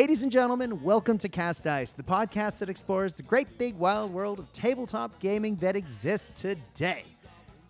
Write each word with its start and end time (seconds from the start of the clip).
Ladies 0.00 0.22
and 0.22 0.32
gentlemen, 0.32 0.82
welcome 0.82 1.18
to 1.18 1.28
Cast 1.28 1.64
Dice, 1.64 1.92
the 1.92 2.02
podcast 2.02 2.60
that 2.60 2.70
explores 2.70 3.12
the 3.12 3.22
great 3.22 3.58
big 3.58 3.76
wild 3.76 4.10
world 4.10 4.38
of 4.38 4.50
tabletop 4.50 5.20
gaming 5.20 5.56
that 5.56 5.76
exists 5.76 6.40
today. 6.40 7.04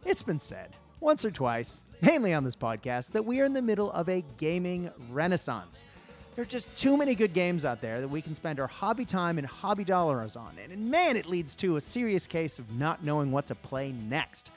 It's 0.07 0.23
been 0.23 0.39
said 0.39 0.77
once 1.01 1.25
or 1.25 1.33
twice, 1.33 1.83
mainly 2.03 2.33
on 2.33 2.45
this 2.45 2.55
podcast, 2.55 3.11
that 3.11 3.25
we 3.27 3.41
are 3.41 3.45
in 3.47 3.53
the 3.53 3.61
middle 3.61 3.91
of 3.91 4.09
a 4.09 4.23
gaming 4.37 4.93
renaissance. 5.11 5.85
There 6.37 6.43
are 6.43 6.47
just 6.47 6.73
too 6.77 6.97
many 6.97 7.17
good 7.17 7.33
games 7.33 7.65
out 7.65 7.81
there 7.81 8.01
that 8.01 8.07
we 8.07 8.23
can 8.23 8.37
spend 8.37 8.61
our 8.61 8.69
hobby 8.69 9.05
time 9.05 9.39
and 9.39 9.45
hobby 9.45 9.83
dollars 9.83 10.37
on, 10.37 10.53
and 10.63 10.89
man, 10.89 11.17
it 11.17 11.27
leads 11.27 11.57
to 11.57 11.79
a 11.79 11.81
serious 11.81 12.29
case 12.29 12.61
of 12.61 12.71
not 12.75 13.03
knowing 13.03 13.33
what 13.33 13.49
to 13.49 13.57
play 13.57 13.91
next. 14.09 14.53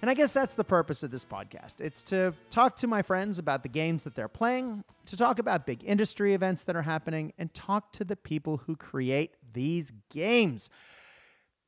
And 0.00 0.08
I 0.08 0.14
guess 0.14 0.32
that's 0.32 0.54
the 0.54 0.64
purpose 0.64 1.02
of 1.02 1.10
this 1.10 1.24
podcast. 1.24 1.80
It's 1.80 2.04
to 2.04 2.32
talk 2.50 2.76
to 2.76 2.86
my 2.86 3.02
friends 3.02 3.40
about 3.40 3.64
the 3.64 3.68
games 3.68 4.04
that 4.04 4.14
they're 4.14 4.28
playing, 4.28 4.84
to 5.06 5.16
talk 5.16 5.40
about 5.40 5.66
big 5.66 5.82
industry 5.84 6.34
events 6.34 6.62
that 6.64 6.76
are 6.76 6.82
happening, 6.82 7.32
and 7.36 7.52
talk 7.52 7.92
to 7.92 8.04
the 8.04 8.14
people 8.14 8.58
who 8.58 8.76
create 8.76 9.32
these 9.52 9.92
games. 10.10 10.70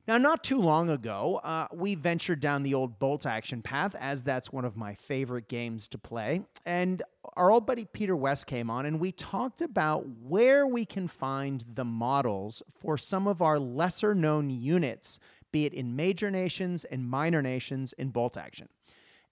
Now, 0.07 0.17
not 0.17 0.43
too 0.43 0.59
long 0.59 0.89
ago, 0.89 1.41
uh, 1.43 1.67
we 1.73 1.95
ventured 1.95 2.39
down 2.39 2.63
the 2.63 2.73
old 2.73 2.99
bolt 2.99 3.25
action 3.25 3.61
path, 3.61 3.95
as 3.99 4.23
that's 4.23 4.51
one 4.51 4.65
of 4.65 4.75
my 4.77 4.95
favorite 4.95 5.47
games 5.47 5.87
to 5.89 5.97
play. 5.97 6.41
And 6.65 7.03
our 7.35 7.51
old 7.51 7.65
buddy 7.65 7.85
Peter 7.85 8.15
West 8.15 8.47
came 8.47 8.69
on, 8.69 8.85
and 8.85 8.99
we 8.99 9.11
talked 9.11 9.61
about 9.61 10.07
where 10.23 10.65
we 10.65 10.85
can 10.85 11.07
find 11.07 11.63
the 11.75 11.85
models 11.85 12.63
for 12.79 12.97
some 12.97 13.27
of 13.27 13.41
our 13.41 13.59
lesser 13.59 14.15
known 14.15 14.49
units 14.49 15.19
be 15.51 15.65
it 15.65 15.73
in 15.73 15.95
major 15.95 16.31
nations 16.31 16.85
and 16.85 17.07
minor 17.07 17.41
nations 17.41 17.93
in 17.93 18.09
bolt 18.09 18.37
action. 18.37 18.69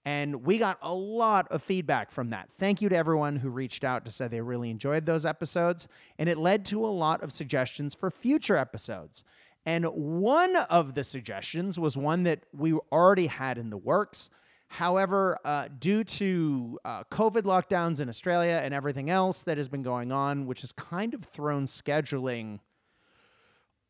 And 0.04 0.46
we 0.46 0.58
got 0.58 0.78
a 0.80 0.94
lot 0.94 1.46
of 1.50 1.62
feedback 1.62 2.10
from 2.10 2.30
that. 2.30 2.48
Thank 2.58 2.80
you 2.80 2.88
to 2.88 2.96
everyone 2.96 3.36
who 3.36 3.50
reached 3.50 3.84
out 3.84 4.04
to 4.06 4.10
say 4.10 4.28
they 4.28 4.40
really 4.40 4.70
enjoyed 4.70 5.04
those 5.04 5.26
episodes. 5.26 5.88
And 6.18 6.28
it 6.28 6.38
led 6.38 6.64
to 6.66 6.84
a 6.84 6.88
lot 6.88 7.22
of 7.22 7.32
suggestions 7.32 7.94
for 7.94 8.10
future 8.10 8.56
episodes. 8.56 9.24
And 9.66 9.84
one 9.84 10.56
of 10.56 10.94
the 10.94 11.04
suggestions 11.04 11.78
was 11.78 11.96
one 11.96 12.22
that 12.22 12.44
we 12.54 12.72
already 12.90 13.26
had 13.26 13.58
in 13.58 13.68
the 13.68 13.76
works. 13.76 14.30
However, 14.68 15.36
uh, 15.44 15.68
due 15.78 16.04
to 16.04 16.78
uh, 16.84 17.04
COVID 17.10 17.42
lockdowns 17.42 18.00
in 18.00 18.08
Australia 18.08 18.60
and 18.62 18.72
everything 18.72 19.10
else 19.10 19.42
that 19.42 19.58
has 19.58 19.68
been 19.68 19.82
going 19.82 20.12
on, 20.12 20.46
which 20.46 20.62
has 20.62 20.72
kind 20.72 21.12
of 21.12 21.24
thrown 21.24 21.66
scheduling 21.66 22.60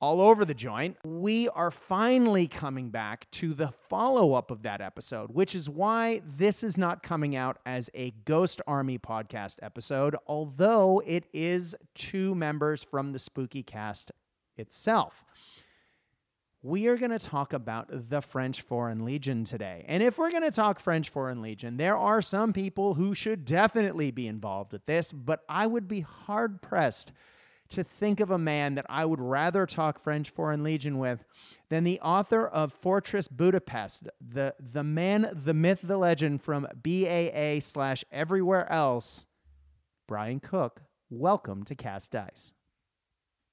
all 0.01 0.21
over 0.21 0.45
the 0.45 0.55
joint. 0.55 0.97
We 1.05 1.49
are 1.51 1.71
finally 1.71 2.49
coming 2.49 2.89
back 2.91 3.31
to 3.33 3.53
the 3.53 3.69
follow 3.89 4.33
up 4.33 4.51
of 4.51 4.63
that 4.63 4.81
episode, 4.81 5.31
which 5.31 5.55
is 5.55 5.69
why 5.69 6.23
this 6.25 6.65
is 6.65 6.79
not 6.79 7.03
coming 7.03 7.37
out 7.37 7.59
as 7.67 7.91
a 7.95 8.13
Ghost 8.25 8.63
Army 8.67 8.99
podcast 8.99 9.59
episode, 9.63 10.17
although 10.27 11.03
it 11.07 11.29
is 11.33 11.77
two 11.95 12.35
members 12.35 12.83
from 12.83 13.13
the 13.13 13.19
Spooky 13.19 13.63
cast 13.63 14.11
itself. 14.57 15.23
We 16.63 16.89
are 16.89 16.97
going 16.97 17.11
to 17.11 17.19
talk 17.19 17.55
about 17.55 17.89
the 17.91 18.21
French 18.21 18.61
Foreign 18.61 19.07
Legion 19.07 19.45
today. 19.45 19.85
And 19.89 20.03
if 20.03 20.19
we're 20.19 20.31
going 20.31 20.43
to 20.43 20.51
talk 20.51 20.79
French 20.79 21.09
Foreign 21.09 21.41
Legion, 21.41 21.79
there 21.79 21.97
are 21.97 22.21
some 22.21 22.53
people 22.53 22.93
who 22.93 23.15
should 23.15 23.47
definitely 23.47 24.11
be 24.11 24.27
involved 24.27 24.73
with 24.73 24.85
this, 24.85 25.11
but 25.11 25.43
I 25.49 25.67
would 25.67 25.89
be 25.89 26.01
hard 26.01 26.61
pressed 26.61 27.13
to 27.71 27.85
think 27.85 28.21
of 28.21 28.31
a 28.31 28.39
man 28.39 28.75
that 28.75 28.87
I 28.89 29.05
would 29.05 29.21
rather 29.21 29.65
talk 29.65 29.99
French 29.99 30.31
Foreign 30.31 30.63
Legion 30.63 30.99
with 30.99 31.25
than 31.69 31.85
the 31.85 32.01
author 32.01 32.47
of 32.47 32.73
Fortress 32.73 33.29
Budapest, 33.29 34.09
the, 34.21 34.55
the 34.59 34.83
man, 34.83 35.31
the 35.45 35.55
myth, 35.55 35.81
the 35.83 35.97
legend 35.97 36.43
from 36.43 36.67
BAA 36.83 37.61
slash 37.61 38.05
everywhere 38.11 38.71
else, 38.71 39.27
Brian 40.09 40.41
Cook. 40.41 40.83
Welcome 41.09 41.65
to 41.65 41.75
Cast 41.75 42.13
Dice. 42.13 42.53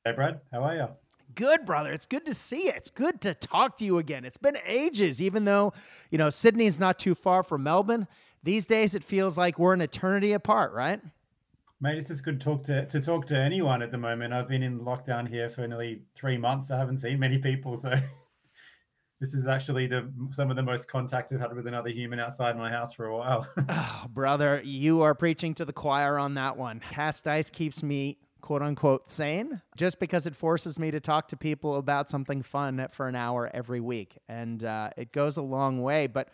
Hey, 0.03 0.13
Brad. 0.13 0.39
How 0.51 0.63
are 0.63 0.75
you? 0.75 0.88
Good, 1.35 1.66
brother. 1.66 1.91
It's 1.91 2.06
good 2.06 2.25
to 2.25 2.33
see 2.33 2.66
you. 2.66 2.72
It's 2.75 2.89
good 2.89 3.22
to 3.22 3.33
talk 3.33 3.77
to 3.77 3.85
you 3.85 4.00
again. 4.00 4.25
It's 4.25 4.38
been 4.38 4.57
ages, 4.66 5.22
even 5.22 5.45
though, 5.45 5.73
you 6.09 6.17
know, 6.17 6.29
Sydney's 6.29 6.79
not 6.79 6.97
too 6.97 7.13
far 7.13 7.44
from 7.44 7.63
Melbourne. 7.63 8.07
These 8.44 8.66
days, 8.66 8.95
it 8.95 9.03
feels 9.03 9.38
like 9.38 9.59
we're 9.59 9.73
an 9.73 9.81
eternity 9.81 10.33
apart, 10.33 10.73
right? 10.73 11.01
Mate, 11.79 11.99
it's 11.99 12.07
just 12.07 12.23
good 12.23 12.41
talk 12.41 12.63
to 12.63 12.88
to 12.88 12.99
talk 12.99 13.27
to 13.27 13.38
anyone 13.38 13.83
at 13.83 13.91
the 13.91 13.99
moment. 13.99 14.33
I've 14.33 14.47
been 14.47 14.63
in 14.63 14.79
lockdown 14.79 15.27
here 15.27 15.47
for 15.47 15.67
nearly 15.67 16.01
three 16.15 16.38
months. 16.38 16.71
I 16.71 16.77
haven't 16.77 16.97
seen 16.97 17.19
many 17.19 17.38
people, 17.38 17.77
so 17.77 17.91
this 19.19 19.35
is 19.35 19.47
actually 19.47 19.85
the 19.85 20.11
some 20.31 20.49
of 20.49 20.55
the 20.55 20.63
most 20.63 20.89
contact 20.89 21.31
I've 21.31 21.39
had 21.39 21.55
with 21.55 21.67
another 21.67 21.89
human 21.89 22.19
outside 22.19 22.57
my 22.57 22.71
house 22.71 22.93
for 22.93 23.05
a 23.05 23.15
while. 23.15 23.47
oh, 23.69 24.05
brother, 24.09 24.59
you 24.63 25.03
are 25.03 25.13
preaching 25.13 25.53
to 25.53 25.65
the 25.65 25.73
choir 25.73 26.17
on 26.17 26.33
that 26.33 26.57
one. 26.57 26.79
Cast 26.79 27.25
dice 27.25 27.51
keeps 27.51 27.83
me 27.83 28.17
quote 28.41 28.63
unquote 28.63 29.11
sane 29.11 29.61
just 29.75 29.99
because 29.99 30.25
it 30.25 30.35
forces 30.35 30.79
me 30.79 30.89
to 30.89 30.99
talk 30.99 31.27
to 31.27 31.38
people 31.38 31.75
about 31.75 32.09
something 32.09 32.41
fun 32.41 32.88
for 32.91 33.07
an 33.07 33.15
hour 33.15 33.51
every 33.53 33.81
week, 33.81 34.17
and 34.27 34.63
uh, 34.63 34.89
it 34.97 35.11
goes 35.11 35.38
a 35.38 35.44
long 35.44 35.83
way. 35.83 36.07
But 36.07 36.29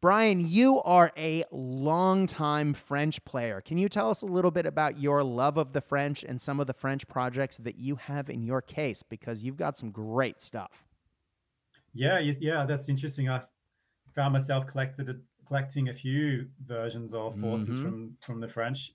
Brian, 0.00 0.40
you 0.46 0.80
are 0.82 1.10
a 1.16 1.42
longtime 1.50 2.72
French 2.72 3.24
player. 3.24 3.60
Can 3.60 3.78
you 3.78 3.88
tell 3.88 4.10
us 4.10 4.22
a 4.22 4.26
little 4.26 4.52
bit 4.52 4.64
about 4.64 4.96
your 5.00 5.24
love 5.24 5.56
of 5.56 5.72
the 5.72 5.80
French 5.80 6.22
and 6.22 6.40
some 6.40 6.60
of 6.60 6.68
the 6.68 6.72
French 6.72 7.06
projects 7.08 7.56
that 7.58 7.78
you 7.78 7.96
have 7.96 8.30
in 8.30 8.44
your 8.44 8.62
case? 8.62 9.02
Because 9.02 9.42
you've 9.42 9.56
got 9.56 9.76
some 9.76 9.90
great 9.90 10.40
stuff. 10.40 10.84
Yeah, 11.94 12.20
yeah, 12.20 12.64
that's 12.64 12.88
interesting. 12.88 13.28
I 13.28 13.40
found 14.14 14.34
myself 14.34 14.68
collected 14.68 15.20
collecting 15.48 15.88
a 15.88 15.94
few 15.94 16.46
versions 16.66 17.12
of 17.12 17.34
forces 17.40 17.78
mm-hmm. 17.78 17.84
from 17.84 18.16
from 18.20 18.40
the 18.40 18.48
French. 18.48 18.92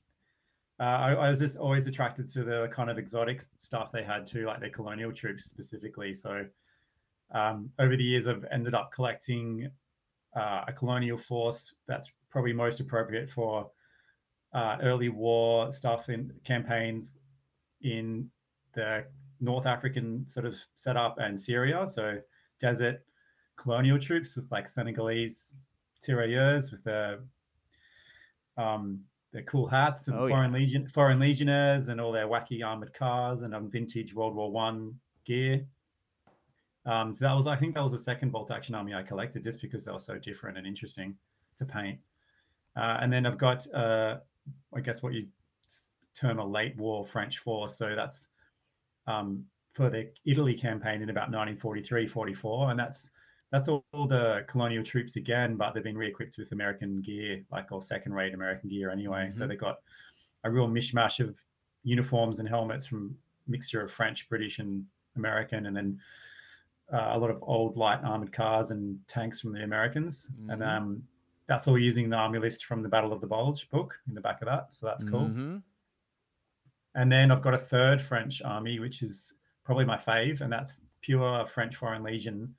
Uh, 0.80 0.84
I, 0.84 1.14
I, 1.14 1.30
was 1.30 1.40
just 1.40 1.58
always 1.58 1.86
attracted 1.86 2.30
to 2.30 2.44
the 2.44 2.70
kind 2.72 2.90
of 2.90 2.98
exotic 2.98 3.42
stuff 3.60 3.92
they 3.92 4.04
had 4.04 4.26
too, 4.26 4.46
like 4.46 4.60
their 4.60 4.70
colonial 4.70 5.12
troops 5.12 5.46
specifically. 5.46 6.14
So 6.14 6.46
um, 7.32 7.70
over 7.78 7.96
the 7.96 8.04
years, 8.04 8.28
I've 8.28 8.46
ended 8.52 8.74
up 8.74 8.92
collecting 8.92 9.70
uh, 10.36 10.64
a 10.68 10.74
colonial 10.74 11.18
force 11.18 11.74
that's 11.88 12.12
probably 12.30 12.54
most 12.54 12.80
appropriate 12.80 13.30
for 13.30 13.70
uh, 14.54 14.78
early 14.82 15.10
war 15.10 15.72
stuff 15.72 16.10
in 16.10 16.32
campaigns 16.44 17.14
in 17.82 18.30
the 18.74 19.06
North 19.40 19.66
African 19.66 20.28
sort 20.28 20.46
of 20.46 20.58
setup 20.76 21.18
and 21.20 21.40
Syria. 21.40 21.86
So 21.88 22.18
desert 22.60 23.04
colonial 23.58 24.00
troops 24.00 24.36
with 24.36 24.50
like 24.52 24.68
Senegalese 24.68 25.56
tirailleurs 26.02 26.72
with 26.72 26.84
their 26.84 27.20
um, 28.58 29.00
their 29.32 29.44
cool 29.44 29.68
hats 29.68 30.08
and 30.08 30.18
oh, 30.18 30.30
foreign 30.30 30.54
yeah. 30.54 30.60
legion 30.60 30.88
foreign 30.88 31.20
legionnaires 31.20 31.90
and 31.90 32.00
all 32.00 32.12
their 32.12 32.28
wacky 32.28 32.64
armored 32.64 32.94
cars 32.94 33.42
and 33.42 33.56
um, 33.56 33.70
vintage 33.70 34.14
World 34.14 34.36
War 34.36 34.52
One 34.52 34.94
gear. 35.26 35.66
Um, 36.86 37.14
so 37.14 37.26
that 37.26 37.34
was, 37.34 37.48
I 37.48 37.56
think, 37.56 37.76
that 37.76 37.84
was 37.84 37.94
the 37.94 37.98
second 37.98 38.32
bolt 38.32 38.52
action 38.52 38.76
army 38.76 38.94
I 38.94 39.04
collected, 39.04 39.44
just 39.44 39.62
because 39.62 39.86
they 39.86 39.92
were 39.92 40.00
so 40.00 40.18
different 40.18 40.58
and 40.58 40.68
interesting 40.68 41.16
to 41.58 41.66
paint. 41.66 42.00
Uh, 42.76 42.98
and 43.02 43.12
then 43.12 43.26
I've 43.26 43.38
got, 43.38 43.72
uh, 43.74 44.18
I 44.76 44.82
guess, 44.82 45.02
what 45.02 45.14
you 45.14 45.28
term 46.16 46.40
a 46.40 46.46
late 46.46 46.76
war 46.78 47.06
French 47.06 47.40
force. 47.40 47.78
So 47.78 47.96
that's 47.96 48.28
um, 49.08 49.46
for 49.74 49.90
the 49.90 50.12
Italy 50.26 50.54
campaign 50.54 51.02
in 51.02 51.10
about 51.10 51.32
1943, 51.32 52.08
44, 52.08 52.72
and 52.72 52.80
that's 52.80 53.12
that's 53.52 53.68
all, 53.68 53.86
all, 53.94 54.08
the 54.08 54.44
colonial 54.48 54.84
troops 54.84 55.16
again, 55.16 55.58
but 55.58 55.74
they've 55.74 55.84
been 55.84 55.98
re-equipped 55.98 56.40
with 56.40 56.52
American 56.54 57.02
gear, 57.02 57.44
like 57.52 57.72
or 57.72 57.84
second-rate 57.84 58.34
American 58.34 58.68
gear 58.68 58.90
anyway. 58.90 59.26
Mm-hmm. 59.26 59.30
So 59.30 59.46
they've 59.46 59.60
got 59.60 59.78
a 60.44 60.50
real 60.50 60.68
mishmash 60.68 61.20
of 61.20 61.38
uniforms 61.84 62.40
and 62.40 62.50
helmets 62.50 62.88
from 62.88 63.16
mixture 63.48 63.82
of 63.82 63.92
French, 63.92 64.28
British, 64.28 64.58
and 64.58 64.84
American, 65.18 65.68
and 65.68 65.78
then 65.78 66.00
uh, 66.92 67.12
a 67.14 67.18
lot 67.18 67.30
of 67.30 67.38
old 67.42 67.78
light 67.78 68.00
armored 68.04 68.32
cars 68.32 68.72
and 68.72 68.98
tanks 69.08 69.40
from 69.40 69.54
the 69.54 69.64
Americans, 69.64 70.30
mm-hmm. 70.34 70.50
and 70.50 70.64
um, 70.64 71.04
that's 71.48 71.68
all 71.68 71.78
using 71.78 72.10
the 72.10 72.16
army 72.16 72.40
list 72.40 72.66
from 72.66 72.82
the 72.82 72.90
Battle 72.90 73.14
of 73.14 73.22
the 73.22 73.28
Bulge 73.28 73.70
book 73.70 73.94
in 74.08 74.14
the 74.14 74.22
back 74.22 74.42
of 74.42 74.48
that. 74.48 74.74
So 74.74 74.86
that's 74.86 75.04
cool. 75.04 75.22
Mm-hmm. 75.22 75.58
And 76.96 77.12
then 77.12 77.32
I've 77.32 77.42
got 77.42 77.54
a 77.54 77.60
third 77.60 78.02
French 78.02 78.42
army, 78.44 78.80
which 78.80 79.02
is 79.02 79.36
probably 79.64 79.86
my 79.86 79.98
fave, 79.98 80.42
and 80.42 80.52
that's 80.52 80.82
pure 81.02 81.46
French 81.48 81.76
Foreign 81.76 82.04
Legion, 82.04 82.54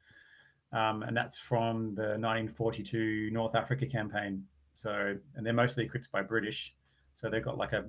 um, 0.73 1.03
and 1.03 1.17
that's 1.17 1.38
from 1.38 1.94
the 1.94 2.17
1942 2.19 3.31
North 3.32 3.55
Africa 3.55 3.87
campaign. 3.87 4.44
So, 4.73 5.17
and 5.37 5.47
they're 5.47 5.53
mostly 5.53 5.85
equipped 5.85 6.11
by 6.11 6.23
British, 6.23 6.75
so 7.12 7.31
they've 7.31 7.44
got 7.44 7.59
like 7.59 7.73
a 7.73 7.85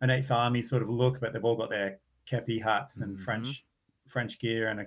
an 0.00 0.10
Eighth 0.10 0.30
Army 0.30 0.62
sort 0.62 0.82
of 0.82 0.90
look, 0.90 1.20
but 1.20 1.32
they've 1.32 1.44
all 1.44 1.56
got 1.56 1.70
their 1.70 1.98
kepi 2.30 2.62
hats 2.62 2.98
and 2.98 3.14
mm-hmm. 3.14 3.24
French 3.24 3.64
French 4.08 4.38
gear 4.38 4.68
and 4.68 4.80
a 4.80 4.86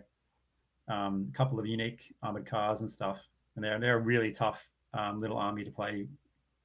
um, 0.88 1.30
a 1.34 1.38
couple 1.38 1.60
of 1.60 1.66
unique 1.66 2.14
armored 2.24 2.46
cars 2.46 2.82
and 2.82 2.90
stuff, 2.90 3.22
and 3.56 3.64
they're 3.64 3.80
they're 3.80 3.98
a 3.98 4.02
really 4.02 4.32
tough 4.32 4.68
um, 4.94 5.20
little 5.20 5.38
army 5.38 5.64
to 5.64 5.72
play 5.72 6.08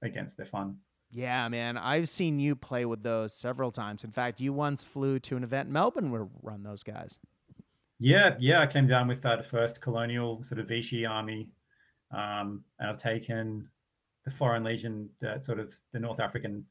against. 0.03 0.37
They're 0.37 0.47
fun. 0.47 0.77
Yeah, 1.13 1.49
man, 1.49 1.77
I've 1.77 2.09
seen 2.09 2.39
you 2.39 2.55
play 2.55 2.85
with 2.85 3.03
those 3.03 3.35
several 3.35 3.73
times. 3.73 4.05
In 4.05 4.13
fact, 4.13 4.41
you 4.41 4.53
once 4.53 4.85
flew 4.85 5.19
to 5.21 5.37
an 5.37 5.43
event 5.43 5.67
in 5.67 5.73
Melbourne 5.73 6.11
where 6.13 6.29
run 6.43 6.63
those 6.63 6.85
guys. 6.85 7.19
Yeah, 7.99 8.37
yeah, 8.39 8.61
I 8.61 8.67
came 8.67 8.87
down 8.87 9.09
with 9.09 9.21
that 9.23 9.45
first 9.45 9.83
colonial 9.83 10.43
sort 10.43 10.61
of 10.61 10.69
Vichy 10.69 11.05
army, 11.05 11.51
um, 12.13 12.65
and 12.79 12.91
I've 12.91 12.97
taken 12.97 13.69
the 14.25 14.31
Foreign 14.31 14.65
Legion, 14.65 15.11
the 15.21 15.39
sort 15.39 15.59
of 15.59 15.75
the 15.93 15.99
North 15.99 16.21
African 16.21 16.65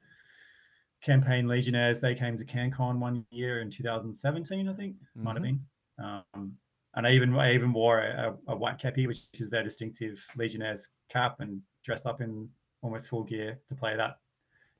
campaign 1.04 1.48
legionnaires. 1.48 2.00
They 2.00 2.16
came 2.16 2.38
to 2.38 2.46
CanCon 2.46 3.00
one 3.00 3.26
year 3.32 3.62
in 3.62 3.70
2017, 3.70 4.70
I 4.70 4.74
think, 4.74 4.96
mm-hmm. 4.96 5.24
might 5.24 5.36
have 5.36 5.44
mm-hmm. 5.44 5.58
been. 5.98 6.24
Um, 6.34 6.54
and 7.00 7.08
I 7.08 7.12
even 7.12 7.34
I 7.34 7.54
even 7.54 7.72
wore 7.72 8.00
a, 8.02 8.36
a, 8.50 8.56
white 8.56 8.78
kepi, 8.78 9.08
which 9.08 9.22
is 9.40 9.50
their 9.50 9.64
distinctive 9.64 10.22
legionnaires 10.36 10.90
cap, 11.08 11.38
and 11.40 11.62
dressed 11.86 12.06
up 12.06 12.20
in 12.20 12.50
almost 12.82 13.08
full 13.08 13.24
gear 13.24 13.58
to 13.70 13.76
play 13.76 13.96
that 13.96 14.18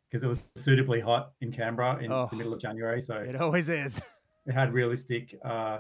because 0.10 0.22
it 0.22 0.28
was 0.28 0.52
suitably 0.58 1.00
hot 1.00 1.32
in 1.40 1.50
Canberra 1.50 1.98
in 2.04 2.12
oh, 2.12 2.28
the 2.30 2.36
middle 2.36 2.54
of 2.54 2.60
January. 2.60 3.00
So 3.00 3.16
it 3.16 3.36
always 3.38 3.70
is. 3.70 4.02
It 4.46 4.54
had 4.54 4.74
realistic 4.74 5.38
uh, 5.46 5.80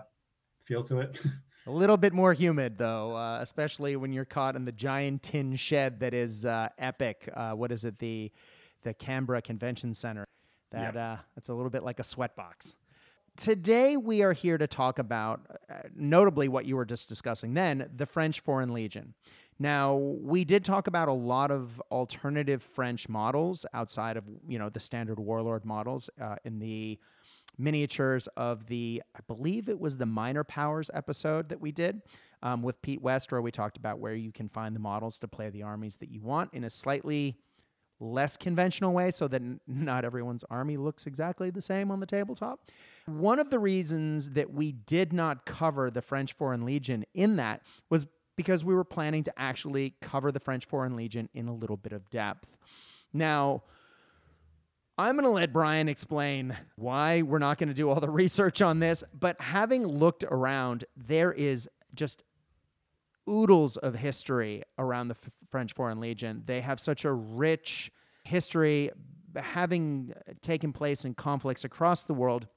feel 0.63 0.83
to 0.83 0.99
it. 0.99 1.19
A 1.65 1.71
little 1.71 1.97
bit 1.97 2.13
more 2.13 2.33
humid, 2.33 2.77
though, 2.77 3.15
uh, 3.15 3.39
especially 3.41 3.95
when 3.95 4.13
you're 4.13 4.25
caught 4.25 4.55
in 4.55 4.63
the 4.63 4.71
giant 4.71 5.23
tin 5.23 5.55
shed 5.55 5.99
that 6.01 6.13
is 6.13 6.45
uh, 6.45 6.67
EPIC. 6.77 7.29
Uh, 7.33 7.53
what 7.53 7.71
is 7.71 7.83
it? 7.83 7.97
The 7.97 8.31
the 8.83 8.93
Canberra 8.93 9.41
Convention 9.41 9.93
Center. 9.93 10.25
That 10.71 10.95
uh, 10.95 11.17
it's 11.35 11.49
a 11.49 11.53
little 11.53 11.71
bit 11.71 11.83
like 11.83 11.99
a 11.99 12.03
sweatbox. 12.03 12.75
Today 13.39 13.95
we 13.95 14.21
are 14.21 14.33
here 14.33 14.57
to 14.57 14.67
talk 14.67 14.99
about, 14.99 15.39
uh, 15.69 15.75
notably, 15.95 16.49
what 16.49 16.65
you 16.65 16.75
were 16.75 16.83
just 16.83 17.07
discussing. 17.07 17.53
Then 17.53 17.89
the 17.95 18.05
French 18.05 18.41
Foreign 18.41 18.73
Legion. 18.73 19.13
Now 19.57 19.95
we 19.95 20.43
did 20.43 20.65
talk 20.65 20.87
about 20.87 21.07
a 21.07 21.13
lot 21.13 21.49
of 21.49 21.81
alternative 21.89 22.61
French 22.61 23.07
models 23.07 23.65
outside 23.73 24.17
of 24.17 24.25
you 24.45 24.59
know 24.59 24.67
the 24.67 24.81
standard 24.81 25.19
warlord 25.19 25.63
models 25.63 26.09
uh, 26.21 26.35
in 26.43 26.59
the 26.59 26.99
miniatures 27.57 28.27
of 28.35 28.65
the, 28.65 29.01
I 29.15 29.19
believe 29.27 29.69
it 29.69 29.79
was 29.79 29.95
the 29.95 30.05
Minor 30.05 30.43
Powers 30.43 30.91
episode 30.93 31.47
that 31.47 31.61
we 31.61 31.71
did 31.71 32.01
um, 32.43 32.61
with 32.61 32.81
Pete 32.81 33.01
West, 33.01 33.31
where 33.31 33.41
we 33.41 33.51
talked 33.51 33.77
about 33.77 33.99
where 33.99 34.15
you 34.15 34.33
can 34.33 34.49
find 34.49 34.75
the 34.75 34.81
models 34.81 35.17
to 35.19 35.29
play 35.29 35.49
the 35.49 35.63
armies 35.63 35.95
that 35.97 36.09
you 36.09 36.21
want 36.21 36.53
in 36.53 36.65
a 36.65 36.69
slightly 36.69 37.37
less 37.99 38.37
conventional 38.37 38.93
way 38.93 39.11
so 39.11 39.27
that 39.27 39.41
n- 39.41 39.59
not 39.67 40.05
everyone's 40.05 40.43
army 40.49 40.77
looks 40.77 41.05
exactly 41.05 41.49
the 41.49 41.61
same 41.61 41.91
on 41.91 41.99
the 41.99 42.05
tabletop. 42.05 42.59
One 43.17 43.39
of 43.39 43.49
the 43.49 43.59
reasons 43.59 44.31
that 44.31 44.53
we 44.53 44.71
did 44.71 45.13
not 45.13 45.45
cover 45.45 45.89
the 45.89 46.01
French 46.01 46.33
Foreign 46.33 46.65
Legion 46.65 47.05
in 47.13 47.37
that 47.37 47.61
was 47.89 48.05
because 48.35 48.63
we 48.63 48.73
were 48.73 48.85
planning 48.85 49.23
to 49.23 49.33
actually 49.37 49.95
cover 50.01 50.31
the 50.31 50.39
French 50.39 50.65
Foreign 50.65 50.95
Legion 50.95 51.27
in 51.33 51.47
a 51.47 51.53
little 51.53 51.75
bit 51.75 51.91
of 51.91 52.09
depth. 52.09 52.55
Now, 53.11 53.63
I'm 54.97 55.15
going 55.15 55.23
to 55.23 55.29
let 55.29 55.51
Brian 55.51 55.89
explain 55.89 56.55
why 56.75 57.21
we're 57.21 57.39
not 57.39 57.57
going 57.57 57.69
to 57.69 57.73
do 57.73 57.89
all 57.89 57.99
the 57.99 58.09
research 58.09 58.61
on 58.61 58.79
this, 58.79 59.03
but 59.17 59.39
having 59.41 59.85
looked 59.85 60.23
around, 60.23 60.85
there 60.95 61.31
is 61.31 61.67
just 61.95 62.23
oodles 63.29 63.77
of 63.77 63.95
history 63.95 64.63
around 64.77 65.07
the 65.07 65.15
F- 65.15 65.31
French 65.49 65.73
Foreign 65.73 65.99
Legion. 65.99 66.43
They 66.45 66.61
have 66.61 66.79
such 66.79 67.05
a 67.05 67.11
rich 67.13 67.91
history, 68.23 68.91
having 69.35 70.13
taken 70.41 70.73
place 70.73 71.05
in 71.05 71.13
conflicts 71.13 71.63
across 71.63 72.03
the 72.03 72.13
world 72.13 72.47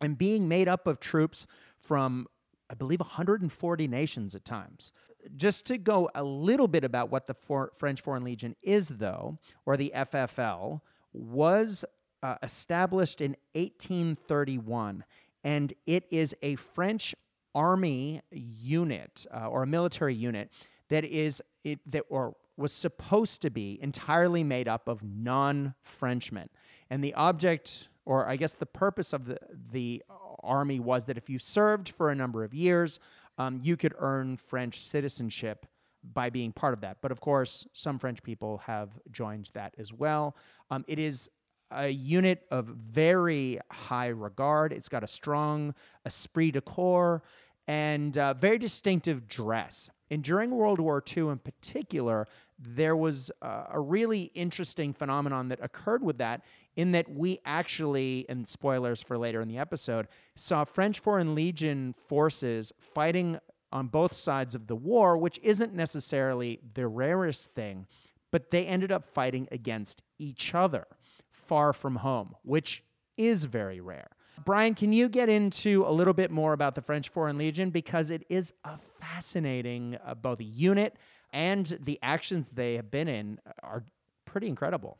and 0.00 0.16
being 0.16 0.48
made 0.48 0.68
up 0.68 0.86
of 0.86 1.00
troops 1.00 1.46
from, 1.78 2.26
I 2.70 2.74
believe, 2.74 3.00
140 3.00 3.88
nations 3.88 4.34
at 4.34 4.44
times. 4.44 4.92
Just 5.36 5.66
to 5.66 5.78
go 5.78 6.08
a 6.14 6.22
little 6.22 6.68
bit 6.68 6.84
about 6.84 7.10
what 7.10 7.26
the 7.26 7.34
For- 7.34 7.72
French 7.76 8.00
Foreign 8.00 8.24
Legion 8.24 8.54
is, 8.62 8.88
though, 8.88 9.38
or 9.64 9.76
the 9.76 9.92
FFL 9.94 10.80
was 11.12 11.84
uh, 12.22 12.36
established 12.42 13.20
in 13.20 13.36
1831, 13.54 15.04
and 15.44 15.72
it 15.86 16.04
is 16.10 16.34
a 16.42 16.54
French 16.56 17.14
army 17.54 18.20
unit 18.30 19.26
uh, 19.34 19.48
or 19.48 19.62
a 19.62 19.66
military 19.66 20.14
unit 20.14 20.50
that 20.88 21.04
is 21.04 21.42
it 21.64 21.80
that 21.90 22.04
or 22.10 22.36
was 22.56 22.72
supposed 22.72 23.42
to 23.42 23.50
be 23.50 23.78
entirely 23.82 24.42
made 24.42 24.68
up 24.68 24.88
of 24.88 25.02
non-Frenchmen. 25.02 26.48
And 26.88 27.04
the 27.04 27.12
object, 27.14 27.88
or 28.06 28.26
I 28.26 28.36
guess 28.36 28.54
the 28.54 28.66
purpose 28.66 29.12
of 29.12 29.26
the 29.26 29.38
the 29.70 30.02
army 30.42 30.80
was 30.80 31.04
that 31.06 31.18
if 31.18 31.28
you 31.28 31.38
served 31.38 31.90
for 31.90 32.10
a 32.10 32.14
number 32.14 32.44
of 32.44 32.54
years, 32.54 33.00
um, 33.36 33.60
you 33.62 33.76
could 33.76 33.94
earn 33.98 34.36
French 34.36 34.80
citizenship 34.80 35.66
by 36.14 36.30
being 36.30 36.52
part 36.52 36.72
of 36.72 36.80
that. 36.80 36.98
But 37.02 37.10
of 37.10 37.20
course, 37.20 37.66
some 37.72 37.98
French 37.98 38.22
people 38.22 38.58
have 38.58 38.90
joined 39.10 39.50
that 39.54 39.74
as 39.76 39.92
well. 39.92 40.36
Um, 40.70 40.84
it 40.86 40.98
is 40.98 41.28
a 41.72 41.88
unit 41.88 42.46
of 42.50 42.66
very 42.66 43.58
high 43.72 44.08
regard. 44.08 44.72
It's 44.72 44.88
got 44.88 45.02
a 45.02 45.08
strong 45.08 45.74
esprit 46.04 46.52
de 46.52 46.60
corps 46.60 47.22
and 47.66 48.16
uh, 48.16 48.34
very 48.34 48.58
distinctive 48.58 49.26
dress. 49.26 49.90
And 50.10 50.22
during 50.22 50.52
World 50.52 50.78
War 50.78 51.02
II 51.16 51.30
in 51.30 51.38
particular, 51.38 52.28
there 52.58 52.96
was 52.96 53.30
uh, 53.42 53.64
a 53.70 53.80
really 53.80 54.30
interesting 54.34 54.92
phenomenon 54.92 55.48
that 55.48 55.58
occurred 55.60 56.02
with 56.02 56.18
that, 56.18 56.42
in 56.76 56.92
that 56.92 57.08
we 57.10 57.38
actually, 57.44 58.26
and 58.28 58.46
spoilers 58.46 59.02
for 59.02 59.18
later 59.18 59.40
in 59.40 59.48
the 59.48 59.58
episode, 59.58 60.06
saw 60.34 60.64
French 60.64 61.00
Foreign 61.00 61.34
Legion 61.34 61.94
forces 62.06 62.72
fighting 62.78 63.38
on 63.72 63.88
both 63.88 64.12
sides 64.12 64.54
of 64.54 64.66
the 64.66 64.76
war, 64.76 65.18
which 65.18 65.40
isn't 65.42 65.74
necessarily 65.74 66.60
the 66.74 66.86
rarest 66.86 67.54
thing, 67.54 67.86
but 68.30 68.50
they 68.50 68.66
ended 68.66 68.92
up 68.92 69.04
fighting 69.04 69.48
against 69.50 70.02
each 70.18 70.54
other 70.54 70.86
far 71.30 71.72
from 71.72 71.96
home, 71.96 72.34
which 72.42 72.84
is 73.16 73.44
very 73.44 73.80
rare. 73.80 74.08
Brian, 74.44 74.74
can 74.74 74.92
you 74.92 75.08
get 75.08 75.28
into 75.28 75.84
a 75.86 75.90
little 75.90 76.12
bit 76.12 76.30
more 76.30 76.52
about 76.52 76.74
the 76.74 76.82
French 76.82 77.08
Foreign 77.08 77.38
Legion? 77.38 77.70
Because 77.70 78.10
it 78.10 78.24
is 78.28 78.52
a 78.64 78.76
fascinating, 79.00 79.96
uh, 80.04 80.14
both 80.14 80.38
unit 80.40 80.96
and 81.32 81.78
the 81.82 81.98
actions 82.02 82.50
they 82.50 82.74
have 82.74 82.90
been 82.90 83.08
in 83.08 83.38
are 83.62 83.84
pretty 84.26 84.48
incredible. 84.48 84.98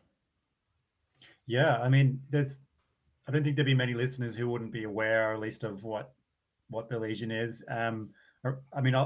Yeah, 1.47 1.79
I 1.79 1.89
mean, 1.89 2.21
there's, 2.31 2.61
I 3.29 3.33
don't 3.33 3.43
think 3.43 3.57
there'd 3.57 3.67
be 3.67 3.75
many 3.75 3.95
listeners 3.95 4.37
who 4.37 4.49
wouldn't 4.49 4.73
be 4.73 4.85
aware, 4.85 5.33
at 5.33 5.41
least, 5.41 5.65
of 5.65 5.85
what 5.85 6.13
what 6.69 6.89
the 6.89 6.99
Legion 6.99 7.31
is. 7.31 7.65
Um, 7.69 8.11
I 8.73 8.81
mean, 8.81 8.95
i 8.95 9.03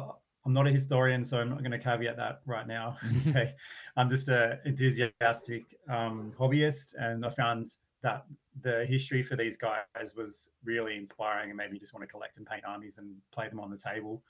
am 0.47 0.53
not 0.53 0.67
a 0.67 0.71
historian, 0.71 1.25
so 1.25 1.39
I'm 1.39 1.51
not 1.51 1.59
going 1.59 1.73
to 1.73 1.79
caveat 1.79 2.17
that 2.17 2.41
right 2.47 2.67
now 2.67 2.97
and 3.03 3.21
say 3.21 3.55
I'm 3.97 4.09
just 4.09 4.29
an 4.29 4.59
enthusiastic 4.65 5.75
um, 5.89 6.33
hobbyist, 6.39 6.95
and 6.99 7.25
I 7.25 7.31
found 7.31 7.67
that 8.03 8.25
the 8.63 8.85
history 8.87 9.23
for 9.23 9.37
these 9.37 9.57
guys 9.57 10.15
was 10.17 10.51
really 10.65 10.97
inspiring, 10.97 11.51
and 11.51 11.57
maybe 11.57 11.79
just 11.79 11.95
want 11.95 12.03
to 12.03 12.11
collect 12.11 12.39
and 12.39 12.47
paint 12.47 12.65
armies 12.67 12.99
and 12.99 13.15
play 13.33 13.49
them 13.49 13.61
on 13.61 13.71
the 13.71 13.79
table 13.79 14.23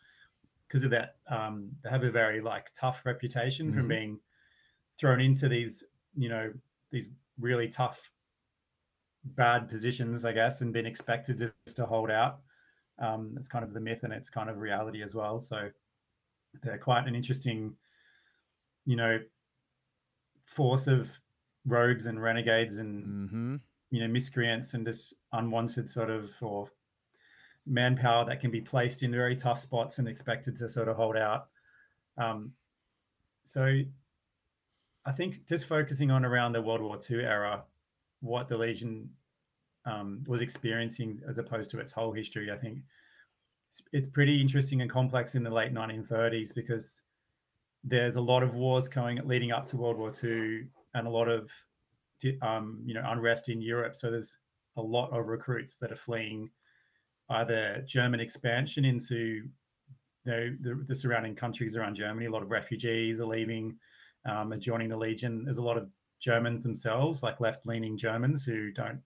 because 0.66 0.84
of 0.84 0.90
that. 0.90 1.16
Um, 1.28 1.70
they 1.82 1.90
have 1.90 2.04
a 2.04 2.10
very 2.10 2.40
like 2.40 2.70
tough 2.74 3.02
reputation 3.04 3.68
mm-hmm. 3.68 3.76
from 3.76 3.88
being 3.88 4.18
thrown 4.98 5.20
into 5.20 5.48
these, 5.48 5.84
you 6.16 6.28
know, 6.28 6.52
these 6.90 7.08
really 7.40 7.68
tough, 7.68 8.10
bad 9.24 9.68
positions, 9.68 10.24
I 10.24 10.32
guess, 10.32 10.60
and 10.60 10.72
been 10.72 10.86
expected 10.86 11.38
just 11.38 11.76
to 11.76 11.86
hold 11.86 12.10
out. 12.10 12.40
Um, 12.98 13.34
it's 13.36 13.48
kind 13.48 13.64
of 13.64 13.72
the 13.72 13.80
myth 13.80 14.04
and 14.04 14.12
it's 14.12 14.30
kind 14.30 14.50
of 14.50 14.58
reality 14.58 15.02
as 15.02 15.14
well. 15.14 15.40
So 15.40 15.70
they're 16.62 16.78
quite 16.78 17.06
an 17.06 17.14
interesting, 17.14 17.74
you 18.84 18.96
know, 18.96 19.18
force 20.44 20.86
of 20.86 21.10
rogues 21.66 22.06
and 22.06 22.20
renegades 22.20 22.78
and 22.78 23.04
mm-hmm. 23.04 23.56
you 23.90 24.00
know 24.00 24.08
miscreants 24.08 24.74
and 24.74 24.86
just 24.86 25.14
unwanted 25.32 25.88
sort 25.88 26.10
of 26.10 26.30
or 26.40 26.68
manpower 27.66 28.24
that 28.24 28.40
can 28.40 28.50
be 28.50 28.60
placed 28.60 29.02
in 29.02 29.12
very 29.12 29.36
tough 29.36 29.60
spots 29.60 29.98
and 29.98 30.08
expected 30.08 30.56
to 30.56 30.68
sort 30.68 30.88
of 30.88 30.96
hold 30.96 31.16
out. 31.16 31.48
Um, 32.18 32.52
so 33.44 33.80
I 35.06 35.12
think 35.12 35.46
just 35.48 35.66
focusing 35.66 36.10
on 36.10 36.24
around 36.24 36.52
the 36.52 36.62
World 36.62 36.82
War 36.82 36.98
II 37.10 37.24
era, 37.24 37.64
what 38.20 38.48
the 38.48 38.56
Legion 38.56 39.08
um, 39.86 40.22
was 40.26 40.42
experiencing 40.42 41.20
as 41.26 41.38
opposed 41.38 41.70
to 41.70 41.80
its 41.80 41.90
whole 41.90 42.12
history. 42.12 42.50
I 42.50 42.56
think 42.56 42.80
it's, 43.68 43.82
it's 43.92 44.06
pretty 44.06 44.40
interesting 44.40 44.82
and 44.82 44.90
complex 44.90 45.34
in 45.34 45.42
the 45.42 45.50
late 45.50 45.72
1930s 45.72 46.54
because 46.54 47.02
there's 47.82 48.16
a 48.16 48.20
lot 48.20 48.42
of 48.42 48.54
wars 48.54 48.88
going 48.88 49.20
leading 49.26 49.52
up 49.52 49.64
to 49.66 49.76
World 49.78 49.96
War 49.96 50.12
II 50.22 50.66
and 50.94 51.06
a 51.06 51.10
lot 51.10 51.28
of 51.28 51.50
um, 52.42 52.82
you 52.84 52.94
know 52.94 53.02
unrest 53.06 53.48
in 53.48 53.62
Europe. 53.62 53.94
So 53.94 54.10
there's 54.10 54.38
a 54.76 54.82
lot 54.82 55.16
of 55.16 55.26
recruits 55.26 55.78
that 55.78 55.90
are 55.90 55.96
fleeing 55.96 56.50
either 57.30 57.82
German 57.86 58.20
expansion 58.20 58.84
into 58.84 59.48
the, 60.24 60.84
the, 60.86 60.94
surrounding 60.94 61.34
countries 61.34 61.76
around 61.76 61.94
Germany. 61.94 62.26
A 62.26 62.30
lot 62.30 62.42
of 62.42 62.50
refugees 62.50 63.20
are 63.20 63.26
leaving 63.26 63.76
um, 64.24 64.52
and 64.52 64.62
joining 64.62 64.88
the 64.88 64.96
Legion. 64.96 65.44
There's 65.44 65.58
a 65.58 65.62
lot 65.62 65.76
of 65.76 65.88
Germans 66.20 66.62
themselves, 66.62 67.22
like 67.22 67.40
left-leaning 67.40 67.96
Germans 67.96 68.44
who 68.44 68.70
don't 68.70 69.00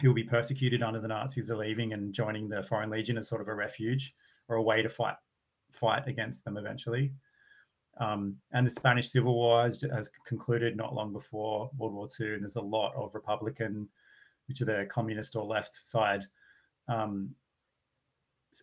who 0.00 0.08
will 0.08 0.14
be 0.14 0.24
persecuted 0.24 0.82
under 0.82 0.98
the 0.98 1.08
Nazis 1.08 1.50
are 1.50 1.56
leaving 1.56 1.92
and 1.92 2.14
joining 2.14 2.48
the 2.48 2.62
Foreign 2.62 2.88
Legion 2.88 3.18
as 3.18 3.28
sort 3.28 3.42
of 3.42 3.48
a 3.48 3.54
refuge 3.54 4.14
or 4.48 4.56
a 4.56 4.62
way 4.62 4.80
to 4.80 4.88
fight 4.88 5.16
fight 5.72 6.06
against 6.06 6.44
them 6.44 6.56
eventually. 6.56 7.12
Um, 7.98 8.36
and 8.52 8.66
the 8.66 8.70
Spanish 8.70 9.10
Civil 9.10 9.34
War 9.34 9.64
has, 9.64 9.84
has, 9.94 10.10
concluded 10.26 10.76
not 10.76 10.94
long 10.94 11.12
before 11.12 11.70
World 11.76 11.92
War 11.92 12.08
II, 12.18 12.34
and 12.34 12.42
there's 12.42 12.56
a 12.56 12.60
lot 12.60 12.94
of 12.94 13.14
Republican, 13.14 13.88
which 14.48 14.62
are 14.62 14.64
the 14.64 14.86
communist 14.90 15.36
or 15.36 15.44
left 15.44 15.74
side, 15.74 16.24
um, 16.88 17.30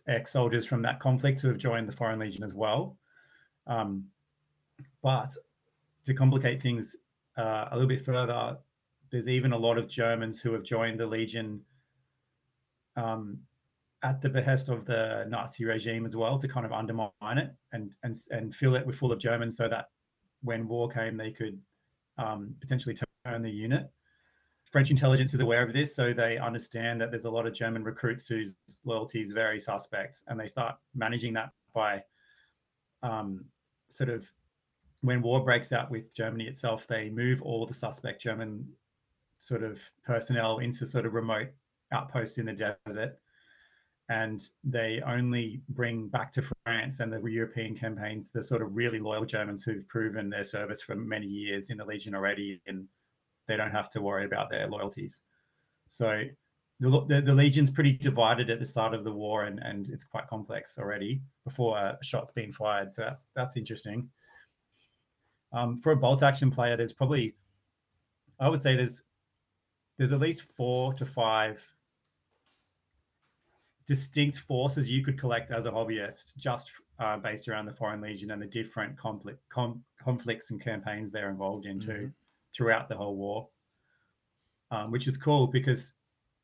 ex-soldiers 0.08 0.66
from 0.66 0.82
that 0.82 0.98
conflict 0.98 1.40
who 1.40 1.48
have 1.48 1.58
joined 1.58 1.88
the 1.88 1.96
Foreign 1.96 2.18
Legion 2.18 2.42
as 2.42 2.52
well. 2.52 2.98
Um, 3.66 4.06
but 5.02 5.32
to 6.08 6.14
complicate 6.14 6.60
things 6.60 6.96
uh, 7.36 7.66
a 7.70 7.74
little 7.74 7.88
bit 7.88 8.04
further, 8.04 8.58
there's 9.10 9.28
even 9.28 9.52
a 9.52 9.58
lot 9.58 9.78
of 9.78 9.88
Germans 9.88 10.40
who 10.40 10.52
have 10.54 10.62
joined 10.62 10.98
the 10.98 11.06
Legion 11.06 11.60
um, 12.96 13.38
at 14.02 14.20
the 14.20 14.28
behest 14.28 14.68
of 14.68 14.86
the 14.86 15.26
Nazi 15.28 15.64
regime 15.64 16.04
as 16.04 16.16
well 16.16 16.38
to 16.38 16.48
kind 16.48 16.64
of 16.64 16.72
undermine 16.72 17.10
it 17.22 17.50
and 17.72 17.92
and 18.02 18.14
and 18.30 18.54
fill 18.54 18.74
it 18.74 18.86
with 18.86 18.96
full 18.96 19.12
of 19.12 19.18
Germans 19.18 19.56
so 19.56 19.68
that 19.68 19.86
when 20.42 20.66
war 20.66 20.88
came 20.88 21.16
they 21.16 21.30
could 21.30 21.60
um, 22.16 22.54
potentially 22.60 22.96
turn 23.26 23.42
the 23.42 23.50
unit. 23.50 23.90
French 24.70 24.90
intelligence 24.90 25.32
is 25.32 25.40
aware 25.40 25.62
of 25.62 25.72
this, 25.72 25.94
so 25.96 26.12
they 26.12 26.36
understand 26.36 27.00
that 27.00 27.10
there's 27.10 27.24
a 27.24 27.30
lot 27.30 27.46
of 27.46 27.54
German 27.54 27.82
recruits 27.84 28.28
whose 28.28 28.54
loyalty 28.84 29.20
is 29.20 29.30
very 29.30 29.58
suspect, 29.58 30.22
and 30.26 30.38
they 30.38 30.46
start 30.46 30.76
managing 30.94 31.32
that 31.34 31.50
by 31.72 32.02
um, 33.02 33.44
sort 33.88 34.10
of 34.10 34.30
when 35.02 35.22
war 35.22 35.44
breaks 35.44 35.72
out 35.72 35.90
with 35.90 36.14
Germany 36.14 36.46
itself, 36.46 36.86
they 36.86 37.08
move 37.10 37.42
all 37.42 37.66
the 37.66 37.74
suspect 37.74 38.20
German 38.20 38.66
sort 39.38 39.62
of 39.62 39.80
personnel 40.04 40.58
into 40.58 40.86
sort 40.86 41.06
of 41.06 41.14
remote 41.14 41.48
outposts 41.92 42.38
in 42.38 42.46
the 42.46 42.76
desert. 42.86 43.18
And 44.10 44.42
they 44.64 45.02
only 45.06 45.60
bring 45.68 46.08
back 46.08 46.32
to 46.32 46.42
France 46.64 47.00
and 47.00 47.12
the 47.12 47.22
European 47.22 47.76
campaigns 47.76 48.30
the 48.30 48.42
sort 48.42 48.62
of 48.62 48.74
really 48.74 48.98
loyal 48.98 49.26
Germans 49.26 49.62
who've 49.62 49.86
proven 49.86 50.30
their 50.30 50.44
service 50.44 50.80
for 50.80 50.96
many 50.96 51.26
years 51.26 51.68
in 51.70 51.76
the 51.76 51.84
Legion 51.84 52.14
already, 52.14 52.60
and 52.66 52.86
they 53.46 53.56
don't 53.56 53.70
have 53.70 53.90
to 53.90 54.00
worry 54.00 54.24
about 54.24 54.48
their 54.48 54.66
loyalties. 54.66 55.20
So 55.88 56.22
the, 56.80 57.04
the, 57.06 57.20
the, 57.20 57.34
Legion's 57.34 57.70
pretty 57.70 57.92
divided 57.92 58.48
at 58.50 58.60
the 58.60 58.64
start 58.64 58.94
of 58.94 59.04
the 59.04 59.12
war, 59.12 59.44
and, 59.44 59.58
and 59.58 59.88
it's 59.90 60.04
quite 60.04 60.26
complex 60.26 60.78
already 60.78 61.20
before 61.44 61.76
a 61.76 61.98
shot's 62.02 62.32
been 62.32 62.52
fired. 62.52 62.90
So 62.92 63.02
that's 63.02 63.26
that's 63.36 63.56
interesting. 63.56 64.08
Um, 65.52 65.78
for 65.78 65.92
a 65.92 65.96
bolt 65.96 66.22
action 66.22 66.50
player, 66.50 66.76
there's 66.76 66.92
probably, 66.92 67.34
I 68.38 68.48
would 68.48 68.60
say 68.60 68.76
there's 68.76 69.02
there's 69.96 70.12
at 70.12 70.20
least 70.20 70.42
four 70.42 70.94
to 70.94 71.04
five 71.04 71.64
distinct 73.86 74.38
forces 74.40 74.88
you 74.88 75.02
could 75.02 75.18
collect 75.18 75.50
as 75.50 75.66
a 75.66 75.70
hobbyist, 75.70 76.36
just 76.36 76.70
uh, 77.00 77.16
based 77.16 77.48
around 77.48 77.66
the 77.66 77.72
Foreign 77.72 78.00
Legion 78.00 78.30
and 78.30 78.40
the 78.40 78.46
different 78.46 78.96
conflict 78.96 79.40
com- 79.48 79.82
conflicts 80.00 80.50
and 80.50 80.62
campaigns 80.62 81.10
they're 81.10 81.30
involved 81.30 81.66
in 81.66 81.80
too, 81.80 81.92
mm-hmm. 81.92 82.06
throughout 82.54 82.88
the 82.88 82.96
whole 82.96 83.16
war. 83.16 83.48
Um, 84.70 84.90
which 84.90 85.06
is 85.06 85.16
cool 85.16 85.46
because 85.46 85.94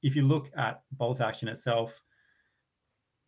if 0.03 0.17
you 0.17 0.23
look 0.23 0.51
at 0.57 0.81
bolt 0.93 1.21
action 1.21 1.47
itself, 1.47 2.01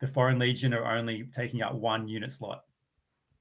the 0.01 0.07
Foreign 0.07 0.39
Legion 0.39 0.73
are 0.73 0.97
only 0.97 1.25
taking 1.31 1.61
up 1.61 1.75
one 1.75 2.07
unit 2.07 2.31
slot 2.31 2.63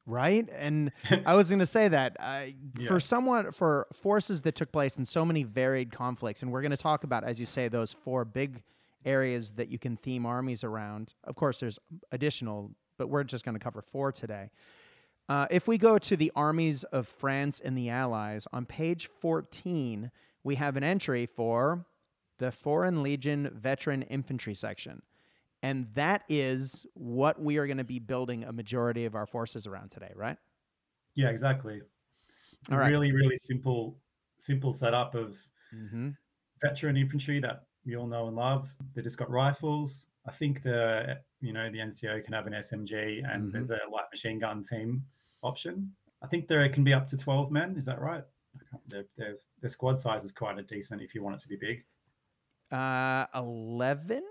right? 0.07 0.49
And 0.57 0.93
I 1.27 1.35
was 1.35 1.49
going 1.51 1.59
to 1.59 1.67
say 1.67 1.89
that 1.89 2.17
uh, 2.19 2.45
yeah. 2.79 2.89
for 2.89 3.01
someone 3.01 3.53
for 3.53 3.87
forces 3.93 4.43
that 4.43 4.55
took 4.55 4.73
place 4.73 4.97
in 4.97 5.05
so 5.05 5.25
many 5.25 5.43
varied 5.43 5.93
conflicts, 5.93 6.43
and 6.43 6.53
we're 6.53 6.63
going 6.63 6.71
to 6.71 6.77
talk 6.77 7.05
about, 7.05 7.25
as 7.25 7.39
you 7.41 7.47
say, 7.47 7.69
those 7.69 7.93
four 7.93 8.25
big 8.25 8.63
areas 9.05 9.53
that 9.53 9.69
you 9.69 9.79
can 9.79 9.97
theme 9.97 10.27
armies 10.27 10.65
around. 10.65 11.15
Of 11.25 11.37
course, 11.37 11.61
there's 11.61 11.79
additional, 12.13 12.71
but 12.99 13.09
we're 13.09 13.25
just 13.25 13.45
going 13.45 13.55
to 13.55 13.63
cover 13.63 13.83
four 13.83 14.13
today. 14.13 14.51
Uh, 15.29 15.47
if 15.51 15.67
we 15.67 15.77
go 15.77 15.99
to 15.99 16.17
the 16.17 16.31
armies 16.37 16.85
of 16.85 17.09
France 17.09 17.61
and 17.61 17.77
the 17.77 17.91
Allies 17.91 18.47
on 18.53 18.65
page 18.65 19.09
14, 19.21 20.11
we 20.45 20.55
have 20.55 20.77
an 20.77 20.85
entry 20.85 21.27
for 21.27 21.85
the 22.39 22.53
Foreign 22.53 23.03
Legion 23.03 23.51
Veteran 23.53 24.03
Infantry 24.03 24.55
section. 24.55 25.03
And 25.67 25.89
that 25.95 26.23
is 26.29 26.87
what 26.95 27.43
we 27.43 27.57
are 27.57 27.67
going 27.67 27.79
to 27.79 27.83
be 27.85 27.99
building 27.99 28.45
a 28.45 28.53
majority 28.53 29.05
of 29.05 29.17
our 29.17 29.27
forces 29.27 29.67
around 29.67 29.91
today, 29.91 30.13
right? 30.15 30.37
Yeah, 31.17 31.29
exactly. 31.29 31.81
It's 32.61 32.71
All 32.71 32.79
a 32.79 32.83
right. 32.83 32.89
really, 32.89 33.11
really 33.11 33.35
simple, 33.35 33.99
simple 34.39 34.73
setup 34.73 35.17
of 35.17 35.37
mm-hmm. 35.75 36.11
veteran 36.63 36.97
infantry 36.97 37.41
that 37.41 37.65
we 37.85 37.97
all 37.97 38.07
know 38.07 38.29
and 38.29 38.37
love. 38.37 38.69
They 38.95 39.03
just 39.03 39.19
got 39.19 39.29
rifles. 39.29 40.07
I 40.29 40.31
think 40.31 40.63
the 40.63 41.19
you 41.41 41.53
know 41.53 41.69
the 41.69 41.79
NCO 41.79 42.25
can 42.25 42.33
have 42.33 42.47
an 42.47 42.53
SMG 42.53 43.29
and 43.29 43.43
mm-hmm. 43.43 43.51
there's 43.51 43.71
a 43.71 43.79
light 43.91 44.07
machine 44.13 44.39
gun 44.39 44.63
team 44.63 45.03
option. 45.43 45.91
I 46.23 46.29
think 46.29 46.47
there 46.47 46.69
can 46.69 46.85
be 46.85 46.95
up 46.95 47.09
to 47.09 47.17
twelve 47.17 47.51
men. 47.51 47.75
Is 47.77 47.87
that 47.87 48.01
right? 48.01 48.23
Their, 48.87 49.05
their, 49.19 49.35
their 49.61 49.71
squad 49.71 49.99
size 49.99 50.23
is 50.23 50.31
quite 50.31 50.61
a 50.61 50.63
decent 50.63 51.03
if 51.03 51.13
you 51.13 51.25
want 51.25 51.35
it 51.35 51.41
to 51.41 51.49
be 51.49 51.57
big. 51.57 51.85
Uh, 52.71 53.27
eleven. 53.35 54.23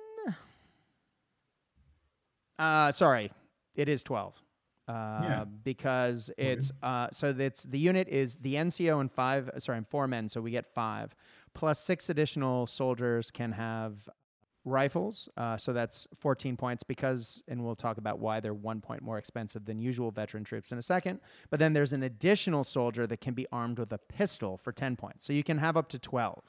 Uh, 2.58 2.92
sorry, 2.92 3.32
it 3.76 3.90
is 3.90 4.04
12. 4.04 4.42
Uh, 4.88 5.20
yeah. 5.24 5.46
because 5.64 6.30
it's 6.38 6.72
uh, 6.84 7.08
so 7.12 7.34
that's 7.34 7.64
the 7.64 7.80
unit 7.80 8.08
is 8.08 8.36
the 8.36 8.54
NCO 8.54 9.00
and 9.00 9.12
five 9.12 9.50
sorry 9.58 9.80
and 9.80 9.88
four 9.88 10.08
men 10.08 10.30
so 10.30 10.40
we 10.40 10.52
get 10.52 10.68
five. 10.76 11.16
Plus 11.56 11.80
six 11.80 12.12
additional 12.12 12.68
soldiers 12.68 13.32
can 13.32 13.52
have 13.52 14.08
rifles 14.64 15.30
uh, 15.38 15.58
so 15.58 15.74
that's 15.74 16.08
14 16.20 16.56
points 16.58 16.84
because 16.84 17.42
and 17.48 17.64
we'll 17.64 17.76
talk 17.76 17.98
about 17.98 18.20
why 18.20 18.40
they're 18.40 18.54
one 18.54 18.80
point 18.82 19.02
more 19.02 19.18
expensive 19.18 19.66
than 19.66 19.80
usual 19.80 20.12
veteran 20.12 20.44
troops 20.44 20.72
in 20.72 20.78
a 20.78 20.84
second. 20.84 21.20
But 21.50 21.60
then 21.60 21.74
there's 21.74 21.94
an 21.94 22.04
additional 22.04 22.64
soldier 22.64 23.08
that 23.08 23.22
can 23.22 23.34
be 23.34 23.48
armed 23.52 23.80
with 23.80 23.92
a 23.92 23.98
pistol 23.98 24.56
for 24.58 24.72
10 24.72 24.98
points. 24.98 25.26
So 25.26 25.34
you 25.34 25.44
can 25.44 25.58
have 25.58 25.78
up 25.78 25.88
to 25.90 26.00
12 26.00 26.44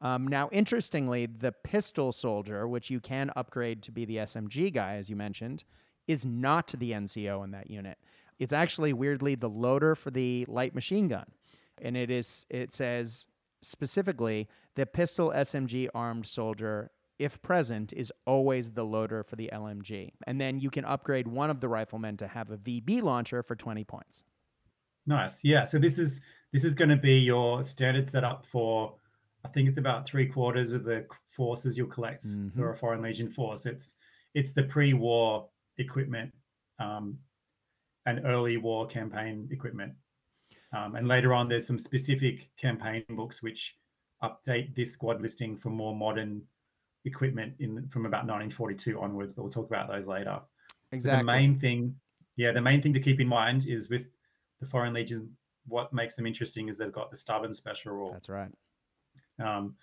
um, 0.00 0.26
now, 0.26 0.48
interestingly, 0.52 1.26
the 1.26 1.52
pistol 1.52 2.12
soldier, 2.12 2.66
which 2.66 2.90
you 2.90 3.00
can 3.00 3.30
upgrade 3.36 3.82
to 3.82 3.92
be 3.92 4.04
the 4.04 4.16
SMG 4.18 4.72
guy, 4.72 4.96
as 4.96 5.10
you 5.10 5.16
mentioned, 5.16 5.64
is 6.08 6.24
not 6.24 6.68
the 6.78 6.92
NCO 6.92 7.44
in 7.44 7.50
that 7.50 7.70
unit. 7.70 7.98
It's 8.38 8.52
actually 8.52 8.92
weirdly 8.92 9.34
the 9.34 9.50
loader 9.50 9.94
for 9.94 10.10
the 10.10 10.46
light 10.48 10.74
machine 10.74 11.08
gun, 11.08 11.26
and 11.82 11.96
it 11.96 12.10
is. 12.10 12.46
It 12.48 12.72
says 12.72 13.26
specifically 13.60 14.48
the 14.74 14.86
pistol 14.86 15.30
SMG 15.30 15.88
armed 15.94 16.24
soldier 16.24 16.90
if 17.20 17.40
present, 17.42 17.92
is 17.92 18.10
always 18.24 18.70
the 18.70 18.82
loader 18.82 19.22
for 19.22 19.36
the 19.36 19.50
LMG. 19.52 20.10
And 20.26 20.40
then 20.40 20.58
you 20.58 20.70
can 20.70 20.86
upgrade 20.86 21.28
one 21.28 21.50
of 21.50 21.60
the 21.60 21.68
riflemen 21.68 22.16
to 22.16 22.26
have 22.26 22.50
a 22.50 22.56
VB 22.56 23.02
launcher 23.02 23.42
for 23.42 23.54
20 23.54 23.84
points. 23.84 24.24
Nice. 25.06 25.44
Yeah. 25.44 25.64
So 25.64 25.78
this 25.78 25.98
is 25.98 26.22
this 26.52 26.64
is 26.64 26.74
going 26.74 26.88
to 26.88 26.96
be 26.96 27.18
your 27.18 27.62
standard 27.62 28.08
setup 28.08 28.46
for 28.46 28.94
I 29.44 29.48
think 29.48 29.68
it's 29.68 29.78
about 29.78 30.06
three 30.06 30.26
quarters 30.26 30.72
of 30.72 30.84
the 30.84 31.06
forces 31.28 31.76
you'll 31.76 31.88
collect 31.88 32.26
mm-hmm. 32.26 32.58
for 32.58 32.72
a 32.72 32.76
foreign 32.76 33.02
legion 33.02 33.28
force. 33.28 33.66
It's 33.66 33.96
it's 34.34 34.52
the 34.52 34.62
pre-war 34.62 35.48
equipment 35.78 36.32
um, 36.78 37.18
and 38.06 38.24
early 38.26 38.56
war 38.56 38.86
campaign 38.86 39.48
equipment. 39.50 39.92
Um, 40.72 40.94
and 40.94 41.08
later 41.08 41.34
on, 41.34 41.48
there's 41.48 41.66
some 41.66 41.78
specific 41.78 42.48
campaign 42.56 43.04
books 43.10 43.42
which 43.42 43.76
update 44.22 44.74
this 44.76 44.92
squad 44.92 45.20
listing 45.20 45.56
for 45.56 45.70
more 45.70 45.96
modern 45.96 46.42
equipment 47.04 47.54
in 47.58 47.88
from 47.88 48.06
about 48.06 48.26
1942 48.26 49.00
onwards. 49.00 49.32
But 49.32 49.42
we'll 49.42 49.50
talk 49.50 49.66
about 49.66 49.88
those 49.88 50.06
later. 50.06 50.40
Exactly. 50.92 51.20
the 51.20 51.24
main 51.24 51.58
thing, 51.58 51.94
yeah, 52.36 52.52
the 52.52 52.60
main 52.60 52.82
thing 52.82 52.92
to 52.94 53.00
keep 53.00 53.20
in 53.20 53.28
mind 53.28 53.66
is 53.66 53.88
with 53.88 54.08
the 54.60 54.66
foreign 54.66 54.92
legions, 54.92 55.24
what 55.66 55.92
makes 55.92 56.16
them 56.16 56.26
interesting 56.26 56.68
is 56.68 56.78
they've 56.78 56.92
got 56.92 57.10
the 57.10 57.16
stubborn 57.16 57.54
special 57.54 57.92
rule. 57.92 58.12
That's 58.12 58.28
right. 58.28 58.50
Um, 59.40 59.74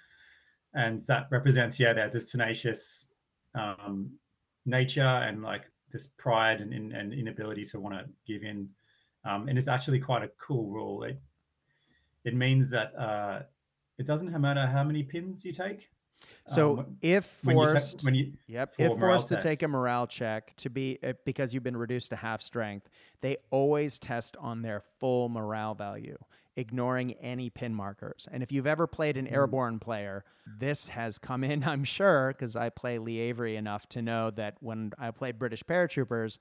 and 0.73 1.01
that 1.07 1.27
represents, 1.31 1.79
yeah, 1.79 1.93
their 1.93 2.09
just 2.09 2.29
tenacious 2.29 3.07
um, 3.55 4.11
nature 4.65 5.01
and 5.01 5.41
like 5.41 5.63
this 5.91 6.07
pride 6.17 6.61
and, 6.61 6.73
and 6.73 7.13
inability 7.13 7.65
to 7.65 7.79
want 7.79 7.95
to 7.95 8.05
give 8.25 8.43
in. 8.43 8.69
Um, 9.25 9.47
and 9.47 9.57
it's 9.57 9.67
actually 9.67 9.99
quite 9.99 10.23
a 10.23 10.29
cool 10.39 10.69
rule. 10.69 11.03
It, 11.03 11.19
it 12.25 12.35
means 12.35 12.69
that 12.69 12.93
uh, 12.95 13.41
it 13.97 14.05
doesn't 14.05 14.39
matter 14.39 14.67
how 14.67 14.83
many 14.83 15.03
pins 15.03 15.43
you 15.43 15.51
take. 15.51 15.89
So 16.47 16.79
um, 16.79 16.97
if 17.01 17.25
forced, 17.25 17.45
when 17.45 17.57
you, 17.57 17.75
ta- 17.79 18.05
when 18.05 18.15
you 18.15 18.33
yep, 18.47 18.75
if 18.77 18.99
forced 18.99 19.29
to 19.29 19.37
take 19.37 19.63
a 19.63 19.67
morale 19.67 20.07
check 20.07 20.55
to 20.57 20.69
be 20.69 20.97
uh, 21.03 21.13
because 21.25 21.53
you've 21.53 21.63
been 21.63 21.77
reduced 21.77 22.09
to 22.09 22.15
half 22.15 22.41
strength, 22.41 22.89
they 23.21 23.37
always 23.49 23.99
test 23.99 24.35
on 24.37 24.61
their 24.61 24.81
full 24.99 25.29
morale 25.29 25.75
value 25.75 26.17
ignoring 26.57 27.13
any 27.21 27.49
pin 27.49 27.73
markers. 27.73 28.27
And 28.31 28.43
if 28.43 28.51
you've 28.51 28.67
ever 28.67 28.87
played 28.87 29.15
an 29.15 29.27
hmm. 29.27 29.33
airborne 29.33 29.79
player, 29.79 30.25
this 30.59 30.89
has 30.89 31.17
come 31.17 31.43
in, 31.43 31.63
I'm 31.67 31.85
sure, 31.85 32.33
because 32.33 32.57
I 32.57 32.69
play 32.69 32.97
Lee 32.97 33.19
Avery 33.19 33.55
enough 33.55 33.87
to 33.89 34.01
know 34.01 34.31
that 34.31 34.57
when 34.59 34.91
I 34.99 35.11
play 35.11 35.31
British 35.31 35.63
paratroopers, 35.63 36.39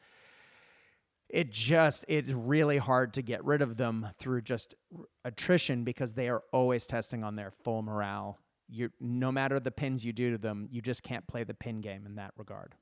it 1.28 1.50
just 1.50 2.04
it's 2.08 2.32
really 2.32 2.78
hard 2.78 3.12
to 3.14 3.22
get 3.22 3.44
rid 3.44 3.60
of 3.60 3.76
them 3.76 4.08
through 4.16 4.42
just 4.42 4.76
attrition 5.24 5.82
because 5.82 6.12
they 6.12 6.28
are 6.28 6.44
always 6.52 6.86
testing 6.86 7.24
on 7.24 7.34
their 7.34 7.50
full 7.64 7.82
morale. 7.82 8.38
You 8.68 8.90
no 9.00 9.32
matter 9.32 9.58
the 9.58 9.72
pins 9.72 10.04
you 10.04 10.12
do 10.12 10.30
to 10.30 10.38
them, 10.38 10.68
you 10.70 10.80
just 10.80 11.02
can't 11.02 11.26
play 11.26 11.42
the 11.42 11.54
pin 11.54 11.80
game 11.80 12.06
in 12.06 12.14
that 12.14 12.32
regard. 12.36 12.74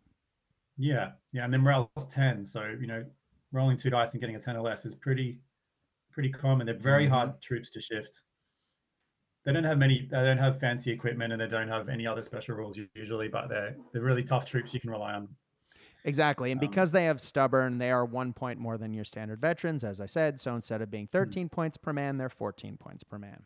Yeah, 0.77 1.13
yeah, 1.33 1.45
and 1.45 1.53
then 1.55 1.63
morale 1.63 1.91
is 1.97 2.05
ten, 2.05 2.45
so 2.45 2.75
you 2.79 2.87
know, 2.87 3.03
rolling 3.51 3.79
two 3.79 3.89
dice 3.89 4.13
and 4.13 4.21
getting 4.21 4.37
a 4.37 4.41
ten 4.41 4.57
or 4.57 4.63
less 4.63 4.85
is 4.85 4.95
pretty 4.95 5.39
pretty 6.15 6.31
common. 6.31 6.67
They're 6.67 6.79
very 6.79 7.05
mm-hmm. 7.05 7.15
hard 7.15 7.43
troops 7.43 7.71
to 7.71 7.81
shift. 7.81 8.23
They 9.45 9.53
don't 9.53 9.65
have 9.65 9.77
many. 9.77 10.09
They 10.11 10.23
don't 10.23 10.39
have 10.39 10.59
fancy 10.59 10.91
equipment, 10.91 11.33
and 11.33 11.43
they 11.43 11.49
don't 11.49 11.69
have 11.69 11.89
any 11.89 12.07
other 12.07 12.23
special 12.23 12.57
rules 12.57 12.79
usually. 12.95 13.29
But 13.29 13.49
they're 13.49 13.77
they're 13.93 14.03
really 14.03 14.23
tough 14.23 14.47
troops 14.47 14.73
you 14.73 14.81
can 14.81 14.91
rely 14.91 15.13
on. 15.13 15.29
Exactly, 16.05 16.53
and 16.53 16.63
um, 16.63 16.67
because 16.67 16.93
they 16.93 17.05
have 17.05 17.21
stubborn, 17.21 17.77
they 17.79 17.91
are 17.91 18.05
one 18.05 18.33
point 18.33 18.59
more 18.59 18.79
than 18.79 18.95
your 18.95 19.05
standard 19.05 19.41
veterans, 19.41 19.85
as 19.85 20.01
I 20.01 20.07
said. 20.07 20.41
So 20.41 20.55
instead 20.55 20.81
of 20.81 20.91
being 20.91 21.07
mm. 21.09 21.13
13 21.13 21.47
mm-hmm. 21.47 21.55
points 21.55 21.77
per 21.77 21.93
man, 21.93 22.17
they're 22.17 22.29
14 22.29 22.77
points 22.77 23.05
per 23.05 23.19
man. 23.19 23.43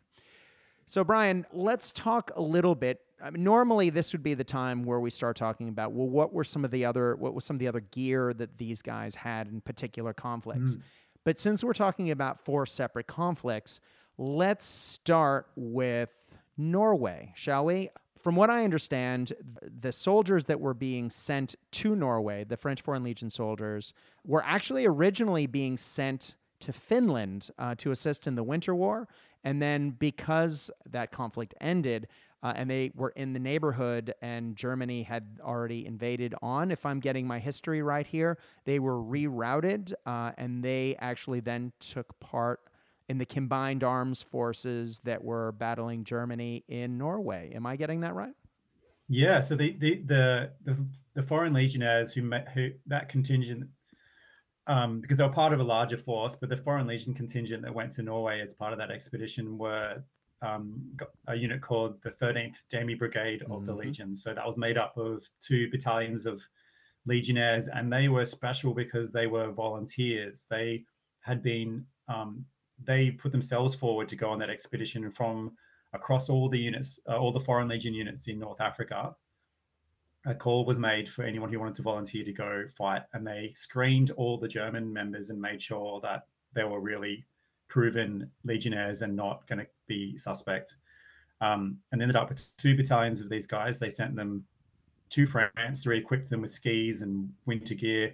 So, 0.85 1.03
Brian, 1.03 1.45
let's 1.53 1.91
talk 1.91 2.31
a 2.35 2.41
little 2.41 2.73
bit. 2.73 3.01
I 3.23 3.29
mean, 3.29 3.43
normally, 3.43 3.89
this 3.89 4.11
would 4.11 4.23
be 4.23 4.33
the 4.33 4.43
time 4.43 4.83
where 4.83 4.99
we 4.99 5.09
start 5.09 5.35
talking 5.35 5.69
about 5.69 5.91
well, 5.91 6.07
what 6.07 6.33
were 6.33 6.43
some 6.43 6.65
of 6.65 6.71
the 6.71 6.83
other 6.83 7.15
what 7.15 7.33
was 7.33 7.45
some 7.45 7.55
of 7.55 7.59
the 7.59 7.67
other 7.67 7.81
gear 7.81 8.33
that 8.33 8.57
these 8.57 8.81
guys 8.81 9.13
had 9.13 9.47
in 9.47 9.61
particular 9.61 10.13
conflicts. 10.13 10.77
Mm. 10.77 10.81
But 11.23 11.39
since 11.39 11.63
we're 11.63 11.73
talking 11.73 12.11
about 12.11 12.43
four 12.43 12.65
separate 12.65 13.07
conflicts, 13.07 13.81
let's 14.17 14.65
start 14.65 15.47
with 15.55 16.11
Norway, 16.57 17.33
shall 17.35 17.65
we? 17.65 17.89
From 18.19 18.35
what 18.35 18.49
I 18.49 18.65
understand, 18.65 19.31
the 19.61 19.93
soldiers 19.93 20.45
that 20.45 20.59
were 20.59 20.73
being 20.73 21.09
sent 21.09 21.55
to 21.71 21.95
Norway, 21.95 22.43
the 22.43 22.57
French 22.57 22.81
Foreign 22.81 23.03
Legion 23.03 23.29
soldiers, 23.29 23.93
were 24.25 24.43
actually 24.45 24.85
originally 24.85 25.47
being 25.47 25.77
sent 25.77 26.35
to 26.59 26.73
Finland 26.73 27.49
uh, 27.57 27.75
to 27.75 27.91
assist 27.91 28.27
in 28.27 28.35
the 28.35 28.43
Winter 28.43 28.75
War. 28.75 29.07
And 29.45 29.61
then 29.61 29.91
because 29.91 30.69
that 30.89 31.11
conflict 31.11 31.53
ended, 31.61 32.09
uh, 32.41 32.53
and 32.55 32.69
they 32.69 32.91
were 32.95 33.09
in 33.15 33.33
the 33.33 33.39
neighborhood, 33.39 34.13
and 34.21 34.55
Germany 34.55 35.03
had 35.03 35.39
already 35.41 35.85
invaded 35.85 36.33
on. 36.41 36.71
If 36.71 36.85
I'm 36.85 36.99
getting 36.99 37.27
my 37.27 37.39
history 37.39 37.81
right 37.81 38.07
here, 38.07 38.37
they 38.65 38.79
were 38.79 39.01
rerouted, 39.01 39.93
uh, 40.05 40.31
and 40.37 40.63
they 40.63 40.95
actually 40.99 41.41
then 41.41 41.73
took 41.79 42.19
part 42.19 42.61
in 43.09 43.17
the 43.17 43.25
combined 43.25 43.83
arms 43.83 44.21
forces 44.21 44.99
that 44.99 45.23
were 45.23 45.51
battling 45.53 46.03
Germany 46.03 46.63
in 46.67 46.97
Norway. 46.97 47.51
Am 47.55 47.65
I 47.65 47.75
getting 47.75 48.01
that 48.01 48.13
right? 48.13 48.33
Yeah. 49.09 49.39
So 49.39 49.55
the 49.55 49.75
the 49.79 50.03
the 50.05 50.51
the, 50.63 50.77
the 51.15 51.23
foreign 51.23 51.53
legionnaires 51.53 52.13
who 52.13 52.21
met 52.21 52.49
who 52.53 52.69
that 52.85 53.09
contingent 53.09 53.67
um, 54.69 55.01
because 55.01 55.17
they 55.17 55.23
were 55.23 55.33
part 55.33 55.51
of 55.51 55.59
a 55.59 55.63
larger 55.63 55.97
force, 55.97 56.35
but 56.35 56.47
the 56.47 56.55
Foreign 56.55 56.85
Legion 56.85 57.13
contingent 57.15 57.63
that 57.63 57.73
went 57.73 57.91
to 57.93 58.03
Norway 58.03 58.39
as 58.39 58.53
part 58.53 58.71
of 58.71 58.77
that 58.77 58.91
expedition 58.91 59.57
were 59.57 60.03
um, 60.41 60.97
a 61.27 61.35
unit 61.35 61.61
called 61.61 62.01
the 62.01 62.11
13th 62.11 62.57
Demi 62.69 62.95
Brigade 62.95 63.41
of 63.43 63.49
mm-hmm. 63.49 63.65
the 63.65 63.73
Legion. 63.73 64.15
So 64.15 64.33
that 64.33 64.45
was 64.45 64.57
made 64.57 64.77
up 64.77 64.97
of 64.97 65.27
two 65.41 65.69
battalions 65.69 66.25
of 66.25 66.41
legionnaires, 67.05 67.67
and 67.67 67.91
they 67.91 68.07
were 68.09 68.25
special 68.25 68.73
because 68.73 69.11
they 69.11 69.27
were 69.27 69.51
volunteers. 69.51 70.47
They 70.49 70.83
had 71.21 71.43
been, 71.43 71.85
um, 72.07 72.45
they 72.83 73.11
put 73.11 73.31
themselves 73.31 73.75
forward 73.75 74.07
to 74.09 74.15
go 74.15 74.29
on 74.29 74.39
that 74.39 74.49
expedition 74.49 75.11
from 75.11 75.51
across 75.93 76.29
all 76.29 76.49
the 76.49 76.59
units, 76.59 76.99
uh, 77.09 77.17
all 77.17 77.31
the 77.31 77.39
Foreign 77.39 77.67
Legion 77.67 77.93
units 77.93 78.27
in 78.27 78.39
North 78.39 78.61
Africa 78.61 79.15
a 80.25 80.35
call 80.35 80.65
was 80.65 80.79
made 80.79 81.09
for 81.09 81.23
anyone 81.23 81.51
who 81.51 81.59
wanted 81.59 81.75
to 81.75 81.81
volunteer 81.81 82.23
to 82.25 82.33
go 82.33 82.65
fight, 82.77 83.03
and 83.13 83.25
they 83.25 83.51
screened 83.55 84.11
all 84.11 84.37
the 84.37 84.47
German 84.47 84.91
members 84.91 85.29
and 85.29 85.41
made 85.41 85.61
sure 85.61 85.99
that 86.01 86.27
they 86.53 86.63
were 86.63 86.81
really 86.81 87.25
proven 87.69 88.29
legionnaires 88.43 89.01
and 89.01 89.15
not 89.15 89.47
going 89.47 89.59
to 89.59 89.67
be 89.87 90.17
suspect. 90.17 90.75
Um, 91.41 91.77
and 91.91 92.01
ended 92.01 92.17
up 92.17 92.29
with 92.29 92.55
two 92.57 92.75
battalions 92.75 93.21
of 93.21 93.29
these 93.29 93.47
guys. 93.47 93.79
They 93.79 93.89
sent 93.89 94.15
them 94.15 94.43
to 95.11 95.25
France 95.25 95.83
to 95.83 95.89
re-equip 95.89 96.27
them 96.27 96.41
with 96.41 96.51
skis 96.51 97.01
and 97.01 97.29
winter 97.45 97.75
gear 97.75 98.13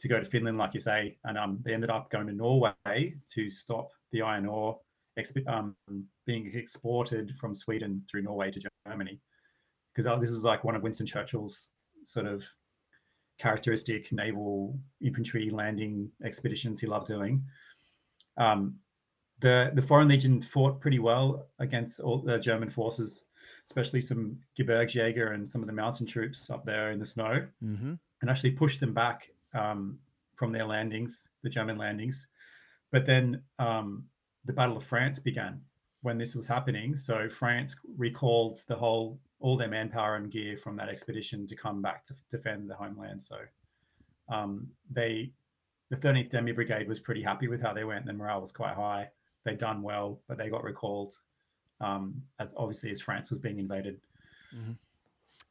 to 0.00 0.08
go 0.08 0.18
to 0.18 0.24
Finland, 0.24 0.58
like 0.58 0.74
you 0.74 0.80
say. 0.80 1.16
And 1.24 1.38
um, 1.38 1.58
they 1.64 1.72
ended 1.72 1.90
up 1.90 2.10
going 2.10 2.26
to 2.26 2.32
Norway 2.32 3.14
to 3.34 3.50
stop 3.50 3.90
the 4.10 4.22
iron 4.22 4.46
ore 4.46 4.78
exp- 5.18 5.46
um, 5.48 5.76
being 6.26 6.50
exported 6.54 7.34
from 7.36 7.54
Sweden 7.54 8.02
through 8.10 8.22
Norway 8.22 8.50
to 8.50 8.60
Germany 8.86 9.20
because 9.94 10.06
uh, 10.06 10.16
this 10.16 10.30
was 10.30 10.44
like 10.44 10.62
one 10.62 10.76
of 10.76 10.82
Winston 10.82 11.06
Churchill's 11.06 11.70
sort 12.04 12.26
of 12.26 12.44
characteristic 13.38 14.12
naval 14.12 14.78
infantry 15.02 15.50
landing 15.50 16.10
expeditions 16.24 16.80
he 16.80 16.86
loved 16.86 17.06
doing. 17.06 17.42
Um, 18.36 18.76
the 19.40 19.70
the 19.74 19.82
Foreign 19.82 20.08
Legion 20.08 20.40
fought 20.40 20.80
pretty 20.80 20.98
well 20.98 21.46
against 21.58 22.00
all 22.00 22.18
the 22.18 22.38
German 22.38 22.70
forces, 22.70 23.24
especially 23.66 24.00
some 24.00 24.38
Gebirgsjäger 24.58 25.34
and 25.34 25.48
some 25.48 25.60
of 25.60 25.66
the 25.66 25.72
mountain 25.72 26.06
troops 26.06 26.50
up 26.50 26.64
there 26.64 26.90
in 26.90 26.98
the 26.98 27.06
snow, 27.06 27.46
mm-hmm. 27.62 27.94
and 28.20 28.30
actually 28.30 28.52
pushed 28.52 28.80
them 28.80 28.94
back 28.94 29.28
um, 29.54 29.98
from 30.36 30.52
their 30.52 30.66
landings, 30.66 31.28
the 31.42 31.50
German 31.50 31.78
landings. 31.78 32.28
But 32.92 33.06
then 33.06 33.42
um, 33.58 34.04
the 34.44 34.52
Battle 34.52 34.76
of 34.76 34.84
France 34.84 35.18
began 35.18 35.60
when 36.02 36.18
this 36.18 36.34
was 36.34 36.46
happening. 36.46 36.96
So 36.96 37.28
France 37.28 37.76
recalled 37.96 38.62
the 38.68 38.76
whole 38.76 39.18
all 39.40 39.56
their 39.56 39.68
manpower 39.68 40.16
and 40.16 40.30
gear 40.30 40.56
from 40.56 40.76
that 40.76 40.88
expedition 40.88 41.46
to 41.46 41.56
come 41.56 41.82
back 41.82 42.04
to 42.04 42.14
defend 42.30 42.70
the 42.70 42.74
homeland. 42.74 43.22
So 43.22 43.36
um, 44.28 44.68
they, 44.90 45.32
the 45.90 45.96
13th 45.96 46.30
Demi 46.30 46.52
Brigade 46.52 46.88
was 46.88 47.00
pretty 47.00 47.22
happy 47.22 47.48
with 47.48 47.60
how 47.60 47.74
they 47.74 47.84
went. 47.84 48.06
The 48.06 48.12
morale 48.12 48.40
was 48.40 48.52
quite 48.52 48.74
high. 48.74 49.08
They'd 49.46 49.58
done 49.58 49.80
well, 49.80 50.18
but 50.28 50.36
they 50.36 50.50
got 50.50 50.64
recalled 50.64 51.14
um, 51.80 52.20
as 52.40 52.52
obviously 52.56 52.90
as 52.90 53.00
France 53.00 53.30
was 53.30 53.38
being 53.38 53.58
invaded. 53.58 53.98
Mm-hmm. 54.54 54.72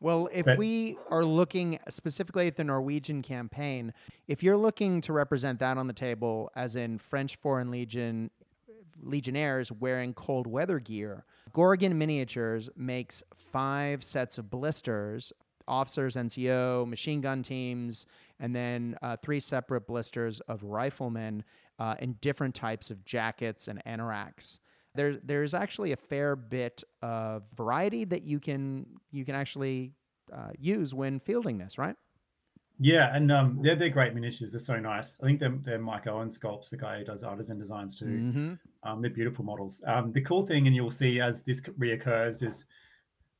Well, 0.01 0.27
if 0.33 0.45
but, 0.45 0.57
we 0.57 0.97
are 1.09 1.23
looking 1.23 1.79
specifically 1.87 2.47
at 2.47 2.57
the 2.57 2.65
Norwegian 2.65 3.21
campaign, 3.21 3.93
if 4.27 4.43
you're 4.43 4.57
looking 4.57 4.99
to 5.01 5.13
represent 5.13 5.57
that 5.59 5.77
on 5.77 5.87
the 5.87 5.93
table, 5.93 6.51
as 6.55 6.75
in 6.75 6.97
French 6.97 7.37
Foreign 7.37 7.71
Legion 7.71 8.29
legionnaires 9.01 9.71
wearing 9.71 10.13
cold 10.13 10.47
weather 10.47 10.79
gear. 10.79 11.25
Gorgon 11.53 11.97
Miniatures 11.97 12.69
makes 12.75 13.23
five 13.33 14.03
sets 14.03 14.37
of 14.37 14.49
blisters 14.49 15.31
officers, 15.67 16.15
NCO, 16.15 16.87
machine 16.87 17.21
gun 17.21 17.41
teams, 17.41 18.05
and 18.39 18.55
then 18.55 18.95
uh, 19.01 19.17
three 19.17 19.39
separate 19.39 19.87
blisters 19.87 20.39
of 20.41 20.63
riflemen 20.63 21.43
uh, 21.79 21.95
in 21.99 22.13
different 22.21 22.55
types 22.55 22.91
of 22.91 23.03
jackets 23.05 23.67
and 23.67 23.83
anoraks. 23.85 24.59
There's 24.95 25.17
there's 25.23 25.53
actually 25.53 25.91
a 25.91 25.97
fair 25.97 26.35
bit 26.35 26.83
of 27.01 27.43
variety 27.53 28.05
that 28.05 28.23
you 28.23 28.39
can 28.39 28.85
you 29.11 29.25
can 29.25 29.35
actually 29.35 29.93
uh, 30.33 30.51
use 30.57 30.93
when 30.93 31.19
fielding 31.19 31.57
this, 31.57 31.77
right? 31.77 31.95
Yeah, 32.79 33.15
and 33.15 33.31
um, 33.31 33.59
they're 33.61 33.75
they're 33.75 33.89
great 33.89 34.13
miniatures. 34.13 34.51
They're 34.51 34.59
so 34.59 34.77
nice. 34.77 35.17
I 35.21 35.25
think 35.25 35.39
they're, 35.39 35.57
they're 35.63 35.79
Mike 35.79 36.07
Owen 36.07 36.29
sculpts, 36.29 36.69
the 36.69 36.77
guy 36.77 36.99
who 36.99 37.05
does 37.05 37.23
artisan 37.23 37.57
designs 37.57 37.97
too. 37.97 38.05
Mm-hmm. 38.05 38.53
Um, 38.83 39.01
they're 39.01 39.11
beautiful 39.11 39.45
models. 39.45 39.81
Um, 39.87 40.11
the 40.11 40.21
cool 40.21 40.45
thing, 40.45 40.67
and 40.67 40.75
you'll 40.75 40.91
see 40.91 41.21
as 41.21 41.43
this 41.43 41.61
reoccurs, 41.61 42.43
is 42.43 42.65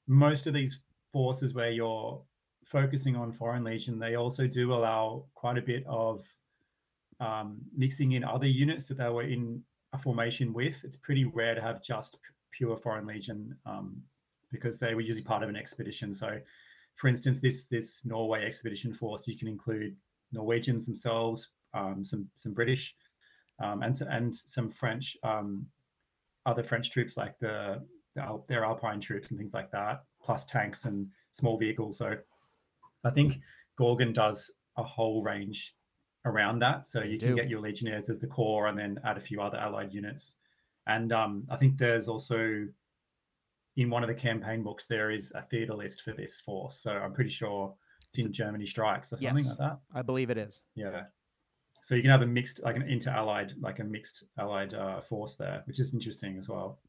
most 0.08 0.48
of 0.48 0.54
these 0.54 0.80
forces 1.12 1.54
where 1.54 1.72
you're 1.72 2.22
focusing 2.66 3.16
on 3.16 3.32
foreign 3.32 3.64
legion, 3.64 4.00
they 4.00 4.16
also 4.16 4.48
do 4.48 4.74
allow 4.74 5.26
quite 5.36 5.58
a 5.58 5.62
bit 5.62 5.84
of 5.88 6.26
um, 7.20 7.58
mixing 7.76 8.14
in 8.14 8.24
other 8.24 8.48
units 8.48 8.88
that 8.88 8.98
they 8.98 9.10
were 9.10 9.24
in 9.24 9.62
a 9.94 9.98
formation 9.98 10.54
with. 10.54 10.84
It's 10.84 10.98
pretty 10.98 11.26
rare 11.26 11.56
to 11.56 11.62
have 11.62 11.82
just 11.82 12.18
pure 12.52 12.78
foreign 12.78 13.06
legion 13.06 13.56
um, 13.66 14.02
because 14.52 14.80
they 14.80 14.96
were 14.96 15.02
usually 15.02 15.24
part 15.24 15.44
of 15.44 15.50
an 15.50 15.56
expedition. 15.56 16.14
So 16.14 16.40
for 16.96 17.08
instance, 17.08 17.40
this 17.40 17.68
this 17.68 18.06
Norway 18.06 18.46
expedition 18.46 18.94
force, 18.94 19.28
you 19.28 19.38
can 19.38 19.48
include 19.48 19.96
Norwegians 20.32 20.86
themselves, 20.86 21.52
um, 21.74 22.04
some 22.04 22.28
some 22.36 22.54
British, 22.54 22.96
um, 23.62 23.82
and 23.84 24.00
and 24.10 24.34
some 24.34 24.70
French, 24.70 25.18
um, 25.24 25.66
other 26.46 26.64
French 26.64 26.92
troops 26.92 27.18
like 27.18 27.38
the, 27.40 27.82
the 28.16 28.42
their 28.48 28.64
Alpine 28.64 29.02
troops 29.02 29.32
and 29.32 29.38
things 29.38 29.54
like 29.54 29.72
that, 29.72 30.04
plus 30.22 30.46
tanks 30.46 30.86
and 30.86 31.08
small 31.32 31.58
vehicles. 31.58 31.98
So 31.98 32.16
I 33.04 33.10
think 33.10 33.40
Gorgon 33.78 34.14
does 34.14 34.52
a 34.78 34.84
whole 34.84 35.22
range 35.22 35.76
around 36.26 36.60
that. 36.60 36.88
So 36.88 37.02
you 37.02 37.18
can 37.18 37.36
get 37.36 37.50
your 37.50 37.62
Legionnaires 37.62 38.10
as 38.10 38.20
the 38.20 38.28
core, 38.28 38.68
and 38.68 38.78
then 38.78 39.00
add 39.04 39.18
a 39.18 39.22
few 39.22 39.42
other 39.42 39.58
allied 39.58 39.94
units. 39.94 40.38
And 40.88 41.12
um, 41.14 41.46
I 41.50 41.56
think 41.56 41.78
there's 41.78 42.08
also 42.08 42.68
in 43.78 43.90
one 43.90 44.04
of 44.04 44.08
the 44.08 44.16
campaign 44.16 44.64
books 44.64 44.86
there 44.86 45.12
is 45.12 45.32
a 45.36 45.42
theater 45.42 45.74
list 45.74 46.02
for 46.02 46.14
this 46.14 46.40
force. 46.40 46.78
So 46.82 46.92
I'm 46.92 47.14
pretty 47.14 47.30
sure 47.30 47.74
it's 48.08 48.24
in 48.24 48.32
Germany 48.32 48.66
Strikes 48.66 49.12
or 49.12 49.18
something 49.18 49.38
yes, 49.38 49.50
like 49.50 49.70
that. 49.70 49.80
I 49.94 50.02
believe 50.02 50.30
it 50.30 50.38
is. 50.38 50.64
Yeah. 50.76 51.04
So 51.82 51.94
you 51.94 52.02
can 52.02 52.12
have 52.12 52.22
a 52.22 52.28
mixed, 52.28 52.64
like 52.64 52.78
an 52.78 52.84
inter-allied, 52.84 53.54
like 53.60 53.80
a 53.80 53.84
mixed 53.84 54.24
allied 54.40 54.74
uh, 54.74 55.02
force 55.02 55.36
there, 55.36 55.62
which 55.66 55.80
is 55.80 55.94
interesting 55.94 56.38
as 56.38 56.50
well. 56.50 56.80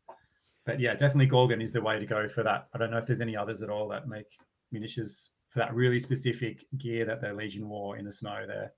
But 0.64 0.81
yeah, 0.81 0.92
definitely 0.92 1.27
Gorgon 1.27 1.61
is 1.61 1.72
the 1.72 1.83
way 1.83 1.99
to 1.99 2.07
go 2.07 2.29
for 2.29 2.42
that. 2.42 2.68
I 2.75 2.79
don't 2.79 2.90
know 2.90 2.99
if 2.99 3.07
there's 3.07 3.20
any 3.20 3.37
others 3.37 3.62
at 3.62 3.68
all 3.68 3.88
that 3.88 4.09
make 4.09 4.27
miniatures 4.72 5.31
for 5.51 5.59
that 5.59 5.75
really 5.75 5.99
specific 5.99 6.64
gear 6.79 7.05
that 7.05 7.20
the 7.20 7.33
Legion 7.33 7.68
wore 7.68 7.96
in 7.96 8.05
the 8.05 8.12
snow 8.12 8.44
there. 8.46 8.72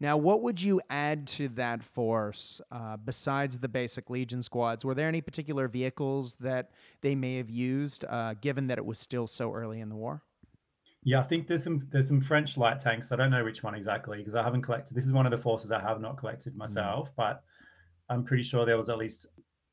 Now, 0.00 0.16
what 0.16 0.42
would 0.42 0.60
you 0.62 0.80
add 0.88 1.26
to 1.28 1.48
that 1.50 1.82
force 1.82 2.62
uh, 2.72 2.96
besides 2.96 3.58
the 3.58 3.68
basic 3.68 4.08
Legion 4.08 4.40
squads? 4.40 4.82
Were 4.82 4.94
there 4.94 5.06
any 5.06 5.20
particular 5.20 5.68
vehicles 5.68 6.36
that 6.36 6.70
they 7.02 7.14
may 7.14 7.36
have 7.36 7.50
used, 7.50 8.06
uh, 8.08 8.34
given 8.40 8.66
that 8.68 8.78
it 8.78 8.84
was 8.84 8.98
still 8.98 9.26
so 9.26 9.52
early 9.52 9.80
in 9.80 9.90
the 9.90 9.96
war? 9.96 10.22
Yeah, 11.02 11.20
I 11.20 11.22
think 11.22 11.46
there's 11.46 11.64
some 11.64 11.86
there's 11.90 12.08
some 12.08 12.20
French 12.20 12.56
light 12.56 12.78
tanks. 12.78 13.12
I 13.12 13.16
don't 13.16 13.30
know 13.30 13.44
which 13.44 13.62
one 13.62 13.74
exactly 13.74 14.18
because 14.18 14.34
I 14.34 14.42
haven't 14.42 14.62
collected. 14.62 14.94
This 14.94 15.06
is 15.06 15.12
one 15.12 15.26
of 15.26 15.30
the 15.30 15.38
forces 15.38 15.72
I 15.72 15.80
have 15.80 16.00
not 16.00 16.18
collected 16.18 16.56
myself, 16.56 17.10
mm. 17.10 17.16
but 17.16 17.42
I'm 18.08 18.24
pretty 18.24 18.42
sure 18.42 18.66
there 18.66 18.76
was 18.76 18.90
at 18.90 18.98
least 18.98 19.26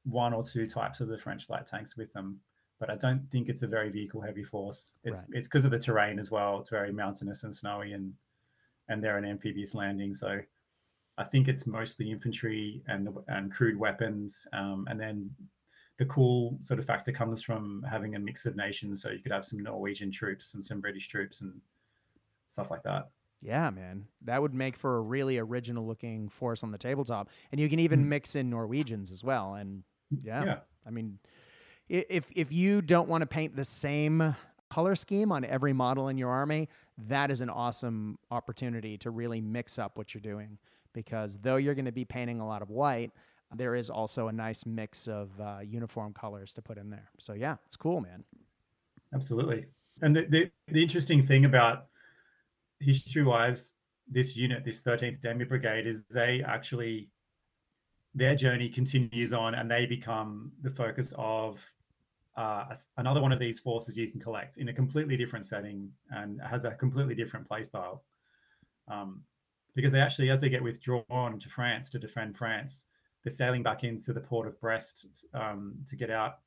one 0.04 0.34
or 0.34 0.44
two 0.44 0.68
types 0.68 1.02
of 1.02 1.10
the 1.10 1.18
French 1.18 1.50
light 1.50 1.66
tanks 1.66 1.98
with 1.98 2.12
them. 2.14 2.40
But 2.80 2.90
I 2.90 2.96
don't 2.96 3.30
think 3.32 3.50
it's 3.50 3.64
a 3.64 3.68
very 3.68 3.90
vehicle 3.90 4.22
heavy 4.22 4.44
force. 4.44 4.94
It's 5.04 5.18
right. 5.18 5.38
it's 5.38 5.48
because 5.48 5.66
of 5.66 5.72
the 5.72 5.80
terrain 5.80 6.20
as 6.20 6.32
well. 6.32 6.60
It's 6.60 6.70
very 6.70 6.94
mountainous 6.94 7.44
and 7.44 7.54
snowy 7.54 7.94
and 7.94 8.14
and 8.90 9.04
they're 9.04 9.18
an 9.18 9.26
amphibious 9.26 9.76
landing. 9.76 10.14
So 10.14 10.40
I 11.18 11.24
think 11.24 11.48
it's 11.48 11.68
mostly 11.68 12.12
infantry 12.12 12.84
and 12.88 13.10
and 13.28 13.52
crude 13.52 13.78
weapons, 13.78 14.48
um, 14.54 14.88
and 14.90 15.00
then 15.00 15.30
the 15.98 16.06
cool 16.06 16.58
sort 16.62 16.80
of 16.80 16.86
factor 16.86 17.12
comes 17.12 17.42
from 17.42 17.84
having 17.90 18.16
a 18.16 18.20
mix 18.20 18.46
of 18.46 18.56
nations. 18.56 19.02
So 19.02 19.10
you 19.10 19.20
could 19.20 19.32
have 19.32 19.46
some 19.46 19.60
Norwegian 19.60 20.12
troops 20.12 20.54
and 20.54 20.64
some 20.64 20.80
British 20.80 21.08
troops 21.08 21.42
and 21.42 21.60
stuff 22.46 22.70
like 22.70 22.84
that. 22.84 23.10
Yeah, 23.42 23.70
man. 23.70 24.06
That 24.26 24.42
would 24.42 24.54
make 24.54 24.76
for 24.76 24.98
a 24.98 25.02
really 25.02 25.38
original 25.38 25.86
looking 25.86 26.30
force 26.30 26.64
on 26.64 26.72
the 26.72 26.78
tabletop. 26.78 27.30
And 27.52 27.60
you 27.62 27.70
can 27.70 27.80
even 27.80 28.04
mm 28.04 28.08
mix 28.08 28.36
in 28.36 28.50
Norwegians 28.50 29.12
as 29.12 29.24
well. 29.24 29.56
And 29.56 29.84
yeah, 30.24 30.46
yeah. 30.46 30.60
I 30.86 30.92
mean, 30.92 31.20
if 31.90 32.30
if 32.36 32.52
you 32.52 32.82
don't 32.82 33.10
want 33.10 33.22
to 33.22 33.28
paint 33.28 33.56
the 33.56 33.66
same 33.66 34.36
color 34.70 34.96
scheme 34.96 35.32
on 35.32 35.46
every 35.46 35.74
model 35.74 36.10
in 36.10 36.18
your 36.18 36.30
army, 36.30 36.70
that 37.08 37.32
is 37.32 37.42
an 37.42 37.50
awesome 37.50 38.18
opportunity 38.32 38.98
to 39.00 39.12
really 39.12 39.42
mix 39.42 39.80
up 39.80 39.98
what 39.98 40.14
you're 40.14 40.22
doing. 40.22 40.58
Because 40.94 41.38
though 41.38 41.58
you're 41.58 41.76
going 41.76 41.86
to 41.86 41.92
be 41.92 42.06
painting 42.06 42.40
a 42.40 42.48
lot 42.48 42.62
of 42.62 42.70
white, 42.70 43.12
there 43.56 43.76
is 43.76 43.90
also 43.90 44.28
a 44.28 44.32
nice 44.32 44.66
mix 44.66 45.08
of 45.08 45.30
uh, 45.40 45.60
uniform 45.64 46.14
colors 46.14 46.54
to 46.54 46.62
put 46.62 46.78
in 46.78 46.90
there. 46.90 47.10
So 47.18 47.34
yeah, 47.34 47.56
it's 47.66 47.76
cool, 47.76 48.02
man. 48.02 48.24
Absolutely. 49.14 49.66
And 50.02 50.16
the, 50.16 50.26
the, 50.30 50.52
the 50.68 50.82
interesting 50.82 51.26
thing 51.26 51.46
about 51.46 51.86
history 52.80 53.24
wise, 53.24 53.74
this 54.08 54.36
unit, 54.36 54.64
this 54.66 54.82
13th 54.82 55.22
Demi 55.22 55.46
Brigade, 55.46 55.88
is 55.88 56.06
they 56.06 56.44
actually 56.46 57.10
their 58.16 58.36
journey 58.36 58.68
continues 58.68 59.32
on 59.32 59.54
and 59.54 59.70
they 59.70 59.86
become 59.86 60.52
the 60.64 60.72
focus 60.72 61.14
of 61.18 61.64
uh, 62.38 62.66
another 62.98 63.20
one 63.20 63.32
of 63.32 63.40
these 63.40 63.60
forces 63.60 63.98
you 63.98 64.08
can 64.08 64.22
collect 64.22 64.58
in 64.58 64.70
a 64.70 64.74
completely 64.74 65.18
different 65.18 65.46
setting 65.46 65.90
and 66.12 66.40
has 66.42 66.66
a 66.66 66.72
completely 66.72 67.16
different 67.16 67.50
playstyle. 67.50 68.00
Um, 68.88 69.24
because 69.76 69.92
they 69.92 70.00
actually, 70.00 70.30
as 70.30 70.40
they 70.40 70.50
get 70.50 70.64
withdrawn 70.64 71.40
to 71.40 71.50
France 71.50 71.90
to 71.90 72.00
defend 72.00 72.38
France, 72.38 72.86
they're 73.24 73.32
sailing 73.32 73.64
back 73.64 73.84
into 73.84 74.14
the 74.14 74.22
port 74.22 74.48
of 74.48 74.60
Brest 74.62 75.26
um, 75.34 75.76
to 75.88 75.96
get 75.96 76.10
out, 76.10 76.40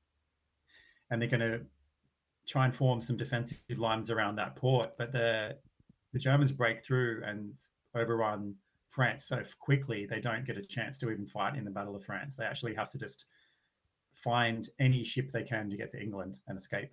and 1.10 1.20
they're 1.20 1.28
going 1.28 1.40
to 1.40 1.60
try 2.48 2.64
and 2.64 2.74
form 2.74 3.00
some 3.00 3.16
defensive 3.16 3.58
lines 3.76 4.10
around 4.10 4.36
that 4.36 4.56
port. 4.56 4.96
But 4.96 5.12
the 5.12 5.56
the 6.12 6.18
Germans 6.18 6.50
break 6.50 6.84
through 6.84 7.22
and 7.24 7.56
overrun 7.94 8.54
France 8.90 9.26
so 9.26 9.40
quickly 9.60 10.06
they 10.06 10.20
don't 10.20 10.44
get 10.44 10.56
a 10.56 10.62
chance 10.62 10.98
to 10.98 11.10
even 11.10 11.26
fight 11.26 11.56
in 11.56 11.64
the 11.64 11.70
Battle 11.70 11.94
of 11.94 12.04
France. 12.04 12.36
They 12.36 12.44
actually 12.44 12.74
have 12.74 12.88
to 12.90 12.98
just 12.98 13.26
find 14.22 14.68
any 14.78 15.04
ship 15.04 15.32
they 15.32 15.42
can 15.42 15.68
to 15.70 15.76
get 15.76 15.90
to 15.90 16.00
England 16.00 16.40
and 16.48 16.56
escape. 16.56 16.90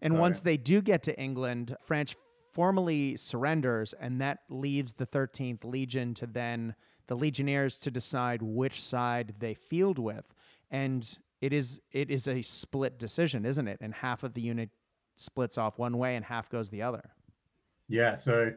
And 0.00 0.14
so, 0.14 0.20
once 0.20 0.40
they 0.40 0.56
do 0.56 0.82
get 0.82 1.02
to 1.04 1.18
England, 1.18 1.76
French 1.80 2.16
formally 2.52 3.16
surrenders, 3.16 3.94
and 3.94 4.20
that 4.20 4.40
leaves 4.48 4.92
the 4.92 5.06
13th 5.06 5.64
Legion 5.64 6.14
to 6.14 6.26
then 6.26 6.74
the 7.06 7.16
Legionnaires 7.16 7.78
to 7.78 7.90
decide 7.90 8.42
which 8.42 8.82
side 8.82 9.34
they 9.38 9.54
field 9.54 9.98
with. 9.98 10.34
And 10.70 11.18
it 11.40 11.52
is 11.52 11.80
it 11.90 12.10
is 12.10 12.28
a 12.28 12.40
split 12.42 12.98
decision, 12.98 13.44
isn't 13.44 13.68
it? 13.68 13.78
And 13.80 13.92
half 13.92 14.22
of 14.22 14.34
the 14.34 14.40
unit 14.40 14.70
splits 15.16 15.58
off 15.58 15.78
one 15.78 15.98
way 15.98 16.16
and 16.16 16.24
half 16.24 16.48
goes 16.48 16.70
the 16.70 16.82
other. 16.82 17.02
Yeah. 17.88 18.14
So 18.14 18.52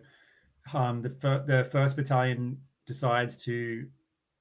um, 0.73 1.01
the 1.01 1.09
fir- 1.09 1.43
the 1.45 1.67
first 1.71 1.95
battalion 1.95 2.57
decides 2.85 3.37
to 3.45 3.87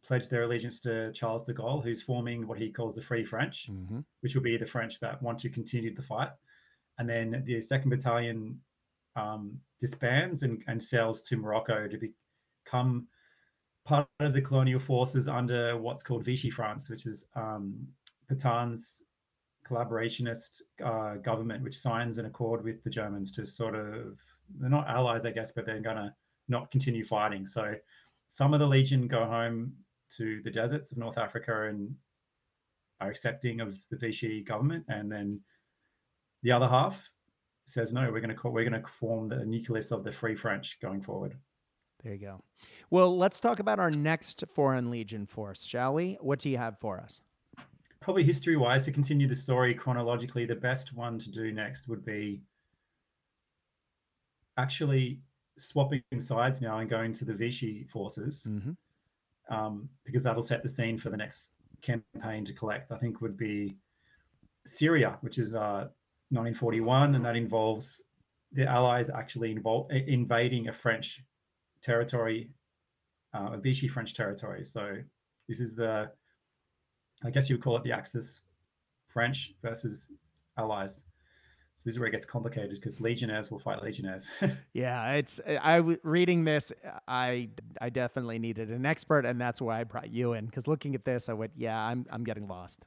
pledge 0.06 0.28
their 0.28 0.42
allegiance 0.42 0.80
to 0.80 1.12
Charles 1.12 1.44
de 1.44 1.54
Gaulle, 1.54 1.82
who's 1.82 2.02
forming 2.02 2.46
what 2.46 2.58
he 2.58 2.70
calls 2.70 2.94
the 2.94 3.02
Free 3.02 3.24
French, 3.24 3.70
mm-hmm. 3.70 4.00
which 4.20 4.34
will 4.34 4.42
be 4.42 4.56
the 4.56 4.66
French 4.66 5.00
that 5.00 5.22
want 5.22 5.38
to 5.40 5.48
continue 5.48 5.94
the 5.94 6.02
fight. 6.02 6.30
And 6.98 7.08
then 7.08 7.42
the 7.44 7.60
second 7.60 7.90
battalion 7.90 8.60
um, 9.16 9.58
disbands 9.80 10.42
and, 10.42 10.62
and 10.66 10.82
sails 10.82 11.22
to 11.22 11.36
Morocco 11.36 11.88
to 11.88 11.98
become 12.66 13.06
part 13.84 14.08
of 14.20 14.32
the 14.32 14.40
colonial 14.40 14.80
forces 14.80 15.28
under 15.28 15.76
what's 15.76 16.02
called 16.02 16.24
Vichy 16.24 16.50
France, 16.50 16.88
which 16.88 17.06
is 17.06 17.26
um, 17.34 17.86
Petain's 18.28 19.02
collaborationist 19.68 20.62
uh, 20.84 21.14
government, 21.16 21.62
which 21.62 21.78
signs 21.78 22.18
an 22.18 22.26
accord 22.26 22.62
with 22.62 22.82
the 22.84 22.90
Germans 22.90 23.32
to 23.32 23.46
sort 23.46 23.74
of, 23.74 24.18
they're 24.58 24.70
not 24.70 24.88
allies, 24.88 25.26
I 25.26 25.30
guess, 25.30 25.52
but 25.52 25.66
they're 25.66 25.80
going 25.80 25.96
to 25.96 26.14
not 26.48 26.70
continue 26.70 27.04
fighting. 27.04 27.46
So 27.46 27.74
some 28.28 28.54
of 28.54 28.60
the 28.60 28.66
Legion 28.66 29.08
go 29.08 29.24
home 29.24 29.72
to 30.16 30.40
the 30.42 30.50
deserts 30.50 30.92
of 30.92 30.98
North 30.98 31.18
Africa 31.18 31.68
and 31.68 31.94
are 33.00 33.10
accepting 33.10 33.60
of 33.60 33.78
the 33.90 33.96
Vichy 33.96 34.42
government, 34.42 34.84
and 34.88 35.10
then 35.10 35.40
the 36.42 36.52
other 36.52 36.68
half 36.68 37.10
says 37.66 37.92
no. 37.92 38.10
We're 38.10 38.20
going 38.20 38.36
to 38.36 38.48
we're 38.48 38.68
going 38.68 38.80
to 38.80 38.88
form 38.88 39.28
the 39.28 39.44
nucleus 39.44 39.90
of 39.90 40.04
the 40.04 40.12
Free 40.12 40.34
French 40.34 40.78
going 40.80 41.02
forward. 41.02 41.36
There 42.02 42.12
you 42.12 42.18
go. 42.18 42.42
Well, 42.90 43.16
let's 43.16 43.40
talk 43.40 43.60
about 43.60 43.78
our 43.78 43.90
next 43.90 44.44
Foreign 44.54 44.90
Legion 44.90 45.26
force, 45.26 45.64
shall 45.64 45.94
we? 45.94 46.18
What 46.20 46.38
do 46.38 46.50
you 46.50 46.58
have 46.58 46.78
for 46.78 47.00
us? 47.00 47.22
Probably 48.00 48.22
history 48.24 48.56
wise, 48.56 48.84
to 48.84 48.92
continue 48.92 49.26
the 49.26 49.34
story 49.34 49.74
chronologically, 49.74 50.44
the 50.44 50.54
best 50.54 50.94
one 50.94 51.18
to 51.18 51.30
do 51.30 51.50
next 51.50 51.88
would 51.88 52.04
be 52.04 52.42
actually 54.58 55.20
swapping 55.56 56.02
sides 56.18 56.60
now 56.60 56.78
and 56.78 56.90
going 56.90 57.14
to 57.14 57.24
the 57.24 57.32
Vichy 57.32 57.84
forces. 57.84 58.46
Mm-hmm 58.46 58.72
um, 59.48 59.88
because 60.04 60.22
that'll 60.22 60.42
set 60.42 60.62
the 60.62 60.68
scene 60.68 60.98
for 60.98 61.10
the 61.10 61.16
next 61.16 61.50
campaign 61.82 62.44
to 62.44 62.52
collect. 62.52 62.92
I 62.92 62.98
think 62.98 63.20
would 63.20 63.36
be 63.36 63.76
Syria, 64.66 65.18
which 65.20 65.38
is 65.38 65.54
uh, 65.54 65.88
1941, 66.30 67.14
and 67.14 67.24
that 67.24 67.36
involves 67.36 68.02
the 68.52 68.66
Allies 68.66 69.10
actually 69.10 69.56
invading 70.06 70.68
a 70.68 70.72
French 70.72 71.22
territory, 71.82 72.50
uh, 73.34 73.50
a 73.52 73.58
Vichy 73.58 73.88
French 73.88 74.14
territory. 74.14 74.64
So 74.64 74.96
this 75.48 75.60
is 75.60 75.74
the, 75.74 76.10
I 77.24 77.30
guess 77.30 77.50
you 77.50 77.56
would 77.56 77.64
call 77.64 77.76
it 77.76 77.82
the 77.82 77.92
Axis 77.92 78.42
French 79.08 79.54
versus 79.62 80.12
Allies. 80.56 81.04
So 81.76 81.82
this 81.84 81.94
is 81.94 81.98
where 81.98 82.08
it 82.08 82.12
gets 82.12 82.24
complicated 82.24 82.70
because 82.70 83.00
legionnaires 83.00 83.50
will 83.50 83.58
fight 83.58 83.82
legionnaires. 83.82 84.30
yeah, 84.74 85.14
it's 85.14 85.40
I 85.46 85.78
reading 86.02 86.44
this. 86.44 86.72
I 87.08 87.48
I 87.80 87.90
definitely 87.90 88.38
needed 88.38 88.70
an 88.70 88.86
expert, 88.86 89.26
and 89.26 89.40
that's 89.40 89.60
why 89.60 89.80
I 89.80 89.84
brought 89.84 90.10
you 90.10 90.34
in. 90.34 90.46
Because 90.46 90.68
looking 90.68 90.94
at 90.94 91.04
this, 91.04 91.28
I 91.28 91.32
went, 91.32 91.52
yeah, 91.56 91.78
I'm 91.78 92.06
I'm 92.10 92.22
getting 92.22 92.46
lost. 92.46 92.84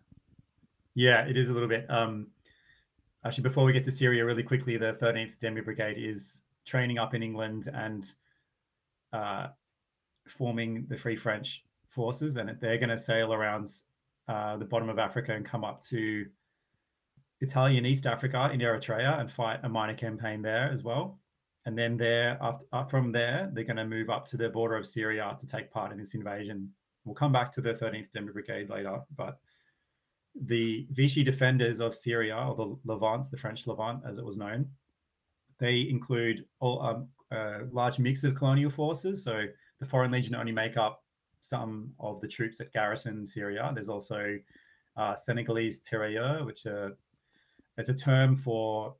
Yeah, 0.95 1.27
it 1.27 1.35
is 1.35 1.49
a 1.49 1.53
little 1.53 1.67
bit. 1.67 1.85
Um, 1.91 2.27
actually, 3.25 3.43
before 3.43 3.65
we 3.65 3.73
get 3.73 3.83
to 3.83 3.91
Syria, 3.91 4.25
really 4.25 4.41
quickly, 4.41 4.77
the 4.77 4.93
13th 4.93 5.37
Demi 5.37 5.61
Brigade 5.61 5.97
is 5.97 6.41
training 6.65 6.97
up 6.97 7.13
in 7.13 7.21
England 7.21 7.69
and 7.73 8.11
uh, 9.11 9.47
forming 10.27 10.85
the 10.87 10.97
Free 10.97 11.15
French 11.15 11.65
forces, 11.89 12.37
and 12.37 12.57
they're 12.61 12.77
going 12.77 12.89
to 12.89 12.97
sail 12.97 13.33
around 13.33 13.69
uh, 14.27 14.57
the 14.57 14.65
bottom 14.65 14.89
of 14.89 14.97
Africa 14.97 15.33
and 15.33 15.45
come 15.45 15.63
up 15.63 15.81
to 15.81 16.25
Italian 17.41 17.85
East 17.85 18.05
Africa 18.05 18.49
in 18.51 18.59
Eritrea 18.59 19.19
and 19.19 19.31
fight 19.31 19.59
a 19.63 19.69
minor 19.69 19.93
campaign 19.93 20.41
there 20.41 20.69
as 20.71 20.83
well. 20.83 21.19
And 21.65 21.77
then 21.77 21.97
there, 21.97 22.37
after, 22.41 22.65
uh, 22.71 22.85
from 22.85 23.11
there, 23.11 23.49
they're 23.53 23.65
going 23.65 23.77
to 23.77 23.85
move 23.85 24.09
up 24.09 24.25
to 24.27 24.37
the 24.37 24.49
border 24.49 24.75
of 24.75 24.87
Syria 24.87 25.35
to 25.37 25.47
take 25.47 25.69
part 25.69 25.91
in 25.91 25.97
this 25.97 26.15
invasion. 26.15 26.71
We'll 27.03 27.15
come 27.15 27.31
back 27.31 27.51
to 27.53 27.61
the 27.61 27.73
13th 27.73 28.11
Demi 28.11 28.31
Brigade 28.31 28.69
later, 28.69 29.01
but 29.15 29.39
the 30.45 30.87
Vichy 30.91 31.23
defenders 31.23 31.79
of 31.79 31.95
Syria, 31.95 32.37
or 32.37 32.55
the 32.55 32.77
Levant, 32.85 33.29
the 33.29 33.37
French 33.37 33.67
Levant 33.67 34.03
as 34.05 34.17
it 34.17 34.25
was 34.25 34.37
known, 34.37 34.69
they 35.59 35.87
include 35.89 36.45
all, 36.59 36.81
um, 36.81 37.07
a 37.31 37.65
large 37.71 37.99
mix 37.99 38.23
of 38.23 38.35
colonial 38.35 38.69
forces. 38.69 39.23
So 39.23 39.45
the 39.79 39.85
Foreign 39.85 40.11
Legion 40.11 40.35
only 40.35 40.51
make 40.51 40.77
up 40.77 41.03
some 41.39 41.91
of 41.99 42.21
the 42.21 42.27
troops 42.27 42.57
that 42.59 42.73
garrison 42.73 43.25
Syria. 43.25 43.71
There's 43.73 43.89
also 43.89 44.37
uh, 44.95 45.15
Senegalese 45.15 45.81
tirailleurs, 45.81 46.45
which 46.45 46.65
are 46.65 46.97
it's 47.77 47.89
a 47.89 47.93
term 47.93 48.35
for 48.35 48.95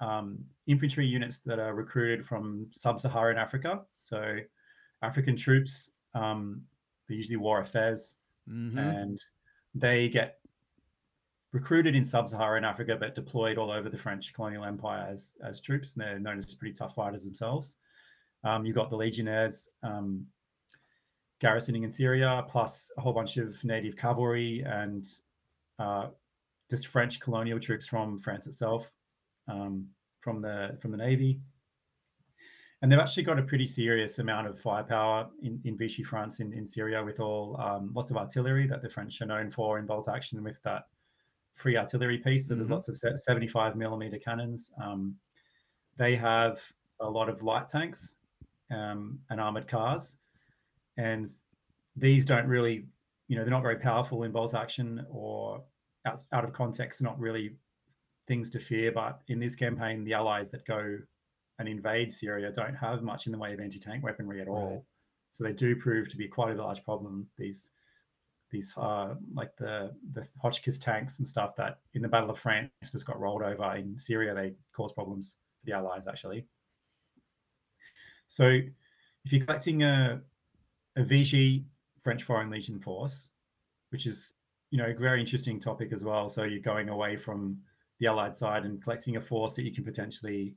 um, 0.00 0.38
infantry 0.66 1.06
units 1.06 1.40
that 1.40 1.58
are 1.58 1.74
recruited 1.74 2.24
from 2.24 2.66
sub-Saharan 2.72 3.36
Africa. 3.36 3.82
So 3.98 4.36
African 5.02 5.36
troops, 5.36 5.90
um, 6.14 6.62
they 7.08 7.16
usually 7.16 7.36
wore 7.36 7.60
a 7.60 7.66
fez, 7.66 8.16
mm-hmm. 8.48 8.78
and 8.78 9.18
they 9.74 10.08
get 10.08 10.38
recruited 11.52 11.94
in 11.96 12.04
sub-Saharan 12.04 12.64
Africa, 12.64 12.96
but 12.98 13.14
deployed 13.14 13.58
all 13.58 13.70
over 13.70 13.88
the 13.88 13.98
French 13.98 14.32
colonial 14.32 14.64
empire 14.64 15.08
as 15.10 15.34
as 15.44 15.60
troops. 15.60 15.96
And 15.96 16.04
they're 16.04 16.18
known 16.18 16.38
as 16.38 16.54
pretty 16.54 16.74
tough 16.74 16.94
fighters 16.94 17.24
themselves. 17.24 17.76
Um, 18.44 18.64
you've 18.64 18.76
got 18.76 18.90
the 18.90 18.96
legionnaires 18.96 19.68
um, 19.82 20.26
garrisoning 21.40 21.82
in 21.82 21.90
Syria, 21.90 22.44
plus 22.48 22.92
a 22.96 23.00
whole 23.00 23.12
bunch 23.12 23.36
of 23.36 23.62
native 23.64 23.96
cavalry 23.96 24.62
and 24.66 25.06
uh, 25.78 26.08
just 26.70 26.86
French 26.86 27.20
colonial 27.20 27.58
troops 27.58 27.86
from 27.86 28.18
France 28.18 28.46
itself, 28.46 28.90
um, 29.48 29.86
from 30.20 30.40
the 30.40 30.78
from 30.80 30.92
the 30.92 30.96
navy, 30.96 31.40
and 32.82 32.90
they've 32.90 32.98
actually 32.98 33.24
got 33.24 33.38
a 33.38 33.42
pretty 33.42 33.66
serious 33.66 34.18
amount 34.20 34.46
of 34.46 34.58
firepower 34.58 35.28
in, 35.42 35.60
in 35.64 35.76
Vichy 35.76 36.02
France 36.02 36.40
in, 36.40 36.52
in 36.54 36.64
Syria 36.64 37.04
with 37.04 37.20
all 37.20 37.60
um, 37.60 37.90
lots 37.94 38.10
of 38.10 38.16
artillery 38.16 38.66
that 38.66 38.80
the 38.80 38.88
French 38.88 39.20
are 39.20 39.26
known 39.26 39.50
for 39.50 39.78
in 39.78 39.84
bolt 39.84 40.08
action 40.08 40.42
with 40.42 40.62
that 40.62 40.84
free 41.54 41.76
artillery 41.76 42.18
piece. 42.18 42.48
So 42.48 42.52
mm-hmm. 42.52 42.60
there's 42.60 42.70
lots 42.70 42.88
of 42.88 42.96
75 42.96 43.76
millimeter 43.76 44.18
cannons. 44.18 44.72
Um, 44.82 45.14
they 45.98 46.16
have 46.16 46.60
a 47.00 47.08
lot 47.08 47.28
of 47.28 47.42
light 47.42 47.68
tanks 47.68 48.16
um, 48.70 49.18
and 49.28 49.40
armored 49.40 49.68
cars, 49.68 50.16
and 50.96 51.26
these 51.96 52.24
don't 52.24 52.46
really, 52.46 52.86
you 53.28 53.36
know, 53.36 53.42
they're 53.42 53.50
not 53.50 53.62
very 53.62 53.76
powerful 53.76 54.22
in 54.22 54.32
bolt 54.32 54.54
action 54.54 55.04
or 55.10 55.62
out, 56.06 56.22
out 56.32 56.44
of 56.44 56.52
context, 56.52 57.02
not 57.02 57.18
really 57.18 57.56
things 58.26 58.50
to 58.50 58.58
fear. 58.58 58.92
But 58.92 59.20
in 59.28 59.40
this 59.40 59.56
campaign, 59.56 60.04
the 60.04 60.14
allies 60.14 60.50
that 60.50 60.66
go 60.66 60.98
and 61.58 61.68
invade 61.68 62.12
Syria 62.12 62.50
don't 62.52 62.74
have 62.74 63.02
much 63.02 63.26
in 63.26 63.32
the 63.32 63.38
way 63.38 63.52
of 63.52 63.60
anti-tank 63.60 64.02
weaponry 64.02 64.40
at 64.40 64.48
all. 64.48 64.70
Right. 64.70 64.82
So 65.30 65.44
they 65.44 65.52
do 65.52 65.76
prove 65.76 66.08
to 66.08 66.16
be 66.16 66.26
quite 66.26 66.56
a 66.56 66.62
large 66.62 66.82
problem. 66.84 67.26
These 67.36 67.70
these 68.50 68.74
uh, 68.76 69.14
like 69.32 69.54
the 69.56 69.92
the 70.12 70.26
Hotchkiss 70.42 70.80
tanks 70.80 71.18
and 71.18 71.26
stuff 71.26 71.54
that 71.56 71.78
in 71.94 72.02
the 72.02 72.08
Battle 72.08 72.30
of 72.30 72.38
France 72.38 72.70
just 72.90 73.06
got 73.06 73.20
rolled 73.20 73.42
over 73.42 73.76
in 73.76 73.96
Syria. 73.98 74.34
They 74.34 74.54
cause 74.74 74.92
problems 74.92 75.36
for 75.60 75.66
the 75.66 75.76
Allies 75.76 76.08
actually. 76.08 76.46
So 78.26 78.46
if 78.46 79.32
you're 79.32 79.44
collecting 79.44 79.82
a 79.82 80.22
a 80.96 81.04
Vichy 81.04 81.66
French 82.00 82.24
Foreign 82.24 82.50
Legion 82.50 82.80
force, 82.80 83.28
which 83.90 84.06
is 84.06 84.32
you 84.70 84.78
know 84.78 84.86
a 84.86 84.94
very 84.94 85.20
interesting 85.20 85.58
topic 85.58 85.92
as 85.92 86.04
well. 86.04 86.28
So 86.28 86.44
you're 86.44 86.60
going 86.60 86.88
away 86.88 87.16
from 87.16 87.58
the 87.98 88.06
Allied 88.06 88.34
side 88.36 88.64
and 88.64 88.82
collecting 88.82 89.16
a 89.16 89.20
force 89.20 89.54
that 89.56 89.64
you 89.64 89.72
can 89.72 89.84
potentially 89.84 90.54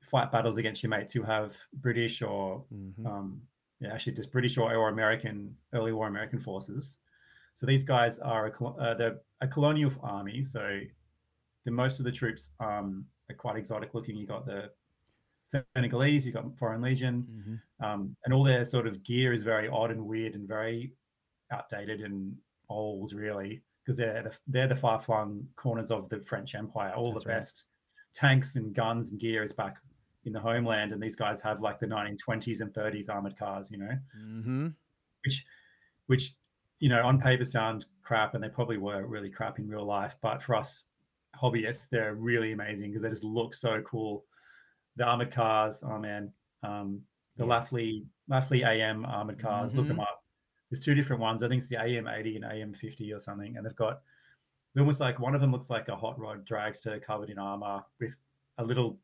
fight 0.00 0.30
battles 0.32 0.56
against 0.58 0.82
your 0.82 0.90
mates 0.90 1.12
who 1.12 1.22
have 1.22 1.56
British 1.74 2.22
or 2.22 2.64
mm-hmm. 2.72 3.06
um, 3.06 3.40
yeah, 3.80 3.92
actually 3.92 4.14
just 4.14 4.32
British 4.32 4.56
or, 4.58 4.74
or 4.74 4.88
American 4.88 5.54
early 5.72 5.92
war 5.92 6.08
American 6.08 6.38
forces. 6.38 6.98
So 7.54 7.66
these 7.66 7.84
guys 7.84 8.18
are 8.18 8.48
a, 8.48 8.64
uh, 8.64 8.94
they're 8.94 9.18
a 9.40 9.46
colonial 9.46 9.92
army. 10.02 10.42
So 10.42 10.80
the 11.64 11.70
most 11.70 12.00
of 12.00 12.04
the 12.04 12.12
troops 12.12 12.50
um, 12.60 13.04
are 13.30 13.36
quite 13.36 13.56
exotic 13.56 13.94
looking. 13.94 14.16
You 14.16 14.26
got 14.26 14.44
the 14.44 14.70
Senegalese, 15.44 16.26
you 16.26 16.32
got 16.32 16.56
Foreign 16.58 16.82
Legion, 16.82 17.22
mm-hmm. 17.22 17.84
um, 17.84 18.16
and 18.24 18.34
all 18.34 18.42
their 18.42 18.64
sort 18.64 18.86
of 18.86 19.02
gear 19.04 19.32
is 19.32 19.42
very 19.42 19.68
odd 19.68 19.90
and 19.90 20.04
weird 20.04 20.34
and 20.34 20.48
very 20.48 20.92
outdated 21.52 22.00
and 22.00 22.34
old, 22.68 23.12
really, 23.12 23.62
because 23.84 23.98
they're 23.98 24.22
the, 24.24 24.32
they're 24.46 24.68
the 24.68 24.76
far 24.76 25.00
flung 25.00 25.46
corners 25.56 25.90
of 25.90 26.08
the 26.08 26.20
French 26.20 26.54
Empire. 26.54 26.92
All 26.94 27.12
That's 27.12 27.24
the 27.24 27.30
right. 27.30 27.36
best 27.36 27.64
tanks 28.14 28.56
and 28.56 28.74
guns 28.74 29.10
and 29.10 29.20
gear 29.20 29.42
is 29.42 29.52
back 29.52 29.76
in 30.24 30.32
the 30.32 30.40
homeland, 30.40 30.92
and 30.92 31.02
these 31.02 31.16
guys 31.16 31.40
have 31.40 31.60
like 31.60 31.78
the 31.78 31.86
1920s 31.86 32.60
and 32.60 32.72
30s 32.72 33.08
armored 33.10 33.38
cars, 33.38 33.70
you 33.70 33.78
know, 33.78 33.98
mm-hmm. 34.18 34.68
which 35.24 35.44
which 36.06 36.34
you 36.80 36.88
know, 36.88 37.02
on 37.02 37.20
paper 37.20 37.44
sound 37.44 37.86
crap, 38.02 38.34
and 38.34 38.42
they 38.42 38.48
probably 38.48 38.78
were 38.78 39.06
really 39.06 39.30
crap 39.30 39.58
in 39.58 39.68
real 39.68 39.86
life. 39.86 40.16
But 40.20 40.42
for 40.42 40.54
us 40.54 40.84
hobbyists, 41.40 41.88
they're 41.88 42.14
really 42.14 42.52
amazing 42.52 42.90
because 42.90 43.02
they 43.02 43.10
just 43.10 43.24
look 43.24 43.54
so 43.54 43.80
cool. 43.82 44.24
The 44.96 45.04
armored 45.04 45.32
cars, 45.32 45.82
oh 45.82 45.98
man, 45.98 46.32
um, 46.62 47.00
the 47.36 47.46
yes. 47.46 47.72
Laffly 47.72 48.04
Laffly 48.30 48.66
AM 48.66 49.04
armored 49.06 49.38
cars, 49.38 49.70
mm-hmm. 49.70 49.80
look 49.80 49.88
them 49.88 50.00
up. 50.00 50.23
There's 50.74 50.84
two 50.84 50.96
different 50.96 51.22
ones. 51.22 51.44
I 51.44 51.48
think 51.48 51.60
it's 51.60 51.68
the 51.68 51.76
AM80 51.76 52.34
and 52.34 52.44
AM50 52.44 53.14
or 53.14 53.20
something, 53.20 53.56
and 53.56 53.64
they've 53.64 53.76
got 53.76 54.00
almost 54.76 54.98
like 54.98 55.20
one 55.20 55.32
of 55.32 55.40
them 55.40 55.52
looks 55.52 55.70
like 55.70 55.86
a 55.86 55.94
hot 55.94 56.18
rod 56.18 56.44
dragster 56.44 57.00
covered 57.00 57.30
in 57.30 57.38
armor 57.38 57.84
with 58.00 58.18
a 58.58 58.64
little 58.64 58.98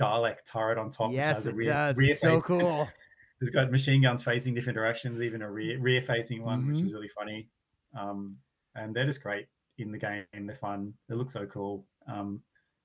Dalek 0.00 0.36
turret 0.50 0.78
on 0.78 0.88
top. 0.88 1.12
Yes, 1.12 1.44
it 1.44 1.54
rear, 1.54 1.66
does. 1.66 1.98
Rear 1.98 2.12
it's 2.12 2.20
so 2.20 2.40
cool. 2.40 2.88
it's 3.42 3.50
got 3.50 3.70
machine 3.70 4.00
guns 4.00 4.22
facing 4.22 4.54
different 4.54 4.74
directions, 4.74 5.20
even 5.20 5.42
a 5.42 5.50
rear 5.50 5.78
rear 5.80 6.00
facing 6.00 6.42
one, 6.42 6.60
mm-hmm. 6.60 6.70
which 6.70 6.78
is 6.78 6.86
mm-hmm. 6.86 6.94
really 6.94 7.08
funny. 7.08 7.46
Um, 7.94 8.38
and 8.74 8.96
they're 8.96 9.04
just 9.04 9.22
great 9.22 9.48
in 9.76 9.92
the 9.92 9.98
game. 9.98 10.24
They're 10.32 10.56
fun. 10.56 10.94
They 11.10 11.14
look 11.14 11.30
so 11.30 11.44
cool. 11.44 11.84
Um, 12.08 12.40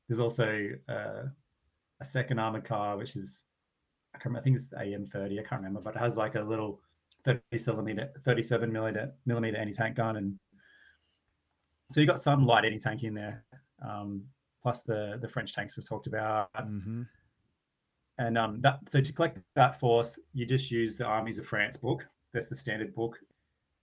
there's 0.09 0.19
also 0.19 0.67
uh, 0.89 1.23
a 2.01 2.03
second 2.03 2.39
armored 2.39 2.65
car, 2.65 2.97
which 2.97 3.15
is 3.15 3.43
I, 4.13 4.17
can't, 4.17 4.35
I 4.35 4.41
think 4.41 4.57
it's 4.57 4.73
AM30. 4.73 5.39
I 5.39 5.43
can't 5.43 5.61
remember, 5.61 5.79
but 5.79 5.95
it 5.95 5.99
has 5.99 6.17
like 6.17 6.35
a 6.35 6.41
little 6.41 6.81
30 7.23 7.41
millimeter, 7.67 8.11
37 8.25 8.71
millimeter, 8.71 9.11
millimeter 9.25 9.57
anti-tank 9.57 9.95
gun, 9.95 10.17
and 10.17 10.39
so 11.89 11.99
you 11.99 12.07
got 12.07 12.19
some 12.19 12.45
light 12.45 12.65
anti-tank 12.65 13.03
in 13.03 13.13
there, 13.13 13.43
um, 13.85 14.23
plus 14.61 14.83
the 14.83 15.17
the 15.21 15.27
French 15.27 15.53
tanks 15.53 15.77
we've 15.77 15.87
talked 15.87 16.07
about. 16.07 16.53
Mm-hmm. 16.53 17.03
And 18.17 18.37
um, 18.37 18.61
that 18.61 18.79
so 18.87 19.01
to 19.01 19.13
collect 19.13 19.39
that 19.55 19.79
force, 19.79 20.19
you 20.33 20.45
just 20.45 20.71
use 20.71 20.97
the 20.97 21.05
Armies 21.05 21.39
of 21.39 21.45
France 21.45 21.77
book. 21.77 22.05
That's 22.33 22.49
the 22.49 22.55
standard 22.55 22.95
book, 22.95 23.19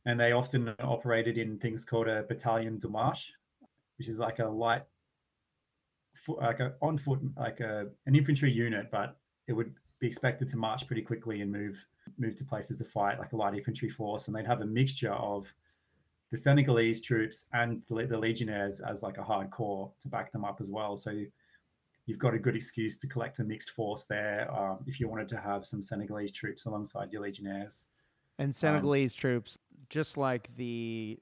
and 0.06 0.18
they 0.18 0.32
often 0.32 0.74
operated 0.80 1.38
in 1.38 1.58
things 1.58 1.84
called 1.84 2.08
a 2.08 2.22
battalion 2.22 2.78
de 2.78 2.88
marche, 2.88 3.32
which 3.98 4.08
is 4.08 4.18
like 4.18 4.38
a 4.38 4.46
light, 4.46 4.82
like 6.28 6.60
a 6.60 6.74
on 6.80 6.98
foot, 6.98 7.20
like 7.36 7.60
a 7.60 7.88
an 8.06 8.14
infantry 8.14 8.50
unit, 8.50 8.90
but 8.90 9.16
it 9.48 9.52
would 9.52 9.74
be 10.00 10.06
expected 10.06 10.48
to 10.48 10.56
march 10.56 10.86
pretty 10.86 11.02
quickly 11.02 11.40
and 11.40 11.50
move 11.50 11.84
move 12.18 12.36
to 12.36 12.44
places 12.44 12.78
to 12.78 12.84
fight, 12.84 13.18
like 13.18 13.32
a 13.32 13.36
light 13.36 13.54
infantry 13.54 13.90
force. 13.90 14.26
And 14.26 14.36
they'd 14.36 14.46
have 14.46 14.60
a 14.60 14.66
mixture 14.66 15.12
of 15.12 15.52
the 16.30 16.36
Senegalese 16.36 17.00
troops 17.00 17.46
and 17.52 17.82
the, 17.88 18.06
the 18.06 18.18
legionnaires 18.18 18.80
as 18.80 19.02
like 19.02 19.18
a 19.18 19.22
hardcore 19.22 19.90
to 20.00 20.08
back 20.08 20.32
them 20.32 20.44
up 20.44 20.60
as 20.60 20.68
well. 20.68 20.96
So 20.96 21.12
you've 22.06 22.18
got 22.18 22.34
a 22.34 22.38
good 22.38 22.56
excuse 22.56 22.98
to 23.00 23.06
collect 23.06 23.38
a 23.38 23.44
mixed 23.44 23.70
force 23.70 24.04
there 24.04 24.50
um, 24.54 24.78
if 24.86 25.00
you 25.00 25.08
wanted 25.08 25.28
to 25.28 25.36
have 25.38 25.64
some 25.64 25.80
Senegalese 25.80 26.32
troops 26.32 26.66
alongside 26.66 27.12
your 27.12 27.22
legionnaires. 27.22 27.86
And 28.38 28.54
Senegalese 28.54 29.14
um, 29.14 29.20
troops, 29.20 29.58
just 29.88 30.16
like 30.16 30.48
the 30.56 31.18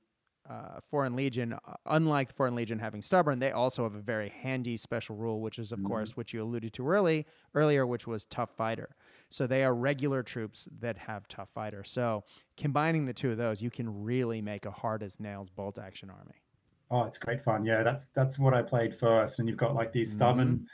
uh, 0.48 0.80
Foreign 0.90 1.16
Legion, 1.16 1.52
uh, 1.52 1.58
unlike 1.86 2.28
the 2.28 2.34
Foreign 2.34 2.54
Legion 2.54 2.78
having 2.78 3.02
stubborn, 3.02 3.38
they 3.38 3.52
also 3.52 3.82
have 3.82 3.94
a 3.94 4.00
very 4.00 4.28
handy 4.28 4.76
special 4.76 5.16
rule, 5.16 5.40
which 5.40 5.58
is, 5.58 5.72
of 5.72 5.78
mm-hmm. 5.78 5.88
course, 5.88 6.16
which 6.16 6.32
you 6.32 6.42
alluded 6.42 6.72
to 6.74 6.88
early 6.88 7.26
earlier, 7.54 7.86
which 7.86 8.06
was 8.06 8.24
tough 8.26 8.50
fighter. 8.56 8.96
So 9.28 9.46
they 9.46 9.64
are 9.64 9.74
regular 9.74 10.22
troops 10.22 10.68
that 10.80 10.96
have 10.98 11.26
tough 11.28 11.48
fighter. 11.54 11.82
So 11.84 12.24
combining 12.56 13.06
the 13.06 13.12
two 13.12 13.30
of 13.30 13.36
those, 13.36 13.62
you 13.62 13.70
can 13.70 14.02
really 14.02 14.40
make 14.40 14.66
a 14.66 14.70
hard 14.70 15.02
as 15.02 15.18
nails 15.18 15.50
bolt 15.50 15.78
action 15.78 16.10
army. 16.10 16.42
Oh, 16.90 17.02
it's 17.02 17.18
great 17.18 17.42
fun. 17.42 17.64
Yeah, 17.64 17.82
that's 17.82 18.10
that's 18.10 18.38
what 18.38 18.54
I 18.54 18.62
played 18.62 18.94
first. 18.94 19.38
And 19.40 19.48
you've 19.48 19.58
got 19.58 19.74
like 19.74 19.92
these 19.92 20.12
stubborn 20.12 20.48
mm-hmm. 20.48 20.64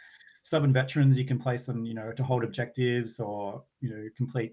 stubborn 0.43 0.73
veterans 0.73 1.17
you 1.17 1.25
can 1.25 1.39
place 1.39 1.69
on, 1.71 1.87
you 1.87 1.95
know, 1.95 2.13
to 2.13 2.23
hold 2.23 2.45
objectives 2.45 3.19
or, 3.19 3.63
you 3.81 3.89
know, 3.89 4.09
complete 4.17 4.53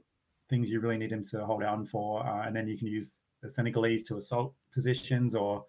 things 0.49 0.69
you 0.69 0.79
really 0.79 0.97
need 0.97 1.11
them 1.11 1.23
to 1.23 1.45
hold 1.45 1.63
on 1.63 1.85
for. 1.85 2.25
Uh, 2.25 2.47
and 2.47 2.55
then 2.55 2.67
you 2.67 2.77
can 2.77 2.87
use 2.87 3.19
the 3.41 3.49
Senegalese 3.49 4.03
to 4.03 4.15
assault 4.17 4.53
positions 4.73 5.35
or 5.35 5.65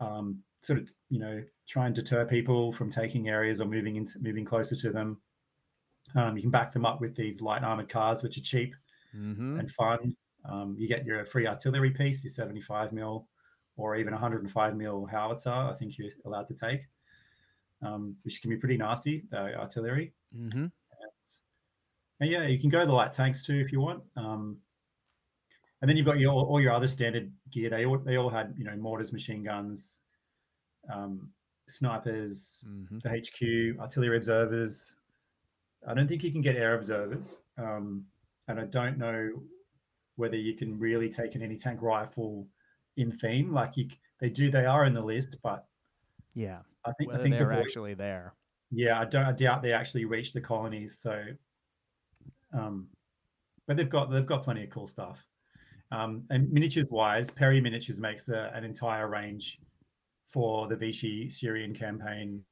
um, 0.00 0.38
sort 0.60 0.78
of, 0.78 0.90
you 1.10 1.18
know, 1.18 1.42
try 1.68 1.86
and 1.86 1.94
deter 1.94 2.24
people 2.24 2.72
from 2.72 2.90
taking 2.90 3.28
areas 3.28 3.60
or 3.60 3.66
moving 3.66 3.96
into 3.96 4.18
moving 4.20 4.44
closer 4.44 4.76
to 4.76 4.90
them. 4.90 5.20
Um, 6.14 6.36
you 6.36 6.42
can 6.42 6.50
back 6.50 6.72
them 6.72 6.84
up 6.84 7.00
with 7.00 7.14
these 7.14 7.40
light 7.40 7.62
armored 7.62 7.88
cars, 7.88 8.22
which 8.22 8.38
are 8.38 8.42
cheap 8.42 8.74
mm-hmm. 9.16 9.58
and 9.58 9.70
fun. 9.70 10.16
Um, 10.44 10.74
you 10.78 10.88
get 10.88 11.04
your 11.04 11.24
free 11.24 11.46
artillery 11.46 11.90
piece, 11.90 12.24
your 12.24 12.32
75 12.32 12.92
mil 12.92 13.28
or 13.76 13.96
even 13.96 14.12
105 14.12 14.76
mil 14.76 15.06
howitzer. 15.06 15.50
I 15.50 15.74
think 15.78 15.96
you're 15.98 16.10
allowed 16.24 16.46
to 16.48 16.54
take, 16.54 16.80
um, 17.82 18.16
which 18.22 18.40
can 18.42 18.50
be 18.50 18.56
pretty 18.56 18.76
nasty. 18.76 19.22
The 19.30 19.56
artillery. 19.56 20.12
Mm-hmm. 20.36 20.66
And, 22.20 22.30
yeah, 22.30 22.46
you 22.46 22.58
can 22.58 22.70
go 22.70 22.84
the 22.86 22.92
light 22.92 23.12
tanks 23.12 23.42
too 23.42 23.56
if 23.56 23.72
you 23.72 23.80
want. 23.80 24.02
Um, 24.16 24.58
and 25.82 25.88
then 25.88 25.96
you've 25.96 26.06
got 26.06 26.18
your 26.18 26.32
all 26.32 26.60
your 26.60 26.72
other 26.72 26.86
standard 26.86 27.30
gear. 27.50 27.68
They 27.68 27.84
all 27.84 27.98
they 27.98 28.16
all 28.16 28.30
had 28.30 28.54
you 28.56 28.64
know 28.64 28.76
mortars, 28.76 29.12
machine 29.12 29.42
guns, 29.42 29.98
um, 30.92 31.28
snipers, 31.68 32.64
mm-hmm. 32.66 32.98
the 33.02 33.10
HQ, 33.10 33.80
artillery 33.80 34.16
observers. 34.16 34.94
I 35.86 35.94
don't 35.94 36.06
think 36.06 36.22
you 36.22 36.30
can 36.30 36.40
get 36.40 36.54
air 36.54 36.76
observers, 36.76 37.42
um, 37.58 38.04
and 38.46 38.60
I 38.60 38.64
don't 38.64 38.96
know 38.96 39.30
whether 40.14 40.36
you 40.36 40.54
can 40.54 40.78
really 40.78 41.08
take 41.08 41.34
an 41.34 41.42
anti-tank 41.42 41.82
rifle 41.82 42.46
in 42.96 43.10
theme. 43.10 43.52
Like 43.52 43.76
you, 43.76 43.88
they 44.20 44.28
do, 44.28 44.52
they 44.52 44.64
are 44.64 44.84
in 44.84 44.94
the 44.94 45.02
list, 45.02 45.38
but 45.42 45.66
yeah, 46.34 46.58
I 46.84 46.92
think 46.92 47.10
Whether 47.10 47.20
I 47.20 47.22
think 47.24 47.34
they're 47.34 47.48
the 47.48 47.58
actually 47.58 47.94
there. 47.94 48.34
Yeah, 48.70 49.00
I 49.00 49.04
don't. 49.04 49.24
I 49.24 49.32
doubt 49.32 49.62
they 49.62 49.72
actually 49.72 50.04
reach 50.04 50.32
the 50.32 50.40
colonies. 50.40 50.96
So, 50.96 51.24
um, 52.56 52.86
but 53.66 53.76
they've 53.76 53.90
got 53.90 54.12
they've 54.12 54.24
got 54.24 54.44
plenty 54.44 54.62
of 54.62 54.70
cool 54.70 54.86
stuff. 54.86 55.26
Um, 55.92 56.24
and 56.30 56.50
miniatures 56.50 56.86
wise, 56.90 57.30
Perry 57.30 57.60
Miniatures 57.60 58.00
makes 58.00 58.30
a, 58.30 58.50
an 58.54 58.64
entire 58.64 59.08
range 59.08 59.60
for 60.32 60.66
the 60.66 60.74
Vichy 60.74 61.28
Syrian 61.28 61.74
campaign. 61.74 62.42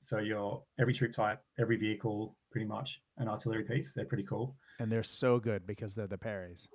So 0.00 0.18
your 0.18 0.62
every 0.78 0.92
troop 0.92 1.12
type, 1.12 1.40
every 1.58 1.76
vehicle, 1.76 2.36
pretty 2.52 2.66
much 2.66 3.00
an 3.16 3.26
artillery 3.26 3.64
piece. 3.64 3.94
They're 3.94 4.04
pretty 4.04 4.24
cool. 4.24 4.54
And 4.80 4.92
they're 4.92 5.02
so 5.02 5.40
good 5.40 5.66
because 5.66 5.94
they're 5.94 6.06
the 6.06 6.18
Perrys. 6.18 6.68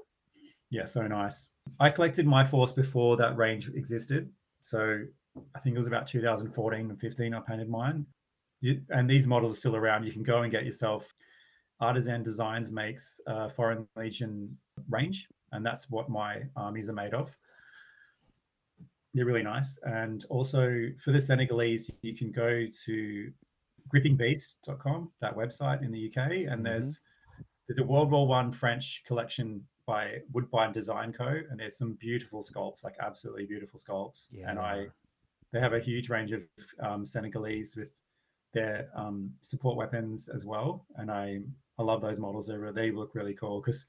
Yeah, 0.72 0.86
so 0.86 1.06
nice. 1.06 1.52
I 1.80 1.90
collected 1.90 2.26
my 2.26 2.44
force 2.44 2.74
before 2.74 3.16
that 3.18 3.38
range 3.38 3.70
existed. 3.76 4.30
So 4.62 5.04
I 5.56 5.60
think 5.60 5.76
it 5.76 5.78
was 5.78 5.88
about 5.88 6.08
2014 6.08 6.90
and 6.90 7.00
15 7.00 7.34
I 7.34 7.40
painted 7.42 7.70
mine. 7.70 8.06
And 8.90 9.08
these 9.08 9.28
models 9.28 9.54
are 9.54 9.58
still 9.58 9.76
around. 9.76 10.06
You 10.06 10.12
can 10.12 10.24
go 10.24 10.42
and 10.42 10.52
get 10.52 10.66
yourself. 10.66 11.14
Artisan 11.80 12.24
Designs 12.24 12.72
makes 12.72 13.20
a 13.28 13.50
Foreign 13.50 13.88
Legion 13.96 14.58
range, 14.90 15.28
and 15.54 15.66
that's 15.66 15.90
what 15.90 16.10
my 16.10 16.44
armies 16.56 16.90
are 16.90 16.94
made 16.94 17.14
of. 17.14 17.36
They're 19.14 19.26
really 19.26 19.44
nice. 19.44 19.80
And 19.84 20.26
also 20.30 20.88
for 21.04 21.12
the 21.12 21.22
Senegalese, 21.22 21.92
you 22.02 22.16
can 22.16 22.32
go 22.32 22.66
to 22.86 23.32
grippingbeast.com, 23.94 25.12
that 25.22 25.36
website 25.36 25.84
in 25.84 25.92
the 25.92 26.08
UK, 26.08 26.18
and 26.18 26.48
mm-hmm. 26.48 26.64
there's 26.64 27.02
there's 27.68 27.80
a 27.80 27.84
World 27.84 28.12
War 28.12 28.28
One 28.28 28.52
French 28.52 29.04
collection 29.08 29.64
by 29.86 30.18
Woodbine 30.34 30.74
Design 30.74 31.14
Co. 31.14 31.40
And 31.50 31.60
there's 31.60 31.78
some 31.78 31.94
beautiful 31.94 32.44
sculpts, 32.44 32.84
like 32.84 32.96
absolutely 33.02 33.46
beautiful 33.46 33.80
sculpts. 33.80 34.28
Yeah. 34.32 34.50
And 34.50 34.60
I 34.60 34.88
they 35.52 35.60
have 35.60 35.74
a 35.74 35.80
huge 35.80 36.10
range 36.10 36.32
of 36.32 36.42
um, 36.80 37.06
Senegalese 37.06 37.78
with 37.78 37.90
their 38.54 38.90
um, 38.96 39.32
support 39.42 39.78
weapons 39.78 40.28
as 40.28 40.46
well, 40.46 40.86
and 40.96 41.12
I 41.12 41.40
I 41.80 41.84
love 41.84 42.02
those 42.02 42.20
models. 42.20 42.48
They 42.48 42.58
they 42.74 42.92
look 42.92 43.16
really 43.16 43.34
cool 43.34 43.62
because 43.62 43.86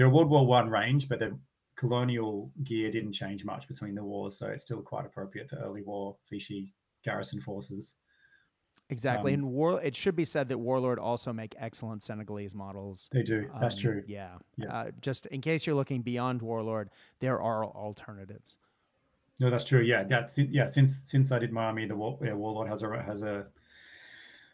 they're 0.00 0.06
a 0.06 0.10
World 0.10 0.30
War 0.30 0.46
One 0.46 0.70
range, 0.70 1.10
but 1.10 1.18
the 1.18 1.38
colonial 1.76 2.50
gear 2.64 2.90
didn't 2.90 3.12
change 3.12 3.44
much 3.44 3.68
between 3.68 3.94
the 3.94 4.02
wars, 4.02 4.38
so 4.38 4.46
it's 4.46 4.62
still 4.64 4.80
quite 4.80 5.04
appropriate 5.04 5.50
for 5.50 5.56
early 5.56 5.82
war 5.82 6.16
Vichy 6.30 6.72
garrison 7.04 7.38
forces. 7.38 7.96
Exactly, 8.88 9.34
um, 9.34 9.40
and 9.40 9.50
war. 9.50 9.78
It 9.82 9.94
should 9.94 10.16
be 10.16 10.24
said 10.24 10.48
that 10.48 10.56
Warlord 10.56 10.98
also 10.98 11.34
make 11.34 11.54
excellent 11.58 12.02
Senegalese 12.02 12.54
models. 12.54 13.10
They 13.12 13.22
do. 13.22 13.50
That's 13.60 13.74
um, 13.74 13.80
true. 13.82 14.02
Yeah. 14.06 14.36
yeah. 14.56 14.74
Uh, 14.74 14.90
just 15.02 15.26
in 15.26 15.42
case 15.42 15.66
you're 15.66 15.76
looking 15.76 16.00
beyond 16.00 16.40
Warlord, 16.40 16.88
there 17.18 17.38
are 17.38 17.66
alternatives. 17.66 18.56
No, 19.38 19.50
that's 19.50 19.64
true. 19.64 19.82
Yeah, 19.82 20.04
that's 20.04 20.38
yeah. 20.38 20.64
Since 20.64 20.96
since 20.96 21.30
I 21.30 21.38
did 21.38 21.52
Miami, 21.52 21.84
the 21.84 21.94
War, 21.94 22.18
yeah, 22.24 22.32
Warlord 22.32 22.68
has 22.68 22.82
a 22.82 23.02
has 23.02 23.22
a 23.22 23.44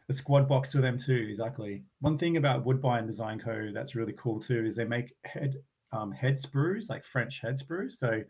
a 0.09 0.13
squad 0.13 0.49
box 0.49 0.73
for 0.73 0.81
them 0.81 0.97
too. 0.97 1.27
Exactly. 1.29 1.85
One 2.01 2.17
thing 2.17 2.37
about 2.37 2.65
Woodbine 2.65 3.07
Design 3.07 3.41
Co. 3.41 3.71
that's 3.75 3.95
really 3.95 4.15
cool 4.15 4.41
too 4.41 4.65
is 4.65 4.77
they 4.77 4.85
make 4.85 5.15
head 5.25 5.57
um, 5.93 6.13
head 6.13 6.35
sprues, 6.35 6.89
like 6.91 7.05
French 7.05 7.41
head 7.41 7.59
sprues. 7.59 7.93
So 7.93 8.23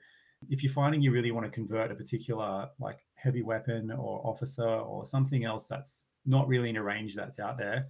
if 0.49 0.63
you're 0.63 0.73
finding 0.73 1.03
you 1.03 1.11
really 1.13 1.31
want 1.31 1.47
to 1.47 1.51
convert 1.51 1.91
a 1.91 1.95
particular 1.95 2.69
like 2.79 2.99
heavy 3.15 3.43
weapon 3.43 3.91
or 3.91 4.21
officer 4.27 4.69
or 4.69 5.05
something 5.07 5.45
else 5.45 5.67
that's 5.67 6.07
not 6.25 6.49
really 6.49 6.71
in 6.71 6.77
a 6.77 6.83
range 6.83 7.15
that's 7.15 7.39
out 7.39 7.59
there, 7.59 7.87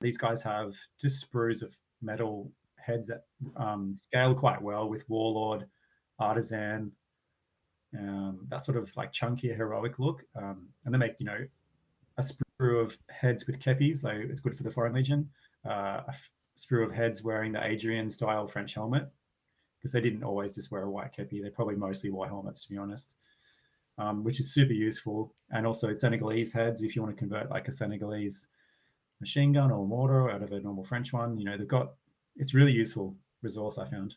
these 0.00 0.16
guys 0.16 0.42
have 0.42 0.74
just 1.00 1.30
sprues 1.30 1.62
of 1.62 1.76
metal 2.00 2.50
heads 2.78 3.08
that 3.08 3.24
um, 3.56 3.94
scale 3.94 4.34
quite 4.34 4.60
well 4.60 4.88
with 4.88 5.08
Warlord, 5.08 5.66
Artisan, 6.18 6.92
um, 7.98 8.46
that 8.48 8.64
sort 8.64 8.76
of 8.78 8.90
like 8.96 9.12
chunkier 9.12 9.56
heroic 9.56 9.98
look. 9.98 10.22
Um, 10.36 10.68
and 10.84 10.92
they 10.92 10.98
make, 10.98 11.14
you 11.18 11.26
know, 11.26 11.46
sprue 12.62 12.80
of 12.80 12.96
heads 13.08 13.46
with 13.46 13.58
kepis, 13.58 13.96
so 13.96 14.08
it's 14.10 14.40
good 14.40 14.56
for 14.56 14.62
the 14.62 14.70
Foreign 14.70 14.92
Legion. 14.94 15.28
Uh, 15.66 16.00
a 16.08 16.14
sprue 16.58 16.84
of 16.84 16.92
heads 16.92 17.22
wearing 17.22 17.52
the 17.52 17.64
Adrian 17.64 18.08
style 18.10 18.46
French 18.46 18.74
helmet, 18.74 19.08
because 19.78 19.92
they 19.92 20.00
didn't 20.00 20.22
always 20.22 20.54
just 20.54 20.70
wear 20.70 20.84
a 20.84 20.90
white 20.90 21.14
kepi. 21.16 21.40
They're 21.40 21.50
probably 21.50 21.76
mostly 21.76 22.10
white 22.10 22.28
helmets, 22.28 22.62
to 22.62 22.70
be 22.70 22.78
honest, 22.78 23.16
um, 23.98 24.24
which 24.24 24.40
is 24.40 24.54
super 24.54 24.72
useful. 24.72 25.34
And 25.50 25.66
also 25.66 25.92
Senegalese 25.92 26.52
heads, 26.52 26.82
if 26.82 26.94
you 26.94 27.02
want 27.02 27.14
to 27.14 27.18
convert 27.18 27.50
like 27.50 27.68
a 27.68 27.72
Senegalese 27.72 28.48
machine 29.20 29.52
gun 29.52 29.70
or 29.70 29.86
mortar 29.86 30.30
out 30.30 30.42
of 30.42 30.52
a 30.52 30.60
normal 30.60 30.84
French 30.84 31.12
one, 31.12 31.38
you 31.38 31.44
know, 31.44 31.56
they've 31.56 31.68
got 31.68 31.94
it's 32.36 32.54
really 32.54 32.72
useful 32.72 33.14
resource 33.42 33.78
I 33.78 33.88
found. 33.88 34.16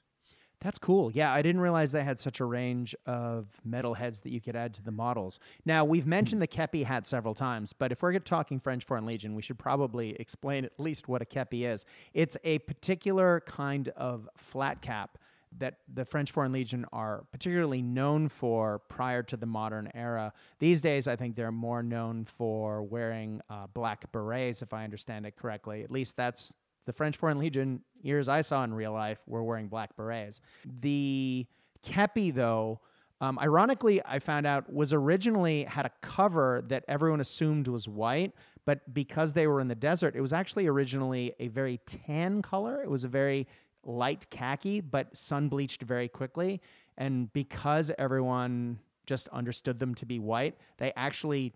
That's 0.65 0.79
cool. 0.79 1.11
Yeah, 1.11 1.31
I 1.31 1.43
didn't 1.43 1.61
realize 1.61 1.91
they 1.91 2.03
had 2.03 2.17
such 2.17 2.39
a 2.39 2.45
range 2.45 2.95
of 3.05 3.45
metal 3.63 3.93
heads 3.93 4.21
that 4.21 4.31
you 4.31 4.41
could 4.41 4.55
add 4.55 4.73
to 4.73 4.83
the 4.83 4.91
models. 4.91 5.39
Now, 5.63 5.85
we've 5.85 6.07
mentioned 6.07 6.41
the 6.41 6.47
Kepi 6.47 6.83
hat 6.83 7.05
several 7.05 7.35
times, 7.35 7.71
but 7.71 7.91
if 7.91 8.01
we're 8.01 8.17
talking 8.17 8.59
French 8.59 8.83
Foreign 8.83 9.05
Legion, 9.05 9.35
we 9.35 9.43
should 9.43 9.59
probably 9.59 10.15
explain 10.19 10.65
at 10.65 10.71
least 10.79 11.07
what 11.07 11.21
a 11.21 11.25
Kepi 11.25 11.71
is. 11.71 11.85
It's 12.15 12.35
a 12.43 12.57
particular 12.59 13.43
kind 13.45 13.89
of 13.89 14.27
flat 14.37 14.81
cap 14.81 15.19
that 15.59 15.75
the 15.93 16.03
French 16.03 16.31
Foreign 16.31 16.51
Legion 16.51 16.83
are 16.91 17.25
particularly 17.31 17.83
known 17.83 18.27
for 18.27 18.79
prior 18.89 19.21
to 19.21 19.37
the 19.37 19.45
modern 19.45 19.91
era. 19.93 20.33
These 20.57 20.81
days, 20.81 21.07
I 21.07 21.15
think 21.15 21.35
they're 21.35 21.51
more 21.51 21.83
known 21.83 22.25
for 22.25 22.81
wearing 22.81 23.39
uh, 23.51 23.67
black 23.67 24.11
berets, 24.11 24.63
if 24.63 24.73
I 24.73 24.83
understand 24.83 25.27
it 25.27 25.35
correctly. 25.35 25.83
At 25.83 25.91
least 25.91 26.17
that's 26.17 26.55
the 26.85 26.93
French 26.93 27.17
Foreign 27.17 27.39
Legion 27.39 27.81
years 28.01 28.27
I 28.27 28.41
saw 28.41 28.63
in 28.63 28.73
real 28.73 28.93
life 28.93 29.21
were 29.27 29.43
wearing 29.43 29.67
black 29.67 29.95
berets. 29.95 30.41
The 30.81 31.45
kepi, 31.83 32.31
though, 32.31 32.79
um, 33.21 33.39
ironically, 33.39 34.01
I 34.05 34.19
found 34.19 34.45
out 34.45 34.71
was 34.71 34.93
originally 34.93 35.63
had 35.63 35.85
a 35.85 35.91
cover 36.01 36.63
that 36.67 36.83
everyone 36.87 37.21
assumed 37.21 37.67
was 37.67 37.87
white, 37.87 38.33
but 38.65 38.93
because 38.93 39.33
they 39.33 39.47
were 39.47 39.61
in 39.61 39.67
the 39.67 39.75
desert, 39.75 40.15
it 40.15 40.21
was 40.21 40.33
actually 40.33 40.67
originally 40.67 41.33
a 41.39 41.47
very 41.47 41.79
tan 41.85 42.41
color. 42.41 42.83
It 42.83 42.89
was 42.89 43.03
a 43.03 43.07
very 43.07 43.47
light 43.83 44.29
khaki, 44.29 44.81
but 44.81 45.15
sun 45.15 45.47
bleached 45.47 45.83
very 45.83 46.07
quickly. 46.07 46.61
And 46.97 47.31
because 47.33 47.91
everyone 47.97 48.79
just 49.05 49.27
understood 49.29 49.79
them 49.79 49.95
to 49.95 50.05
be 50.05 50.19
white, 50.19 50.57
they 50.77 50.91
actually 50.95 51.53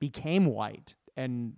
became 0.00 0.46
white. 0.46 0.94
And 1.16 1.54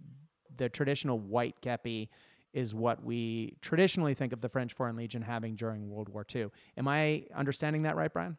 the 0.57 0.69
traditional 0.69 1.19
white 1.19 1.57
kepi 1.63 2.09
is 2.53 2.75
what 2.75 3.03
we 3.05 3.57
traditionally 3.61 4.15
think 4.15 4.33
of 4.33 4.41
the 4.41 4.49
French 4.49 4.75
Foreign 4.75 4.97
Legion 4.97 5.23
having 5.23 5.55
during 5.55 5.89
World 5.89 6.09
War 6.09 6.27
II. 6.35 6.49
Am 6.77 6.89
I 6.89 7.27
understanding 7.35 7.83
that 7.83 7.97
right, 7.97 8.13
Brian? 8.13 8.37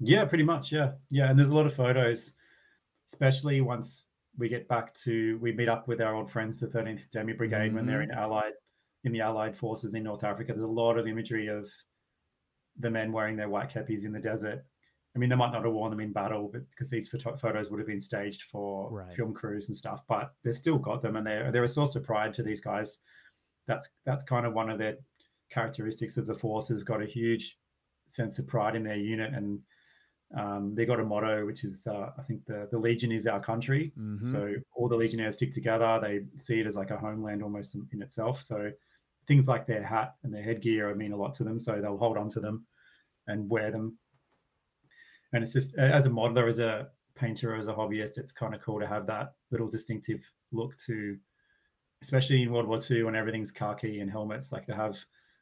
Yeah, 0.00 0.24
pretty 0.24 0.44
much. 0.44 0.72
Yeah. 0.72 0.92
Yeah. 1.10 1.30
And 1.30 1.38
there's 1.38 1.50
a 1.50 1.54
lot 1.54 1.66
of 1.66 1.74
photos, 1.74 2.34
especially 3.08 3.60
once 3.60 4.06
we 4.36 4.48
get 4.48 4.68
back 4.68 4.92
to, 4.94 5.38
we 5.40 5.52
meet 5.52 5.68
up 5.68 5.86
with 5.86 6.00
our 6.00 6.14
old 6.14 6.30
friends, 6.30 6.60
the 6.60 6.66
13th 6.66 7.10
Demi 7.10 7.32
Brigade, 7.32 7.66
mm-hmm. 7.66 7.76
when 7.76 7.86
they're 7.86 8.00
mm-hmm. 8.00 8.10
in 8.10 8.18
Allied, 8.18 8.52
in 9.04 9.12
the 9.12 9.20
Allied 9.20 9.56
forces 9.56 9.94
in 9.94 10.02
North 10.02 10.24
Africa. 10.24 10.52
There's 10.52 10.62
a 10.62 10.66
lot 10.66 10.98
of 10.98 11.06
imagery 11.06 11.46
of 11.46 11.70
the 12.78 12.90
men 12.90 13.12
wearing 13.12 13.36
their 13.36 13.48
white 13.48 13.70
kepis 13.70 14.04
in 14.04 14.12
the 14.12 14.20
desert. 14.20 14.64
I 15.14 15.20
mean, 15.20 15.30
they 15.30 15.36
might 15.36 15.52
not 15.52 15.64
have 15.64 15.72
worn 15.72 15.90
them 15.90 16.00
in 16.00 16.12
battle, 16.12 16.50
but 16.52 16.68
because 16.70 16.90
these 16.90 17.08
photo- 17.08 17.36
photos 17.36 17.70
would 17.70 17.78
have 17.78 17.86
been 17.86 18.00
staged 18.00 18.42
for 18.42 18.90
right. 18.90 19.12
film 19.12 19.32
crews 19.32 19.68
and 19.68 19.76
stuff, 19.76 20.02
but 20.08 20.32
they've 20.42 20.52
still 20.52 20.78
got 20.78 21.02
them, 21.02 21.14
and 21.14 21.24
they're 21.24 21.52
they're 21.52 21.62
a 21.62 21.68
source 21.68 21.94
of 21.94 22.02
pride 22.02 22.32
to 22.34 22.42
these 22.42 22.60
guys 22.60 22.98
that's 23.66 23.90
that's 24.04 24.24
kind 24.24 24.46
of 24.46 24.52
one 24.52 24.70
of 24.70 24.78
their 24.78 24.96
characteristics 25.50 26.18
as 26.18 26.28
a 26.28 26.34
force 26.34 26.68
has 26.68 26.82
got 26.82 27.02
a 27.02 27.06
huge 27.06 27.56
sense 28.08 28.38
of 28.38 28.46
pride 28.46 28.76
in 28.76 28.84
their 28.84 28.96
unit 28.96 29.32
and 29.32 29.60
um, 30.36 30.74
they 30.74 30.84
got 30.84 31.00
a 31.00 31.04
motto 31.04 31.46
which 31.46 31.64
is 31.64 31.86
uh, 31.86 32.10
i 32.18 32.22
think 32.22 32.44
the, 32.46 32.66
the 32.70 32.78
legion 32.78 33.12
is 33.12 33.26
our 33.26 33.40
country. 33.40 33.92
Mm-hmm. 33.98 34.30
so 34.30 34.54
all 34.74 34.88
the 34.88 34.96
legionnaires 34.96 35.36
stick 35.36 35.52
together. 35.52 35.98
They 36.02 36.20
see 36.36 36.60
it 36.60 36.66
as 36.66 36.76
like 36.76 36.90
a 36.90 36.96
homeland 36.96 37.42
almost 37.42 37.74
in, 37.74 37.86
in, 37.92 38.02
itself. 38.02 38.42
So 38.42 38.70
things 39.28 39.46
like 39.48 39.66
their 39.66 39.82
hat 39.82 40.14
and 40.24 40.34
their 40.34 40.42
headgear 40.42 40.94
mean 40.94 41.12
a 41.12 41.16
lot 41.16 41.34
to 41.34 41.44
them. 41.44 41.58
So 41.58 41.80
they'll 41.80 41.98
hold 41.98 42.18
on 42.18 42.28
to 42.30 42.40
them 42.40 42.66
and 43.26 43.48
wear 43.48 43.70
them. 43.70 43.96
And 45.32 45.42
it's 45.42 45.52
just 45.52 45.76
as 45.76 46.06
a 46.06 46.10
modeler 46.10 46.48
as 46.48 46.58
a 46.58 46.88
painter 47.14 47.54
as 47.54 47.68
a 47.68 47.72
hobbyist 47.72 48.18
it's 48.18 48.32
kind 48.32 48.54
of 48.54 48.60
cool 48.60 48.80
to 48.80 48.86
have 48.86 49.06
that 49.06 49.34
little 49.50 49.68
distinctive 49.68 50.20
look 50.52 50.76
to 50.78 51.16
especially 52.02 52.42
in 52.42 52.52
World 52.52 52.66
War 52.66 52.78
II 52.90 53.04
when 53.04 53.16
everything's 53.16 53.50
khaki 53.50 54.00
and 54.00 54.10
helmets, 54.10 54.52
like 54.52 54.66
to 54.66 54.74
have 54.74 54.96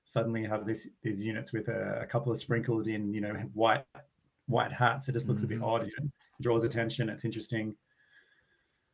suddenly 0.04 0.44
have 0.44 0.66
this 0.66 0.88
these 1.02 1.22
units 1.22 1.52
with 1.52 1.68
a, 1.68 2.00
a 2.02 2.06
couple 2.06 2.32
of 2.32 2.38
sprinkled 2.38 2.86
in, 2.88 3.12
you 3.12 3.20
know, 3.20 3.34
white 3.54 3.84
white 4.46 4.72
hats. 4.72 5.08
It 5.08 5.12
just 5.12 5.28
looks 5.28 5.42
mm-hmm. 5.42 5.52
a 5.52 5.56
bit 5.56 5.58
mm-hmm. 5.58 5.64
odd. 5.64 5.86
You 5.86 5.92
know? 6.00 6.06
It 6.06 6.42
draws 6.42 6.64
attention. 6.64 7.08
It's 7.08 7.24
interesting. 7.24 7.74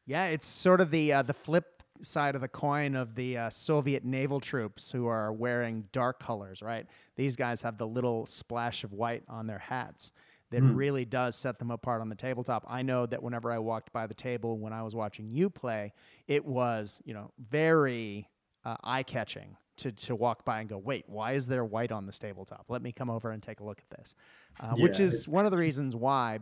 Yeah, 0.06 0.26
it's 0.26 0.46
sort 0.46 0.80
of 0.80 0.90
the 0.90 1.12
uh, 1.12 1.22
the 1.22 1.34
flip 1.34 1.82
side 2.00 2.34
of 2.34 2.40
the 2.40 2.48
coin 2.48 2.94
of 2.94 3.14
the 3.14 3.36
uh, 3.36 3.50
Soviet 3.50 4.04
naval 4.04 4.40
troops 4.40 4.90
who 4.90 5.06
are 5.06 5.32
wearing 5.32 5.84
dark 5.92 6.20
colors, 6.20 6.62
right? 6.62 6.86
These 7.16 7.36
guys 7.36 7.60
have 7.62 7.76
the 7.76 7.86
little 7.86 8.24
splash 8.26 8.84
of 8.84 8.92
white 8.92 9.24
on 9.28 9.46
their 9.46 9.58
hats 9.58 10.12
that 10.50 10.62
mm. 10.62 10.76
really 10.76 11.04
does 11.04 11.36
set 11.36 11.58
them 11.58 11.70
apart 11.70 12.00
on 12.00 12.08
the 12.08 12.14
tabletop. 12.14 12.64
I 12.68 12.82
know 12.82 13.06
that 13.06 13.22
whenever 13.22 13.52
I 13.52 13.58
walked 13.58 13.92
by 13.92 14.06
the 14.06 14.14
table 14.14 14.58
when 14.58 14.72
I 14.72 14.82
was 14.82 14.94
watching 14.94 15.28
you 15.28 15.50
play, 15.50 15.92
it 16.26 16.44
was, 16.44 17.00
you 17.04 17.14
know, 17.14 17.30
very 17.50 18.28
uh, 18.64 18.76
eye 18.82 19.02
catching 19.02 19.56
to, 19.78 19.92
to 19.92 20.16
walk 20.16 20.44
by 20.44 20.60
and 20.60 20.68
go, 20.68 20.78
wait, 20.78 21.04
why 21.06 21.32
is 21.32 21.46
there 21.46 21.64
white 21.64 21.92
on 21.92 22.06
this 22.06 22.18
tabletop? 22.18 22.66
Let 22.68 22.82
me 22.82 22.92
come 22.92 23.10
over 23.10 23.30
and 23.30 23.42
take 23.42 23.60
a 23.60 23.64
look 23.64 23.78
at 23.78 23.98
this. 23.98 24.14
Uh, 24.60 24.74
yeah, 24.76 24.82
which 24.82 25.00
is 25.00 25.28
one 25.28 25.44
of 25.44 25.52
the 25.52 25.58
reasons 25.58 25.94
why, 25.94 26.38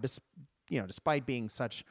you 0.70 0.80
know, 0.80 0.86
despite 0.86 1.26
being 1.26 1.48
such 1.48 1.84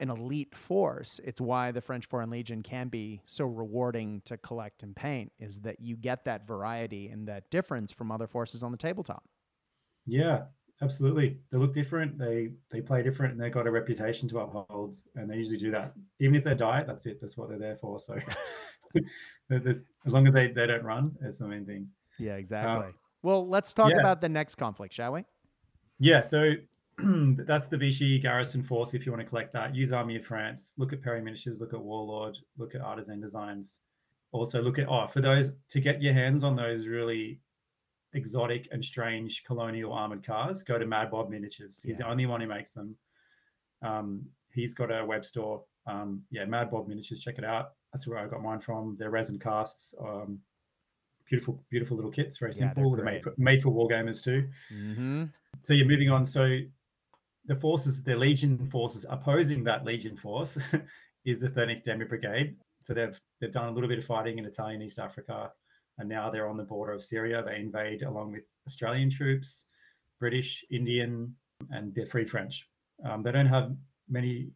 an 0.00 0.10
elite 0.10 0.54
force, 0.54 1.20
it's 1.24 1.40
why 1.40 1.70
the 1.70 1.80
French 1.80 2.06
Foreign 2.06 2.30
Legion 2.30 2.62
can 2.62 2.88
be 2.88 3.20
so 3.26 3.44
rewarding 3.44 4.20
to 4.24 4.36
collect 4.38 4.82
and 4.82 4.96
paint, 4.96 5.30
is 5.38 5.60
that 5.60 5.78
you 5.78 5.96
get 5.96 6.24
that 6.24 6.46
variety 6.48 7.08
and 7.08 7.28
that 7.28 7.48
difference 7.50 7.92
from 7.92 8.10
other 8.10 8.26
forces 8.26 8.64
on 8.64 8.72
the 8.72 8.78
tabletop. 8.78 9.22
Yeah, 10.06 10.42
Absolutely, 10.82 11.38
they 11.50 11.58
look 11.58 11.72
different. 11.72 12.18
They 12.18 12.50
they 12.70 12.80
play 12.80 13.02
different, 13.02 13.34
and 13.34 13.40
they've 13.40 13.52
got 13.52 13.66
a 13.66 13.70
reputation 13.70 14.28
to 14.30 14.40
uphold, 14.40 14.96
and 15.14 15.30
they 15.30 15.36
usually 15.36 15.56
do 15.56 15.70
that. 15.70 15.94
Even 16.20 16.34
if 16.34 16.44
they 16.44 16.54
diet. 16.54 16.86
that's 16.86 17.06
it. 17.06 17.20
That's 17.20 17.36
what 17.36 17.48
they're 17.48 17.58
there 17.58 17.76
for. 17.76 18.00
So, 18.00 18.18
as 19.50 19.82
long 20.04 20.26
as 20.26 20.34
they, 20.34 20.48
they 20.48 20.66
don't 20.66 20.82
run, 20.82 21.16
it's 21.22 21.38
the 21.38 21.46
main 21.46 21.64
thing. 21.64 21.88
Yeah, 22.18 22.34
exactly. 22.34 22.88
Uh, 22.88 22.92
well, 23.22 23.46
let's 23.46 23.72
talk 23.72 23.90
yeah. 23.90 24.00
about 24.00 24.20
the 24.20 24.28
next 24.28 24.56
conflict, 24.56 24.92
shall 24.92 25.12
we? 25.12 25.24
Yeah. 25.98 26.20
So 26.20 26.54
that's 26.98 27.68
the 27.68 27.76
Vichy 27.76 28.18
garrison 28.18 28.62
force. 28.62 28.94
If 28.94 29.06
you 29.06 29.12
want 29.12 29.24
to 29.24 29.28
collect 29.28 29.52
that, 29.54 29.74
use 29.74 29.92
Army 29.92 30.16
of 30.16 30.24
France. 30.24 30.74
Look 30.76 30.92
at 30.92 31.02
Perry 31.02 31.22
Miniatures. 31.22 31.60
Look 31.60 31.72
at 31.72 31.80
Warlord. 31.80 32.36
Look 32.58 32.74
at 32.74 32.80
Artisan 32.80 33.20
Designs. 33.20 33.80
Also, 34.32 34.60
look 34.60 34.78
at 34.78 34.88
oh, 34.88 35.06
for 35.06 35.20
those 35.20 35.52
to 35.70 35.80
get 35.80 36.02
your 36.02 36.12
hands 36.12 36.42
on 36.42 36.56
those 36.56 36.86
really 36.88 37.40
exotic 38.14 38.68
and 38.70 38.84
strange 38.84 39.44
colonial 39.44 39.92
armored 39.92 40.24
cars, 40.24 40.62
go 40.62 40.78
to 40.78 40.86
Mad 40.86 41.10
Bob 41.10 41.30
Miniatures. 41.30 41.82
He's 41.82 41.98
yeah. 41.98 42.06
the 42.06 42.10
only 42.10 42.26
one 42.26 42.40
who 42.40 42.46
makes 42.46 42.72
them. 42.72 42.96
Um, 43.82 44.22
he's 44.52 44.74
got 44.74 44.90
a 44.90 45.04
web 45.04 45.24
store. 45.24 45.62
Um, 45.86 46.22
yeah, 46.30 46.44
Mad 46.44 46.70
Bob 46.70 46.88
Miniatures. 46.88 47.20
Check 47.20 47.38
it 47.38 47.44
out. 47.44 47.72
That's 47.92 48.06
where 48.06 48.18
I 48.18 48.26
got 48.26 48.42
mine 48.42 48.60
from. 48.60 48.96
They're 48.98 49.10
resin 49.10 49.38
casts. 49.38 49.94
Um, 50.00 50.40
beautiful, 51.28 51.62
beautiful 51.70 51.96
little 51.96 52.10
kits. 52.10 52.38
Very 52.38 52.52
simple. 52.52 52.82
Yeah, 52.82 52.96
they're, 52.96 53.04
they're 53.04 53.14
made, 53.14 53.22
for, 53.22 53.34
made 53.36 53.62
for 53.62 53.70
war 53.70 53.88
gamers 53.88 54.22
too. 54.22 54.48
Mm-hmm. 54.72 55.24
So 55.62 55.74
you're 55.74 55.86
moving 55.86 56.10
on. 56.10 56.24
So 56.24 56.60
the 57.46 57.56
forces, 57.56 58.02
the 58.02 58.16
Legion 58.16 58.68
forces 58.70 59.04
opposing 59.08 59.64
that 59.64 59.84
Legion 59.84 60.16
force 60.16 60.58
is 61.24 61.40
the 61.40 61.48
13th 61.48 61.84
Demi 61.84 62.04
Brigade. 62.04 62.56
So 62.82 62.94
they've 62.94 63.18
they've 63.40 63.50
done 63.50 63.68
a 63.68 63.72
little 63.72 63.88
bit 63.88 63.98
of 63.98 64.04
fighting 64.04 64.38
in 64.38 64.44
Italian 64.44 64.82
East 64.82 64.98
Africa, 64.98 65.50
and 65.98 66.08
now 66.08 66.30
they're 66.30 66.48
on 66.48 66.56
the 66.56 66.64
border 66.64 66.92
of 66.92 67.02
Syria. 67.02 67.42
They 67.44 67.56
invade 67.56 68.02
along 68.02 68.32
with 68.32 68.42
Australian 68.66 69.10
troops, 69.10 69.66
British, 70.20 70.64
Indian, 70.70 71.34
and 71.70 71.94
they're 71.94 72.06
Free 72.06 72.24
French. 72.24 72.68
Um, 73.04 73.22
they 73.22 73.32
don't 73.32 73.46
have 73.46 73.72
many 74.08 74.50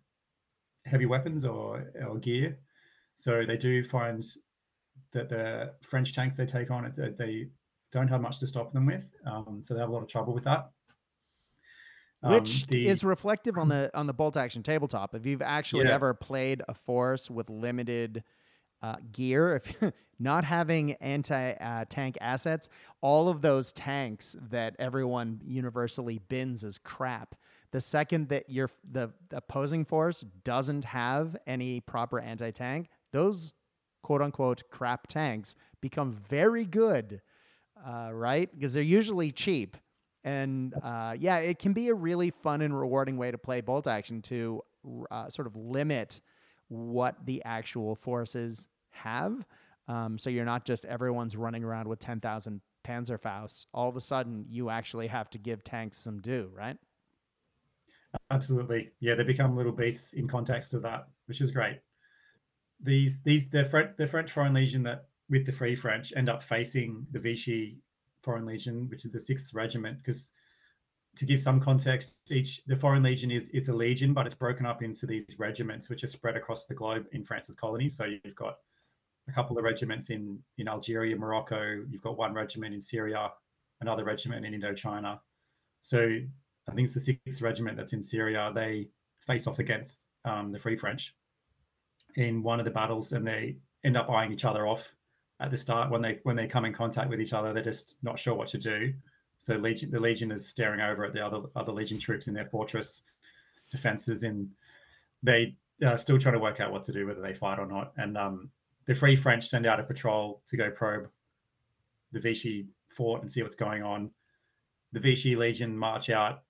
heavy 0.86 1.06
weapons 1.06 1.44
or, 1.44 1.92
or 2.06 2.18
gear, 2.18 2.58
so 3.14 3.44
they 3.46 3.56
do 3.56 3.82
find 3.82 4.24
that 5.12 5.28
the 5.28 5.72
French 5.82 6.14
tanks 6.14 6.36
they 6.36 6.46
take 6.46 6.70
on, 6.70 6.90
they 6.96 7.46
don't 7.92 8.08
have 8.08 8.20
much 8.20 8.38
to 8.40 8.46
stop 8.46 8.72
them 8.72 8.86
with. 8.86 9.04
Um, 9.26 9.60
so 9.62 9.74
they 9.74 9.80
have 9.80 9.88
a 9.88 9.92
lot 9.92 10.02
of 10.02 10.08
trouble 10.08 10.34
with 10.34 10.44
that. 10.44 10.70
Um, 12.22 12.32
Which 12.32 12.66
the, 12.66 12.86
is 12.86 13.04
reflective 13.04 13.56
on 13.56 13.68
the 13.68 13.90
on 13.94 14.06
the 14.06 14.12
bolt 14.12 14.36
action 14.36 14.62
tabletop. 14.62 15.14
If 15.14 15.24
you've 15.24 15.42
actually 15.42 15.84
yeah. 15.84 15.94
ever 15.94 16.14
played 16.14 16.62
a 16.68 16.74
force 16.74 17.30
with 17.30 17.48
limited 17.48 18.24
uh, 18.82 18.96
gear, 19.12 19.56
if 19.56 19.92
not 20.18 20.44
having 20.44 20.92
anti 20.94 21.52
uh, 21.52 21.84
tank 21.88 22.18
assets, 22.20 22.68
all 23.00 23.28
of 23.28 23.42
those 23.42 23.72
tanks 23.72 24.36
that 24.50 24.74
everyone 24.78 25.40
universally 25.44 26.18
bins 26.28 26.64
as 26.64 26.78
crap. 26.78 27.34
The 27.70 27.80
second 27.80 28.28
that 28.30 28.48
your 28.48 28.70
the 28.92 29.12
opposing 29.32 29.84
force 29.84 30.24
doesn't 30.44 30.84
have 30.84 31.36
any 31.46 31.80
proper 31.80 32.20
anti 32.20 32.50
tank, 32.50 32.88
those 33.12 33.52
quote 34.02 34.22
unquote 34.22 34.62
crap 34.70 35.06
tanks 35.06 35.54
become 35.80 36.12
very 36.12 36.64
good, 36.64 37.20
uh, 37.86 38.10
right? 38.12 38.52
Because 38.54 38.74
they're 38.74 38.82
usually 38.82 39.32
cheap. 39.32 39.76
And 40.24 40.74
uh, 40.82 41.14
yeah, 41.18 41.38
it 41.38 41.58
can 41.58 41.72
be 41.72 41.88
a 41.88 41.94
really 41.94 42.30
fun 42.30 42.62
and 42.62 42.78
rewarding 42.78 43.16
way 43.16 43.30
to 43.30 43.38
play 43.38 43.60
bolt 43.60 43.86
action 43.86 44.20
to 44.22 44.62
uh, 45.10 45.28
sort 45.28 45.46
of 45.46 45.56
limit 45.56 46.20
what 46.68 47.16
the 47.24 47.42
actual 47.44 47.94
forces 47.94 48.68
have. 48.90 49.46
Um, 49.86 50.18
so 50.18 50.30
you're 50.30 50.44
not 50.44 50.64
just 50.64 50.84
everyone's 50.84 51.36
running 51.36 51.64
around 51.64 51.88
with 51.88 51.98
10,000 51.98 52.60
Panzerfaust. 52.84 53.66
All 53.72 53.88
of 53.88 53.96
a 53.96 54.00
sudden, 54.00 54.44
you 54.48 54.70
actually 54.70 55.06
have 55.06 55.30
to 55.30 55.38
give 55.38 55.64
tanks 55.64 55.98
some 55.98 56.20
due, 56.20 56.50
right? 56.54 56.76
Absolutely. 58.30 58.90
Yeah, 59.00 59.14
they 59.14 59.24
become 59.24 59.56
little 59.56 59.72
beasts 59.72 60.14
in 60.14 60.28
context 60.28 60.74
of 60.74 60.82
that, 60.82 61.08
which 61.26 61.40
is 61.40 61.50
great 61.50 61.80
these 62.80 63.22
these 63.22 63.48
the 63.48 63.64
French 63.64 63.96
the 63.96 64.06
French 64.06 64.30
Foreign 64.30 64.54
Legion 64.54 64.82
that 64.84 65.06
with 65.28 65.46
the 65.46 65.52
Free 65.52 65.74
French 65.74 66.12
end 66.16 66.28
up 66.28 66.42
facing 66.42 67.06
the 67.10 67.18
Vichy 67.18 67.78
Foreign 68.22 68.46
Legion, 68.46 68.88
which 68.88 69.04
is 69.04 69.12
the 69.12 69.20
Sixth 69.20 69.52
Regiment, 69.54 69.98
because 69.98 70.30
to 71.18 71.26
give 71.26 71.42
some 71.42 71.60
context, 71.60 72.18
each 72.30 72.62
the 72.66 72.76
Foreign 72.76 73.02
Legion 73.02 73.32
is 73.32 73.50
it's 73.52 73.68
a 73.68 73.72
legion, 73.72 74.14
but 74.14 74.24
it's 74.24 74.36
broken 74.36 74.64
up 74.64 74.84
into 74.84 75.04
these 75.04 75.26
regiments, 75.36 75.88
which 75.88 76.04
are 76.04 76.08
spread 76.08 76.36
across 76.36 76.66
the 76.66 76.74
globe 76.74 77.06
in 77.10 77.24
France's 77.24 77.56
colonies. 77.56 77.96
So 77.96 78.04
you've 78.04 78.36
got 78.36 78.58
a 79.28 79.32
couple 79.32 79.58
of 79.58 79.64
regiments 79.64 80.10
in 80.10 80.38
in 80.58 80.68
Algeria, 80.68 81.16
Morocco. 81.16 81.82
You've 81.90 82.02
got 82.02 82.16
one 82.16 82.34
regiment 82.34 82.72
in 82.72 82.80
Syria, 82.80 83.32
another 83.80 84.04
regiment 84.04 84.46
in 84.46 84.60
Indochina. 84.60 85.18
So 85.80 85.98
I 86.68 86.72
think 86.72 86.84
it's 86.84 86.94
the 86.94 87.00
Sixth 87.00 87.42
Regiment 87.42 87.76
that's 87.76 87.92
in 87.92 88.02
Syria. 88.02 88.52
They 88.54 88.88
face 89.26 89.48
off 89.48 89.58
against 89.58 90.06
um, 90.24 90.52
the 90.52 90.58
Free 90.58 90.76
French 90.76 91.16
in 92.14 92.44
one 92.44 92.60
of 92.60 92.64
the 92.64 92.70
battles 92.70 93.12
and 93.12 93.26
they 93.26 93.56
end 93.84 93.96
up 93.96 94.08
eyeing 94.08 94.32
each 94.32 94.44
other 94.44 94.68
off 94.68 94.94
at 95.40 95.50
the 95.50 95.56
start 95.56 95.90
when 95.90 96.02
they 96.02 96.20
when 96.22 96.36
they 96.36 96.46
come 96.46 96.64
in 96.64 96.72
contact 96.72 97.08
with 97.10 97.20
each 97.20 97.32
other 97.32 97.52
they're 97.52 97.62
just 97.62 97.98
not 98.02 98.18
sure 98.18 98.34
what 98.34 98.48
to 98.48 98.58
do 98.58 98.92
so 99.38 99.54
legion 99.56 99.90
the 99.90 100.00
legion 100.00 100.30
is 100.30 100.48
staring 100.48 100.80
over 100.80 101.04
at 101.04 101.12
the 101.12 101.24
other 101.24 101.42
other 101.56 101.72
legion 101.72 101.98
troops 101.98 102.28
in 102.28 102.34
their 102.34 102.46
fortress 102.46 103.02
defenses 103.70 104.24
and 104.24 104.48
they 105.22 105.54
are 105.84 105.96
still 105.96 106.18
trying 106.18 106.34
to 106.34 106.40
work 106.40 106.60
out 106.60 106.72
what 106.72 106.84
to 106.84 106.92
do 106.92 107.06
whether 107.06 107.20
they 107.20 107.34
fight 107.34 107.58
or 107.58 107.66
not. 107.66 107.92
And 107.96 108.16
um, 108.16 108.50
the 108.86 108.94
free 108.94 109.16
french 109.16 109.48
send 109.48 109.66
out 109.66 109.80
a 109.80 109.84
patrol 109.84 110.42
to 110.48 110.56
go 110.56 110.70
probe 110.70 111.08
the 112.12 112.20
vichy 112.20 112.66
fort 112.88 113.20
and 113.20 113.30
see 113.30 113.42
what's 113.42 113.54
going 113.54 113.82
on. 113.82 114.10
The 114.92 115.00
vichy 115.00 115.36
legion 115.36 115.76
march 115.76 116.10
out 116.10 116.42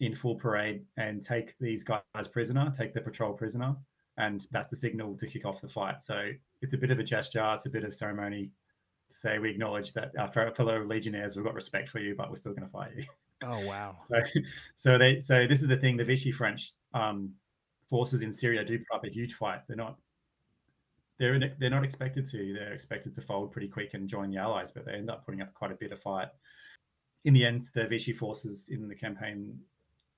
in 0.00 0.14
full 0.14 0.34
parade 0.34 0.84
and 0.96 1.22
take 1.22 1.56
these 1.58 1.82
guys 1.82 2.28
prisoner 2.30 2.72
take 2.76 2.94
the 2.94 3.00
patrol 3.00 3.32
prisoner 3.32 3.76
and 4.18 4.46
that's 4.50 4.68
the 4.68 4.76
signal 4.76 5.16
to 5.16 5.26
kick 5.26 5.44
off 5.44 5.60
the 5.60 5.68
fight. 5.68 6.02
So 6.02 6.30
it's 6.62 6.74
a 6.74 6.78
bit 6.78 6.90
of 6.90 6.98
a 6.98 7.04
gesture, 7.04 7.52
it's 7.54 7.66
a 7.66 7.70
bit 7.70 7.84
of 7.84 7.94
ceremony 7.94 8.50
to 9.14 9.20
say 9.20 9.38
we 9.38 9.50
acknowledge 9.50 9.92
that 9.92 10.12
our 10.18 10.30
fellow 10.30 10.84
legionnaires, 10.84 11.36
we've 11.36 11.44
got 11.44 11.54
respect 11.54 11.88
for 11.88 12.00
you, 12.00 12.14
but 12.16 12.28
we're 12.28 12.36
still 12.36 12.52
going 12.52 12.66
to 12.66 12.72
fight 12.72 12.90
you. 12.96 13.04
Oh 13.42 13.64
wow! 13.66 13.96
So, 14.08 14.16
so 14.76 14.98
they, 14.98 15.20
so 15.20 15.46
this 15.46 15.62
is 15.62 15.68
the 15.68 15.76
thing: 15.76 15.96
the 15.96 16.04
Vichy 16.04 16.32
French 16.32 16.72
um, 16.92 17.30
forces 17.88 18.22
in 18.22 18.32
Syria 18.32 18.64
do 18.64 18.78
put 18.78 18.96
up 18.96 19.04
a 19.04 19.10
huge 19.10 19.34
fight. 19.34 19.60
They're 19.66 19.76
not, 19.76 19.96
they're 21.18 21.34
in, 21.34 21.52
they're 21.58 21.70
not 21.70 21.84
expected 21.84 22.26
to. 22.30 22.54
They're 22.54 22.72
expected 22.72 23.14
to 23.14 23.20
fold 23.20 23.52
pretty 23.52 23.68
quick 23.68 23.94
and 23.94 24.08
join 24.08 24.30
the 24.30 24.38
Allies, 24.38 24.70
but 24.70 24.84
they 24.84 24.92
end 24.92 25.10
up 25.10 25.24
putting 25.24 25.42
up 25.42 25.52
quite 25.54 25.72
a 25.72 25.76
bit 25.76 25.92
of 25.92 26.00
fight. 26.00 26.28
In 27.24 27.34
the 27.34 27.44
end, 27.44 27.62
the 27.74 27.86
Vichy 27.86 28.12
forces 28.12 28.68
in 28.70 28.88
the 28.88 28.94
campaign 28.94 29.58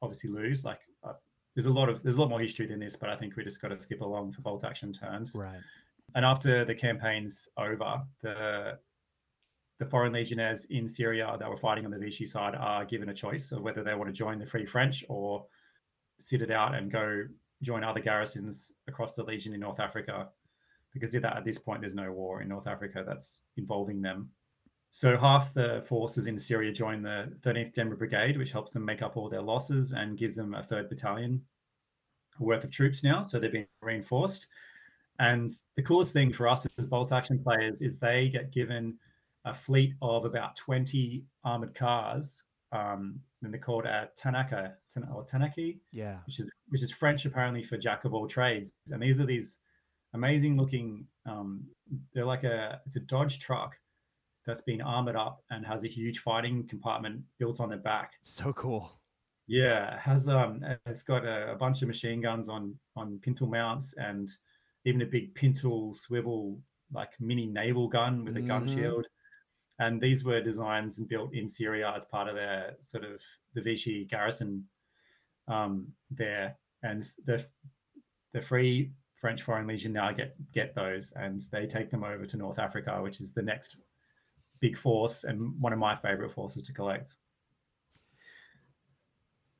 obviously 0.02 0.30
lose. 0.30 0.64
Like 0.64 0.80
uh, 1.04 1.14
there's 1.54 1.66
a 1.66 1.72
lot 1.72 1.88
of 1.88 2.02
there's 2.02 2.16
a 2.16 2.20
lot 2.20 2.30
more 2.30 2.40
history 2.40 2.66
than 2.66 2.80
this, 2.80 2.96
but 2.96 3.08
I 3.08 3.16
think 3.16 3.36
we 3.36 3.44
just 3.44 3.60
got 3.62 3.68
to 3.68 3.78
skip 3.78 4.00
along 4.00 4.32
for 4.32 4.42
bolt 4.42 4.64
action 4.64 4.92
terms. 4.92 5.34
Right. 5.34 5.60
And 6.14 6.24
after 6.24 6.64
the 6.64 6.74
campaign's 6.74 7.48
over, 7.56 8.02
the 8.22 8.78
the 9.78 9.86
foreign 9.86 10.12
legionnaires 10.12 10.64
in 10.66 10.88
Syria 10.88 11.36
that 11.38 11.48
were 11.48 11.56
fighting 11.56 11.84
on 11.84 11.90
the 11.90 11.98
Vichy 11.98 12.26
side 12.26 12.54
are 12.54 12.84
given 12.84 13.10
a 13.10 13.14
choice 13.14 13.52
of 13.52 13.62
whether 13.62 13.82
they 13.82 13.94
want 13.94 14.08
to 14.08 14.12
join 14.12 14.38
the 14.38 14.46
Free 14.46 14.64
French 14.64 15.04
or 15.08 15.46
sit 16.18 16.40
it 16.40 16.50
out 16.50 16.74
and 16.74 16.90
go 16.90 17.24
join 17.62 17.84
other 17.84 18.00
garrisons 18.00 18.72
across 18.88 19.14
the 19.14 19.22
Legion 19.22 19.52
in 19.54 19.60
North 19.60 19.80
Africa, 19.80 20.28
because 20.92 21.14
at 21.14 21.44
this 21.44 21.58
point 21.58 21.80
there's 21.80 21.94
no 21.94 22.10
war 22.10 22.40
in 22.40 22.48
North 22.48 22.66
Africa 22.66 23.04
that's 23.06 23.42
involving 23.56 24.00
them. 24.00 24.30
So 24.90 25.16
half 25.18 25.52
the 25.52 25.82
forces 25.86 26.26
in 26.26 26.38
Syria 26.38 26.72
join 26.72 27.02
the 27.02 27.30
13th 27.42 27.74
Demi 27.74 27.96
Brigade, 27.96 28.38
which 28.38 28.52
helps 28.52 28.72
them 28.72 28.84
make 28.84 29.02
up 29.02 29.16
all 29.16 29.28
their 29.28 29.42
losses 29.42 29.92
and 29.92 30.16
gives 30.16 30.36
them 30.36 30.54
a 30.54 30.62
third 30.62 30.88
battalion 30.88 31.42
worth 32.38 32.64
of 32.64 32.70
troops 32.70 33.04
now. 33.04 33.22
So 33.22 33.38
they're 33.38 33.50
being 33.50 33.66
reinforced. 33.82 34.46
And 35.18 35.50
the 35.76 35.82
coolest 35.82 36.14
thing 36.14 36.32
for 36.32 36.48
us 36.48 36.66
as 36.78 36.86
bolt 36.86 37.12
action 37.12 37.38
players 37.38 37.82
is 37.82 37.98
they 37.98 38.28
get 38.28 38.52
given 38.52 38.98
a 39.46 39.54
fleet 39.54 39.94
of 40.02 40.24
about 40.24 40.56
20 40.56 41.24
armored 41.44 41.74
cars. 41.74 42.42
Um, 42.72 43.20
and 43.42 43.52
they're 43.52 43.60
called 43.60 43.86
a 43.86 44.08
Tanaka 44.16 44.74
or 45.14 45.24
Tanaki, 45.24 45.78
yeah, 45.92 46.18
which 46.26 46.40
is 46.40 46.50
which 46.68 46.82
is 46.82 46.90
French 46.90 47.24
apparently 47.24 47.62
for 47.62 47.78
jack 47.78 48.04
of 48.04 48.12
all 48.12 48.26
trades. 48.26 48.74
And 48.90 49.00
these 49.00 49.20
are 49.20 49.24
these 49.24 49.58
amazing 50.14 50.56
looking. 50.56 51.06
Um, 51.26 51.64
they're 52.12 52.26
like 52.26 52.42
a 52.42 52.80
it's 52.84 52.96
a 52.96 53.00
Dodge 53.00 53.38
truck 53.38 53.76
that's 54.46 54.62
been 54.62 54.80
armored 54.80 55.16
up 55.16 55.44
and 55.50 55.64
has 55.64 55.84
a 55.84 55.88
huge 55.88 56.18
fighting 56.18 56.66
compartment 56.66 57.20
built 57.38 57.60
on 57.60 57.70
the 57.70 57.76
back. 57.76 58.14
So 58.22 58.52
cool. 58.52 58.90
Yeah, 59.46 59.98
has 60.00 60.28
um, 60.28 60.60
it's 60.86 61.04
got 61.04 61.24
a, 61.24 61.52
a, 61.52 61.56
bunch 61.56 61.82
of 61.82 61.88
machine 61.88 62.20
guns 62.20 62.48
on 62.48 62.74
on 62.96 63.20
pintle 63.22 63.46
mounts 63.46 63.94
and 63.96 64.28
even 64.84 65.02
a 65.02 65.06
big 65.06 65.34
pintle 65.36 65.94
swivel 65.94 66.58
like 66.92 67.10
mini 67.20 67.46
naval 67.46 67.88
gun 67.88 68.24
with 68.24 68.36
a 68.36 68.40
mm-hmm. 68.40 68.48
gun 68.48 68.68
shield. 68.68 69.06
And 69.78 70.00
these 70.00 70.24
were 70.24 70.40
designs 70.40 70.98
and 70.98 71.08
built 71.08 71.34
in 71.34 71.48
Syria 71.48 71.92
as 71.94 72.04
part 72.06 72.28
of 72.28 72.34
their 72.34 72.76
sort 72.80 73.04
of 73.04 73.20
the 73.54 73.60
Vichy 73.60 74.06
garrison 74.06 74.64
um, 75.48 75.88
there. 76.10 76.56
And 76.82 77.02
the 77.26 77.44
the 78.32 78.40
Free 78.40 78.92
French 79.20 79.42
Foreign 79.42 79.66
Legion 79.66 79.92
now 79.92 80.12
get 80.12 80.34
get 80.52 80.74
those, 80.74 81.12
and 81.12 81.42
they 81.52 81.66
take 81.66 81.90
them 81.90 82.04
over 82.04 82.26
to 82.26 82.36
North 82.36 82.58
Africa, 82.58 83.02
which 83.02 83.20
is 83.20 83.32
the 83.32 83.42
next 83.42 83.76
big 84.60 84.76
force 84.76 85.24
and 85.24 85.52
one 85.60 85.72
of 85.72 85.78
my 85.78 85.94
favorite 85.96 86.30
forces 86.30 86.62
to 86.62 86.72
collect. 86.72 87.16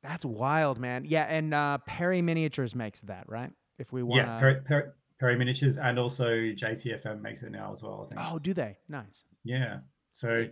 That's 0.03 0.25
wild, 0.25 0.79
man. 0.79 1.05
Yeah, 1.05 1.23
and 1.23 1.53
uh, 1.53 1.79
Perry 1.85 2.21
Miniatures 2.21 2.75
makes 2.75 3.01
that, 3.01 3.25
right? 3.27 3.51
If 3.77 3.91
we 3.91 4.03
want, 4.03 4.25
yeah, 4.25 4.39
Perry, 4.39 4.61
Perry, 4.61 4.83
Perry, 5.19 5.35
Miniatures, 5.35 5.77
and 5.77 5.99
also 5.99 6.29
JTFM 6.29 7.21
makes 7.21 7.43
it 7.43 7.51
now 7.51 7.71
as 7.71 7.83
well. 7.83 8.07
I 8.09 8.15
think. 8.15 8.27
Oh, 8.31 8.39
do 8.39 8.53
they? 8.53 8.77
Nice. 8.87 9.23
Yeah. 9.43 9.79
So, 10.17 10.47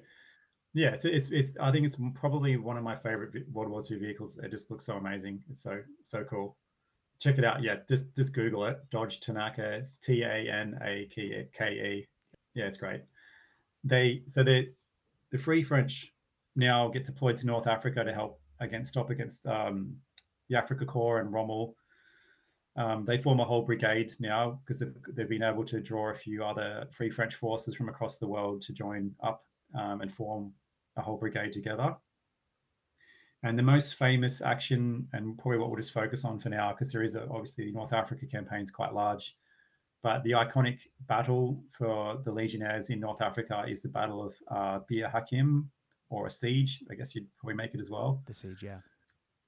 yeah, 0.74 0.90
it's, 0.90 1.06
it's 1.06 1.32
it's 1.32 1.58
I 1.60 1.72
think 1.72 1.86
it's 1.86 1.98
probably 2.14 2.58
one 2.58 2.78
of 2.78 2.84
my 2.84 2.96
favorite 2.96 3.50
World 3.52 3.72
War 3.72 3.82
II 3.90 3.98
vehicles. 3.98 4.38
It 4.38 4.52
just 4.52 4.70
looks 4.70 4.86
so 4.86 4.96
amazing. 4.98 5.42
It's 5.50 5.64
so 5.64 5.80
so 6.04 6.24
cool. 6.24 6.58
Check 7.20 7.38
it 7.38 7.46
out. 7.46 7.64
Yeah, 7.64 7.78
just 7.88 8.16
just 8.16 8.34
Google 8.34 8.66
it. 8.66 8.80
Dodge 8.92 9.22
Tanaka. 9.22 9.76
It's 9.76 9.98
T 10.00 10.24
A 10.24 10.50
N 10.52 10.78
A 10.84 11.08
K 11.14 11.48
E. 11.70 12.08
Yeah, 12.54 12.66
it's 12.66 12.78
great 12.78 13.02
they 13.86 14.24
so 14.28 14.44
the 14.44 14.68
the 15.32 15.38
Free 15.38 15.64
French 15.64 16.14
now 16.56 16.90
get 16.90 17.06
deployed 17.06 17.38
to 17.38 17.46
North 17.46 17.68
Africa 17.68 18.04
to 18.04 18.14
help 18.14 18.42
against 18.60 18.92
stop 18.92 19.10
against 19.10 19.46
um, 19.46 19.96
the 20.50 20.56
Afrika 20.56 20.86
Korps 20.86 21.22
and 21.22 21.32
Rommel. 21.32 21.76
Um, 22.78 23.06
they 23.06 23.18
form 23.18 23.40
a 23.40 23.46
whole 23.46 23.62
brigade 23.62 24.14
now 24.20 24.60
because 24.66 24.80
they've, 24.80 24.96
they've 25.14 25.30
been 25.30 25.44
able 25.44 25.64
to 25.66 25.80
draw 25.80 26.10
a 26.10 26.14
few 26.14 26.44
other 26.44 26.88
Free 26.92 27.10
French 27.10 27.36
forces 27.36 27.76
from 27.76 27.90
across 27.90 28.18
the 28.18 28.28
world 28.28 28.62
to 28.62 28.74
join 28.74 29.12
up 29.24 29.46
um, 29.78 30.02
and 30.02 30.12
form 30.12 30.54
a 30.98 31.02
whole 31.02 31.18
brigade 31.18 31.52
together. 31.52 31.96
And 33.44 33.60
the 33.60 33.64
most 33.64 33.96
famous 33.96 34.42
action, 34.42 35.08
and 35.14 35.38
probably 35.38 35.60
what 35.60 35.70
we'll 35.70 35.80
just 35.80 35.94
focus 35.94 36.26
on 36.26 36.40
for 36.40 36.50
now, 36.50 36.72
because 36.72 36.92
there 36.92 37.04
is 37.04 37.16
a, 37.16 37.24
obviously 37.30 37.66
the 37.66 37.74
North 37.74 37.94
Africa 37.94 38.26
campaign 38.26 38.62
is 38.62 38.72
quite 38.72 38.94
large, 38.94 39.36
but 40.02 40.24
the 40.24 40.32
iconic 40.32 40.80
battle 41.02 41.64
for 41.78 42.22
the 42.24 42.32
Legionnaires 42.32 42.90
in 42.90 43.00
North 43.00 43.22
Africa 43.22 43.66
is 43.68 43.82
the 43.82 43.90
Battle 43.90 44.24
of 44.26 44.36
uh, 44.50 44.80
Bir 44.88 45.08
Hakim, 45.08 45.70
or 46.10 46.28
a 46.28 46.30
siege. 46.30 46.84
I 46.90 46.96
guess 46.96 47.14
you'd 47.14 47.28
probably 47.38 47.56
make 47.56 47.74
it 47.74 47.80
as 47.80 47.90
well. 47.90 48.24
The 48.26 48.34
siege, 48.34 48.64
yeah. 48.64 48.80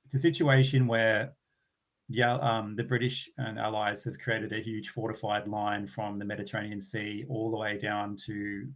It's 0.05 0.13
a 0.13 0.19
situation 0.19 0.87
where 0.87 1.33
yeah, 2.09 2.35
um, 2.35 2.75
the 2.75 2.83
British 2.83 3.29
and 3.37 3.59
Allies 3.59 4.03
have 4.05 4.17
created 4.17 4.53
a 4.53 4.61
huge 4.61 4.89
fortified 4.89 5.47
line 5.47 5.85
from 5.87 6.15
the 6.15 6.23
Mediterranean 6.23 6.79
Sea 6.79 7.25
all 7.29 7.51
the 7.51 7.57
way 7.57 7.77
down 7.77 8.15
to, 8.25 8.67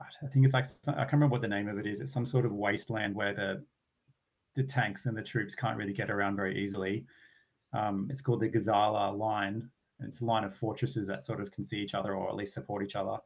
I 0.00 0.26
think 0.28 0.44
it's 0.44 0.54
like 0.54 0.66
I 0.88 1.00
can't 1.00 1.12
remember 1.14 1.32
what 1.32 1.42
the 1.42 1.48
name 1.48 1.68
of 1.68 1.78
it 1.78 1.86
is. 1.86 2.00
It's 2.00 2.12
some 2.12 2.26
sort 2.26 2.44
of 2.44 2.52
wasteland 2.52 3.14
where 3.14 3.34
the 3.34 3.64
the 4.54 4.62
tanks 4.62 5.06
and 5.06 5.16
the 5.16 5.22
troops 5.22 5.54
can't 5.54 5.76
really 5.76 5.92
get 5.92 6.10
around 6.10 6.36
very 6.36 6.62
easily. 6.62 7.06
Um, 7.72 8.06
it's 8.10 8.20
called 8.20 8.40
the 8.40 8.48
Gazala 8.48 9.16
line. 9.16 9.70
And 9.98 10.08
it's 10.08 10.20
a 10.20 10.24
line 10.24 10.44
of 10.44 10.54
fortresses 10.54 11.06
that 11.06 11.22
sort 11.22 11.40
of 11.40 11.50
can 11.50 11.64
see 11.64 11.78
each 11.78 11.94
other 11.94 12.14
or 12.14 12.28
at 12.28 12.34
least 12.36 12.54
support 12.54 12.84
each 12.84 12.96
other. 12.96 13.16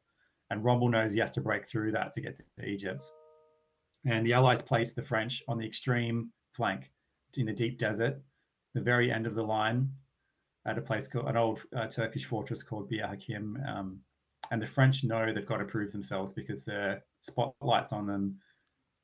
And 0.50 0.64
Rommel 0.64 0.88
knows 0.88 1.12
he 1.12 1.20
has 1.20 1.32
to 1.32 1.40
break 1.40 1.66
through 1.66 1.92
that 1.92 2.12
to 2.12 2.20
get 2.20 2.36
to 2.36 2.64
Egypt. 2.64 3.02
And 4.06 4.24
the 4.24 4.32
Allies 4.32 4.62
place 4.62 4.92
the 4.92 5.02
French 5.02 5.42
on 5.48 5.58
the 5.58 5.66
extreme 5.66 6.30
flank 6.52 6.92
in 7.34 7.46
the 7.46 7.52
deep 7.52 7.78
desert 7.78 8.20
the 8.74 8.80
very 8.80 9.10
end 9.10 9.26
of 9.26 9.34
the 9.34 9.42
line 9.42 9.90
at 10.66 10.78
a 10.78 10.80
place 10.80 11.08
called 11.08 11.26
an 11.26 11.36
old 11.36 11.64
uh, 11.76 11.86
Turkish 11.86 12.24
fortress 12.24 12.62
called 12.62 12.88
Bir 12.88 13.06
Hakim. 13.06 13.58
Um, 13.66 14.00
and 14.50 14.60
the 14.60 14.66
French 14.66 15.04
know 15.04 15.32
they've 15.32 15.46
got 15.46 15.58
to 15.58 15.64
prove 15.64 15.92
themselves 15.92 16.32
because 16.32 16.64
their 16.64 17.04
spotlights 17.20 17.92
on 17.92 18.06
them. 18.06 18.36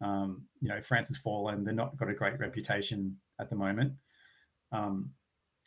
Um, 0.03 0.43
you 0.61 0.69
know, 0.69 0.83
France 0.83 1.09
has 1.09 1.17
fallen. 1.17 1.65
They're 1.65 1.73
not 1.73 1.97
got 1.97 2.11
a 2.11 2.15
great 2.15 2.39
reputation 2.39 3.17
at 3.41 3.49
the 3.49 3.57
moment. 3.57 3.93
Um, 4.73 5.11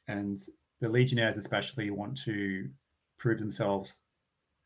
and 0.08 0.38
the 0.82 0.90
Legionnaires, 0.90 1.38
especially, 1.38 1.90
want 1.90 2.18
to 2.24 2.70
prove 3.18 3.40
themselves 3.40 4.02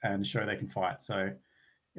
and 0.04 0.26
show 0.26 0.46
they 0.46 0.58
can 0.58 0.68
fight. 0.68 1.02
So, 1.02 1.32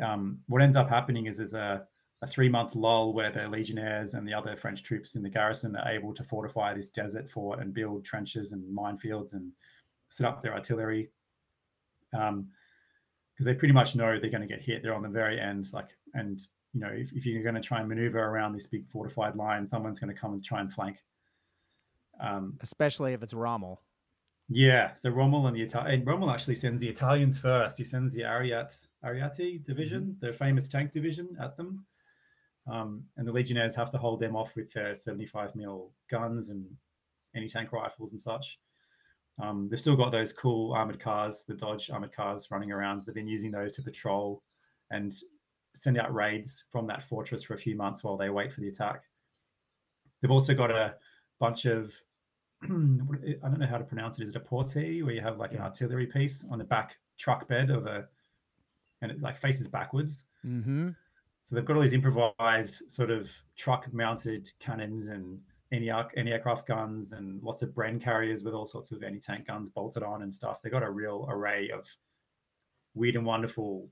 um, 0.03 0.41
what 0.47 0.63
ends 0.63 0.77
up 0.77 0.89
happening 0.89 1.27
is 1.27 1.39
there's 1.39 1.55
a 1.55 1.87
a 2.25 2.27
three 2.27 2.49
month 2.49 2.75
lull 2.75 3.13
where 3.13 3.31
the 3.31 3.47
legionnaires 3.47 4.15
and 4.15 4.27
the 4.27 4.33
other 4.33 4.57
French 4.57 4.83
troops 4.83 5.15
in 5.15 5.23
the 5.23 5.29
garrison 5.29 5.77
are 5.77 5.93
able 5.93 6.15
to 6.15 6.25
fortify 6.25 6.73
this 6.73 6.89
desert 6.89 7.29
fort 7.29 7.61
and 7.61 7.75
build 7.75 8.05
trenches 8.05 8.53
and 8.53 8.77
minefields 8.77 9.35
and 9.35 9.53
set 10.09 10.27
up 10.27 10.41
their 10.41 10.55
artillery. 10.55 11.11
Um, 12.13 12.49
because 13.35 13.47
they 13.47 13.55
pretty 13.55 13.75
much 13.75 13.97
know 13.97 14.19
they're 14.21 14.31
going 14.31 14.41
to 14.41 14.47
get 14.47 14.63
hit. 14.63 14.83
They're 14.83 14.95
on 14.95 15.03
the 15.03 15.09
very 15.09 15.41
end, 15.41 15.67
like, 15.73 15.89
and 16.15 16.41
you 16.73 16.81
know, 16.81 16.91
if, 16.93 17.13
if 17.13 17.27
you're 17.27 17.43
going 17.43 17.57
to 17.57 17.61
try 17.61 17.81
and 17.81 17.89
maneuver 17.89 18.19
around 18.19 18.53
this 18.53 18.67
big 18.67 18.89
fortified 18.89 19.37
line, 19.37 19.67
someone's 19.67 19.99
going 19.99 20.13
to 20.13 20.19
come 20.21 20.33
and 20.33 20.45
try 20.45 20.61
and 20.61 20.73
flank. 20.73 20.99
Um, 22.21 22.59
Especially 22.61 23.13
if 23.13 23.23
it's 23.23 23.35
Rommel. 23.35 23.81
Yeah, 24.49 24.95
so 24.95 25.11
Rommel 25.11 25.47
and 25.47 25.57
the 25.57 25.63
Italian 25.63 26.05
Rommel 26.05 26.31
actually 26.31 26.57
sends 26.57 26.81
the 26.81 26.89
Italians 26.89 27.39
first. 27.39 27.79
He 27.79 27.85
sends 27.85 28.15
the 28.15 28.23
Ariat 28.23 28.87
Ariete 29.05 29.65
division, 29.65 30.03
mm-hmm. 30.03 30.21
their 30.21 30.33
famous 30.33 30.69
tank 30.69 30.93
division, 30.93 31.37
at 31.41 31.57
them. 31.57 31.85
Um, 32.71 33.05
and 33.17 33.27
the 33.27 33.33
Legionnaires 33.33 33.75
have 33.77 33.91
to 33.91 33.99
hold 33.99 34.21
them 34.21 34.37
off 34.37 34.55
with 34.55 34.73
their 34.73 34.95
75 34.95 35.55
mil 35.55 35.93
guns 36.11 36.51
and 36.51 36.67
anti 37.35 37.49
tank 37.49 37.73
rifles 37.73 38.13
and 38.13 38.21
such. 38.21 38.59
Um, 39.43 39.69
they've 39.69 39.81
still 39.81 39.97
got 39.97 40.13
those 40.13 40.33
cool 40.33 40.73
armored 40.73 41.01
cars, 41.01 41.45
the 41.47 41.55
Dodge 41.55 41.91
armored 41.91 42.15
cars 42.15 42.49
running 42.51 42.71
around. 42.71 43.01
They've 43.01 43.15
been 43.15 43.27
using 43.27 43.51
those 43.51 43.75
to 43.77 43.83
patrol 43.83 44.43
and 44.91 45.13
send 45.75 45.99
out 45.99 46.15
raids 46.15 46.65
from 46.71 46.87
that 46.87 47.03
fortress 47.03 47.43
for 47.43 47.55
a 47.55 47.59
few 47.59 47.77
months 47.77 48.05
while 48.05 48.17
they 48.17 48.31
wait 48.31 48.53
for 48.53 48.61
the 48.61 48.69
attack. 48.69 49.03
They've 50.23 50.31
also 50.31 50.55
got 50.55 50.71
a 50.71 50.95
bunch 51.41 51.65
of 51.67 51.95
I 52.63 52.67
don't 52.67 53.59
know 53.59 53.67
how 53.67 53.79
to 53.79 53.85
pronounce 53.85 54.19
it. 54.19 54.23
Is 54.23 54.31
it 54.31 54.37
a 54.37 54.41
portée 54.41 55.05
where 55.05 55.13
you 55.13 55.21
have 55.21 55.39
like 55.39 55.53
yeah. 55.53 55.59
an 55.59 55.65
artillery 55.65 56.07
piece 56.07 56.45
on 56.51 56.59
the 56.59 56.65
back 56.65 56.97
truck 57.19 57.49
bed 57.49 57.71
of 57.71 57.87
a, 57.87 58.07
and 59.03 59.11
it 59.11 59.21
like 59.21 59.37
faces 59.37 59.69
backwards. 59.69 60.25
Mm-hmm. 60.47 60.91
So 61.43 61.55
they've 61.55 61.65
got 61.65 61.77
all 61.77 61.83
these 61.83 61.93
improvised 61.93 62.91
sort 62.91 63.11
of 63.11 63.31
truck-mounted 63.57 64.51
cannons 64.61 65.09
and 65.09 65.39
any 65.75 65.91
any 66.17 66.33
aircraft 66.33 66.67
guns 66.67 67.13
and 67.13 67.43
lots 67.43 67.63
of 67.63 67.71
Bren 67.71 68.01
carriers 68.01 68.45
with 68.45 68.55
all 68.55 68.67
sorts 68.67 68.93
of 68.93 69.03
anti-tank 69.03 69.47
guns 69.47 69.69
bolted 69.69 70.03
on 70.03 70.23
and 70.23 70.33
stuff. 70.33 70.61
They've 70.63 70.73
got 70.73 70.83
a 70.83 70.91
real 70.91 71.27
array 71.29 71.71
of 71.71 71.87
weird 72.95 73.17
and 73.17 73.27
wonderful 73.27 73.89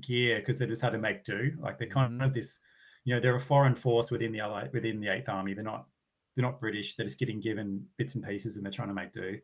gear 0.00 0.38
because 0.38 0.58
they 0.58 0.66
just 0.66 0.82
had 0.82 0.92
to 0.92 0.98
make 0.98 1.24
do. 1.24 1.52
Like 1.58 1.78
they're 1.78 1.88
kind 1.88 2.22
of 2.22 2.32
this, 2.32 2.58
you 3.04 3.14
know, 3.14 3.20
they're 3.20 3.36
a 3.36 3.40
foreign 3.40 3.74
force 3.74 4.10
within 4.10 4.32
the 4.32 4.40
Allied, 4.40 4.72
within 4.72 5.00
the 5.00 5.08
Eighth 5.08 5.28
Army. 5.28 5.54
They're 5.54 5.64
not 5.64 5.86
they're 6.34 6.44
not 6.44 6.60
British. 6.60 6.96
They're 6.96 7.06
just 7.06 7.18
getting 7.18 7.40
given 7.40 7.84
bits 7.96 8.14
and 8.14 8.24
pieces 8.24 8.56
and 8.56 8.64
they're 8.64 8.72
trying 8.72 8.88
to 8.88 8.94
make 8.94 9.12
do, 9.12 9.38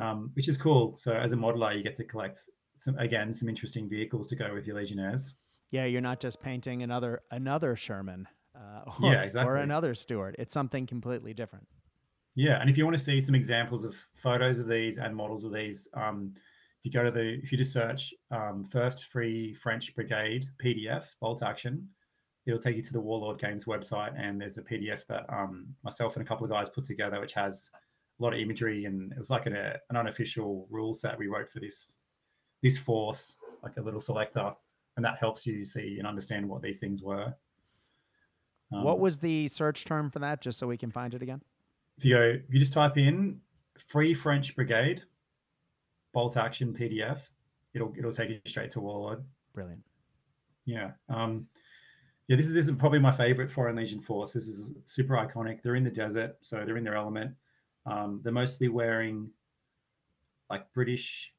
um, 0.00 0.30
which 0.34 0.48
is 0.48 0.56
cool. 0.56 0.96
So 0.96 1.12
as 1.14 1.32
a 1.32 1.36
modeler, 1.36 1.76
you 1.76 1.82
get 1.82 1.94
to 1.96 2.04
collect 2.04 2.40
some 2.74 2.98
again 2.98 3.32
some 3.32 3.48
interesting 3.48 3.88
vehicles 3.88 4.26
to 4.28 4.36
go 4.36 4.54
with 4.54 4.66
your 4.66 4.76
Legionnaires. 4.76 5.34
Yeah, 5.70 5.84
you're 5.84 6.00
not 6.00 6.20
just 6.20 6.40
painting 6.42 6.82
another 6.82 7.22
another 7.30 7.76
Sherman, 7.76 8.26
uh, 8.86 8.90
or, 9.02 9.12
yeah, 9.12 9.22
exactly. 9.22 9.52
or 9.52 9.56
another 9.56 9.94
Stuart. 9.94 10.36
It's 10.38 10.54
something 10.54 10.86
completely 10.86 11.34
different. 11.34 11.66
Yeah, 12.34 12.60
and 12.60 12.70
if 12.70 12.78
you 12.78 12.84
want 12.84 12.96
to 12.96 13.02
see 13.02 13.20
some 13.20 13.34
examples 13.34 13.84
of 13.84 13.96
photos 14.14 14.60
of 14.60 14.68
these 14.68 14.98
and 14.98 15.14
models 15.14 15.44
of 15.44 15.52
these, 15.52 15.88
um, 15.94 16.32
if 16.36 16.84
you 16.84 16.90
go 16.92 17.04
to 17.04 17.10
the 17.10 17.38
if 17.42 17.52
you 17.52 17.58
just 17.58 17.72
search 17.72 18.14
um, 18.30 18.64
First 18.64 19.06
Free 19.06 19.54
French 19.54 19.94
Brigade 19.94 20.46
PDF 20.62 21.06
bolt 21.20 21.42
action, 21.42 21.88
it'll 22.46 22.60
take 22.60 22.76
you 22.76 22.82
to 22.82 22.92
the 22.92 23.00
Warlord 23.00 23.38
Games 23.38 23.64
website, 23.64 24.12
and 24.18 24.40
there's 24.40 24.58
a 24.58 24.62
PDF 24.62 25.06
that 25.08 25.26
um, 25.28 25.66
myself 25.82 26.16
and 26.16 26.24
a 26.24 26.28
couple 26.28 26.44
of 26.44 26.50
guys 26.50 26.68
put 26.68 26.84
together, 26.84 27.20
which 27.20 27.34
has 27.34 27.70
a 28.18 28.22
lot 28.22 28.32
of 28.32 28.38
imagery, 28.38 28.84
and 28.84 29.12
it 29.12 29.18
was 29.18 29.30
like 29.30 29.46
an, 29.46 29.56
a, 29.56 29.76
an 29.90 29.96
unofficial 29.96 30.66
rule 30.70 30.94
set 30.94 31.18
we 31.18 31.26
wrote 31.26 31.50
for 31.50 31.60
this 31.60 31.98
this 32.62 32.78
force, 32.78 33.38
like 33.62 33.76
a 33.76 33.82
little 33.82 34.00
selector, 34.00 34.52
and 34.96 35.04
that 35.04 35.18
helps 35.18 35.46
you 35.46 35.64
see 35.64 35.96
and 35.98 36.06
understand 36.06 36.48
what 36.48 36.62
these 36.62 36.78
things 36.78 37.02
were. 37.02 37.34
Um, 38.72 38.84
what 38.84 39.00
was 39.00 39.18
the 39.18 39.48
search 39.48 39.84
term 39.84 40.10
for 40.10 40.20
that, 40.20 40.40
just 40.40 40.58
so 40.58 40.66
we 40.66 40.76
can 40.76 40.90
find 40.90 41.14
it 41.14 41.22
again? 41.22 41.42
If 41.98 42.04
you 42.04 42.14
go, 42.14 42.22
if 42.22 42.52
you 42.52 42.60
just 42.60 42.72
type 42.72 42.96
in 42.96 43.40
"Free 43.88 44.14
French 44.14 44.54
Brigade," 44.54 45.02
bolt 46.12 46.36
action 46.36 46.74
PDF, 46.74 47.18
it'll 47.74 47.92
it'll 47.96 48.12
take 48.12 48.30
you 48.30 48.40
straight 48.46 48.70
to 48.72 48.80
Warlord. 48.80 49.22
Brilliant. 49.52 49.82
Yeah. 50.64 50.92
Um, 51.08 51.46
yeah, 52.28 52.36
this 52.36 52.46
is 52.46 52.54
this 52.54 52.68
is 52.68 52.76
probably 52.76 53.00
my 53.00 53.10
favorite 53.10 53.50
Foreign 53.50 53.76
Legion 53.76 54.00
force. 54.00 54.32
This 54.32 54.46
is 54.46 54.70
super 54.84 55.14
iconic. 55.14 55.62
They're 55.62 55.74
in 55.74 55.84
the 55.84 55.90
desert, 55.90 56.36
so 56.40 56.62
they're 56.64 56.76
in 56.76 56.84
their 56.84 56.96
element. 56.96 57.34
Um, 57.86 58.20
they're 58.22 58.32
mostly 58.32 58.68
wearing 58.68 59.30
like 60.48 60.72
British 60.72 61.32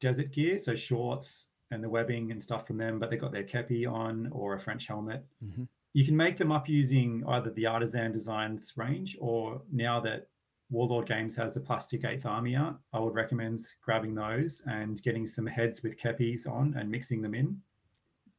desert 0.00 0.32
gear, 0.32 0.58
so 0.58 0.74
shorts 0.74 1.48
and 1.70 1.82
the 1.82 1.88
webbing 1.88 2.30
and 2.30 2.42
stuff 2.42 2.66
from 2.66 2.76
them, 2.76 2.98
but 2.98 3.10
they've 3.10 3.20
got 3.20 3.32
their 3.32 3.44
kepi 3.44 3.90
on 3.90 4.28
or 4.30 4.54
a 4.54 4.60
French 4.60 4.86
helmet. 4.86 5.24
Mm-hmm. 5.44 5.64
You 5.94 6.04
can 6.04 6.16
make 6.16 6.36
them 6.36 6.50
up 6.50 6.68
using 6.68 7.22
either 7.28 7.50
the 7.50 7.66
Artisan 7.66 8.12
Designs 8.12 8.72
range 8.76 9.16
or 9.20 9.60
now 9.70 10.00
that 10.00 10.28
Warlord 10.70 11.06
Games 11.06 11.36
has 11.36 11.54
the 11.54 11.60
plastic 11.60 12.04
Eighth 12.04 12.24
Army 12.24 12.56
art, 12.56 12.76
I 12.94 12.98
would 12.98 13.14
recommend 13.14 13.60
grabbing 13.82 14.14
those 14.14 14.62
and 14.66 15.02
getting 15.02 15.26
some 15.26 15.46
heads 15.46 15.82
with 15.82 15.98
kepis 15.98 16.46
on 16.48 16.74
and 16.78 16.90
mixing 16.90 17.20
them 17.20 17.34
in. 17.34 17.60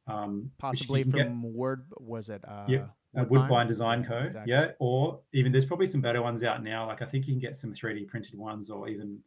Um, 0.08 0.50
Possibly 0.58 1.04
from 1.04 1.12
get, 1.12 1.54
Word, 1.54 1.86
was 1.98 2.28
it? 2.28 2.42
Uh, 2.46 2.64
yeah, 2.68 2.86
Woodbine, 3.14 3.28
Woodbine 3.30 3.66
Design 3.68 4.04
Co. 4.04 4.18
Exactly. 4.18 4.52
Yeah, 4.52 4.72
or 4.80 5.20
even 5.32 5.52
there's 5.52 5.64
probably 5.64 5.86
some 5.86 6.00
better 6.00 6.20
ones 6.22 6.42
out 6.42 6.62
now. 6.62 6.86
Like 6.86 7.02
I 7.02 7.06
think 7.06 7.26
you 7.26 7.32
can 7.32 7.40
get 7.40 7.56
some 7.56 7.72
3D 7.72 8.08
printed 8.08 8.34
ones 8.34 8.68
or 8.68 8.88
even 8.88 9.20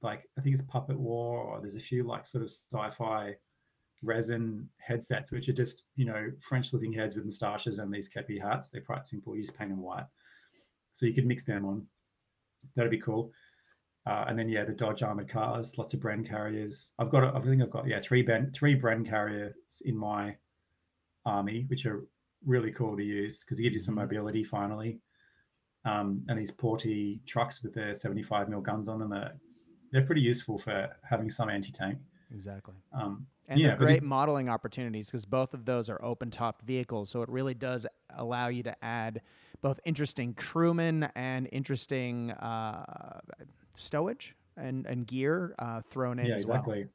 like 0.00 0.26
I 0.38 0.40
think 0.40 0.54
it's 0.54 0.64
Puppet 0.64 0.98
War, 0.98 1.42
or 1.42 1.60
there's 1.60 1.76
a 1.76 1.80
few 1.80 2.04
like 2.04 2.24
sort 2.24 2.44
of 2.44 2.50
sci-fi 2.50 3.34
resin 4.02 4.68
headsets, 4.78 5.32
which 5.32 5.48
are 5.48 5.54
just 5.54 5.84
you 5.96 6.04
know 6.04 6.30
French-looking 6.40 6.92
heads 6.92 7.16
with 7.16 7.24
moustaches 7.24 7.78
and 7.78 7.92
these 7.92 8.10
kepi 8.10 8.40
hats. 8.40 8.68
They're 8.68 8.80
quite 8.80 9.06
simple. 9.06 9.34
You 9.34 9.42
just 9.42 9.58
paint 9.58 9.70
them 9.70 9.82
white, 9.82 10.06
so 10.92 11.06
you 11.06 11.14
could 11.14 11.26
mix 11.26 11.44
them 11.44 11.64
on. 11.64 11.86
That'd 12.74 12.90
be 12.90 12.98
cool. 12.98 13.32
Uh, 14.06 14.24
and 14.28 14.38
then 14.38 14.48
yeah, 14.48 14.64
the 14.64 14.72
Dodge 14.72 15.02
armored 15.02 15.28
cars, 15.28 15.76
lots 15.76 15.92
of 15.92 16.00
Bren 16.00 16.26
carriers. 16.26 16.92
I've 16.98 17.10
got, 17.10 17.36
I 17.36 17.40
think 17.40 17.62
I've 17.62 17.70
got 17.70 17.86
yeah 17.86 18.00
three 18.00 18.22
Ben, 18.22 18.50
three 18.52 18.78
Bren 18.78 19.06
carriers 19.06 19.54
in 19.84 19.96
my 19.96 20.36
army, 21.26 21.66
which 21.68 21.84
are 21.84 22.06
really 22.46 22.70
cool 22.70 22.96
to 22.96 23.02
use 23.02 23.44
because 23.44 23.58
it 23.58 23.64
gives 23.64 23.74
you 23.74 23.80
some 23.80 23.96
mm-hmm. 23.96 24.02
mobility 24.02 24.44
finally. 24.44 24.98
Um, 25.84 26.22
and 26.28 26.38
these 26.38 26.50
portée 26.50 27.24
trucks 27.26 27.62
with 27.62 27.74
their 27.74 27.94
75 27.94 28.48
mil 28.48 28.60
guns 28.60 28.88
on 28.88 28.98
them 28.98 29.12
are 29.12 29.32
they're 29.92 30.04
pretty 30.04 30.20
useful 30.20 30.58
for 30.58 30.88
having 31.08 31.30
some 31.30 31.48
anti-tank. 31.48 31.98
Exactly. 32.32 32.74
Um, 32.92 33.26
and 33.48 33.58
yeah, 33.58 33.68
they're 33.68 33.76
great 33.76 34.02
modeling 34.02 34.48
opportunities 34.48 35.06
because 35.06 35.24
both 35.24 35.54
of 35.54 35.64
those 35.64 35.88
are 35.88 36.02
open-top 36.04 36.62
vehicles, 36.62 37.10
so 37.10 37.22
it 37.22 37.28
really 37.28 37.54
does 37.54 37.86
allow 38.16 38.48
you 38.48 38.62
to 38.64 38.84
add 38.84 39.22
both 39.62 39.80
interesting 39.84 40.34
crewmen 40.34 41.08
and 41.14 41.48
interesting 41.52 42.30
uh, 42.32 43.20
stowage 43.74 44.34
and, 44.56 44.86
and 44.86 45.06
gear 45.06 45.54
uh, 45.58 45.80
thrown 45.80 46.18
in 46.18 46.26
yeah, 46.26 46.34
as 46.34 46.42
exactly. 46.42 46.80
well. 46.80 46.88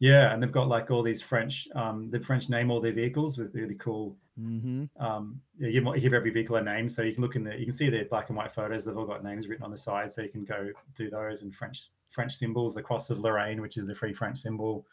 Yeah, 0.00 0.32
and 0.32 0.42
they've 0.42 0.52
got 0.52 0.68
like 0.68 0.90
all 0.90 1.02
these 1.02 1.20
French. 1.20 1.68
Um, 1.74 2.08
the 2.10 2.20
French 2.20 2.48
name 2.48 2.70
all 2.70 2.80
their 2.80 2.92
vehicles 2.92 3.36
with 3.36 3.54
really 3.54 3.74
cool 3.74 4.16
Mm-hmm. 4.40 5.04
Um, 5.04 5.40
you 5.58 5.72
give, 5.72 5.84
you 5.84 6.00
give 6.00 6.14
every 6.14 6.30
vehicle 6.30 6.56
a 6.56 6.62
name, 6.62 6.88
so 6.88 7.02
you 7.02 7.12
can 7.12 7.22
look 7.22 7.34
in 7.34 7.42
the 7.42 7.58
you 7.58 7.64
can 7.64 7.72
see 7.72 7.90
the 7.90 8.04
black 8.04 8.28
and 8.28 8.36
white 8.36 8.54
photos. 8.54 8.84
They've 8.84 8.96
all 8.96 9.06
got 9.06 9.24
names 9.24 9.48
written 9.48 9.64
on 9.64 9.70
the 9.70 9.78
side, 9.78 10.12
so 10.12 10.22
you 10.22 10.28
can 10.28 10.44
go 10.44 10.70
do 10.94 11.10
those 11.10 11.42
and 11.42 11.54
French 11.54 11.90
French 12.10 12.34
symbols, 12.36 12.74
the 12.74 12.82
cross 12.82 13.10
of 13.10 13.18
Lorraine, 13.18 13.60
which 13.60 13.76
is 13.76 13.86
the 13.86 13.94
Free 13.94 14.12
French 14.12 14.38
symbol, 14.38 14.86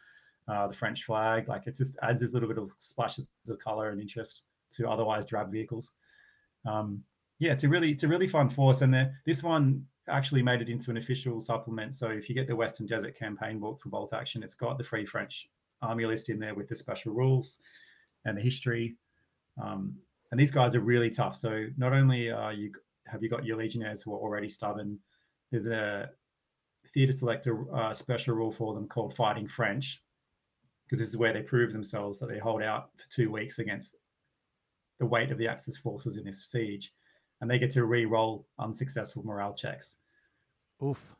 uh, 0.48 0.68
the 0.68 0.74
French 0.74 1.04
flag. 1.04 1.48
Like 1.48 1.68
it 1.68 1.76
just 1.76 1.98
adds 2.02 2.20
this 2.20 2.34
little 2.34 2.50
bit 2.50 2.58
of 2.58 2.72
splashes 2.80 3.30
of 3.50 3.60
color 3.60 3.90
and 3.90 4.02
interest 4.02 4.44
to 4.74 4.90
otherwise 4.90 5.26
drab 5.26 5.52
vehicles. 5.52 5.94
Um, 6.66 7.04
yeah, 7.40 7.52
it's 7.52 7.64
a 7.64 7.70
really 7.70 7.92
it's 7.92 8.04
a 8.04 8.08
really 8.08 8.28
fun 8.28 8.50
force, 8.50 8.82
and 8.82 8.94
the, 8.94 9.12
this 9.26 9.44
one 9.44 9.86
actually 10.08 10.44
made 10.44 10.62
it 10.62 10.70
into 10.70 10.92
an 10.92 10.98
official 10.98 11.42
supplement. 11.42 11.94
So 11.94 12.10
if 12.10 12.30
you 12.30 12.36
get 12.36 12.48
the 12.48 12.56
Western 12.56 12.86
Desert 12.86 13.18
campaign 13.18 13.60
book 13.60 13.80
for 13.82 13.90
Bolt 13.90 14.14
Action, 14.14 14.44
it's 14.44 14.56
got 14.56 14.78
the 14.78 14.84
Free 14.84 15.06
French 15.06 15.48
Army 15.82 16.06
list 16.06 16.30
in 16.30 16.40
there 16.40 16.56
with 16.56 16.70
the 16.70 16.76
special 16.76 17.14
rules 17.14 17.60
and 18.26 18.38
the 18.38 18.42
history. 18.42 18.96
Um, 19.62 19.96
and 20.32 20.40
these 20.40 20.52
guys 20.52 20.76
are 20.76 20.82
really 20.82 21.10
tough. 21.10 21.38
So 21.38 21.68
not 21.78 21.94
only 21.94 22.30
are 22.30 22.54
you 22.54 22.72
have 23.08 23.22
you 23.22 23.30
got 23.30 23.46
your 23.46 23.58
legionnaires 23.58 24.02
who 24.02 24.14
are 24.14 24.20
already 24.20 24.50
stubborn, 24.50 25.00
there's 25.52 25.68
a 25.68 26.10
theatre 26.94 27.14
selector 27.14 27.74
uh, 27.76 27.94
special 27.94 28.36
rule 28.36 28.52
for 28.52 28.74
them 28.74 28.88
called 28.88 29.16
Fighting 29.16 29.48
French, 29.48 30.02
because 30.86 31.00
this 31.00 31.10
is 31.10 31.18
where 31.18 31.34
they 31.34 31.42
prove 31.42 31.72
themselves 31.72 32.20
that 32.20 32.28
they 32.28 32.40
hold 32.40 32.62
out 32.62 32.90
for 32.98 33.10
two 33.10 33.32
weeks 33.32 33.60
against 33.60 33.96
the 35.00 35.06
weight 35.06 35.32
of 35.32 35.38
the 35.38 35.48
Axis 35.48 35.78
forces 35.78 36.18
in 36.18 36.26
this 36.26 36.50
siege, 36.50 36.94
and 37.42 37.50
they 37.50 37.60
get 37.60 37.72
to 37.72 37.86
re-roll 37.86 38.48
unsuccessful 38.60 39.24
morale 39.24 39.54
checks. 39.54 39.98
Oof. 40.84 41.16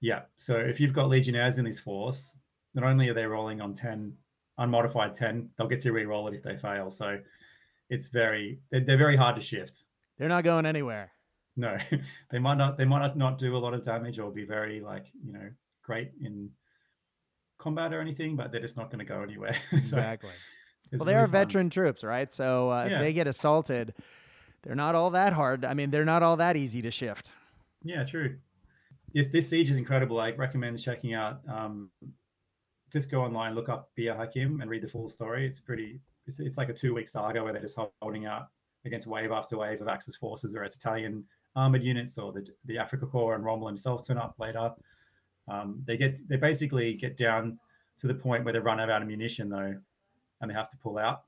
Yeah. 0.00 0.22
So 0.36 0.56
if 0.56 0.80
you've 0.80 0.92
got 0.92 1.08
legionnaires 1.08 1.58
in 1.58 1.64
this 1.64 1.80
force, 1.80 2.36
not 2.74 2.84
only 2.84 3.08
are 3.08 3.14
they 3.14 3.24
rolling 3.24 3.60
on 3.60 3.74
10 3.74 4.12
unmodified 4.58 5.14
10 5.14 5.48
they'll 5.56 5.66
get 5.66 5.80
to 5.80 5.92
re-roll 5.92 6.28
it 6.28 6.34
if 6.34 6.42
they 6.42 6.56
fail 6.56 6.90
so 6.90 7.18
it's 7.88 8.08
very 8.08 8.60
they're, 8.70 8.80
they're 8.80 8.98
very 8.98 9.16
hard 9.16 9.34
to 9.34 9.42
shift 9.42 9.84
they're 10.18 10.28
not 10.28 10.44
going 10.44 10.66
anywhere 10.66 11.10
no 11.56 11.76
they 12.30 12.38
might 12.38 12.56
not 12.56 12.76
they 12.76 12.84
might 12.84 13.16
not 13.16 13.38
do 13.38 13.56
a 13.56 13.58
lot 13.58 13.74
of 13.74 13.84
damage 13.84 14.18
or 14.18 14.30
be 14.30 14.44
very 14.44 14.80
like 14.80 15.06
you 15.24 15.32
know 15.32 15.48
great 15.82 16.12
in 16.22 16.48
combat 17.58 17.92
or 17.92 18.00
anything 18.00 18.36
but 18.36 18.50
they're 18.50 18.60
just 18.60 18.76
not 18.76 18.90
going 18.90 18.98
to 18.98 19.04
go 19.04 19.22
anywhere 19.22 19.56
exactly 19.72 20.30
well 20.92 21.04
they 21.04 21.12
really 21.12 21.24
are 21.24 21.26
veteran 21.26 21.68
troops 21.68 22.02
right 22.02 22.32
so 22.32 22.70
uh, 22.70 22.86
yeah. 22.88 22.96
if 22.96 23.00
they 23.00 23.12
get 23.12 23.26
assaulted 23.26 23.94
they're 24.62 24.74
not 24.74 24.94
all 24.94 25.10
that 25.10 25.32
hard 25.32 25.64
i 25.64 25.74
mean 25.74 25.90
they're 25.90 26.04
not 26.04 26.22
all 26.22 26.36
that 26.36 26.56
easy 26.56 26.80
to 26.80 26.90
shift 26.90 27.32
yeah 27.84 28.04
true 28.04 28.36
this, 29.12 29.26
this 29.28 29.48
siege 29.48 29.70
is 29.70 29.76
incredible 29.76 30.20
i 30.20 30.30
recommend 30.30 30.80
checking 30.80 31.14
out 31.14 31.40
um, 31.48 31.90
just 32.92 33.10
go 33.10 33.22
online, 33.22 33.54
look 33.54 33.68
up 33.68 33.90
Bir 33.96 34.14
Hakim, 34.14 34.60
and 34.60 34.70
read 34.70 34.82
the 34.82 34.88
full 34.88 35.08
story. 35.08 35.46
It's 35.46 35.60
pretty. 35.60 36.00
It's, 36.26 36.40
it's 36.40 36.58
like 36.58 36.68
a 36.68 36.74
two-week 36.74 37.08
saga 37.08 37.42
where 37.42 37.52
they're 37.52 37.62
just 37.62 37.78
holding 38.02 38.26
out 38.26 38.48
against 38.84 39.06
wave 39.06 39.30
after 39.30 39.56
wave 39.56 39.80
of 39.80 39.88
Axis 39.88 40.16
forces, 40.16 40.54
or 40.54 40.64
it's 40.64 40.76
Italian 40.76 41.24
armored 41.56 41.82
units, 41.82 42.18
or 42.18 42.32
the 42.32 42.48
the 42.64 42.76
Afrika 42.76 43.10
Korps 43.10 43.34
and 43.34 43.44
Rommel 43.44 43.66
himself 43.66 44.06
turn 44.06 44.18
up 44.18 44.34
later. 44.38 44.72
Um, 45.48 45.82
they 45.86 45.96
get 45.96 46.18
they 46.28 46.36
basically 46.36 46.94
get 46.94 47.16
down 47.16 47.58
to 47.98 48.06
the 48.06 48.14
point 48.14 48.44
where 48.44 48.52
they 48.52 48.58
run 48.58 48.80
out 48.80 48.88
of 48.88 49.02
ammunition 49.02 49.48
though, 49.48 49.74
and 50.40 50.50
they 50.50 50.54
have 50.54 50.70
to 50.70 50.76
pull 50.78 50.98
out. 50.98 51.22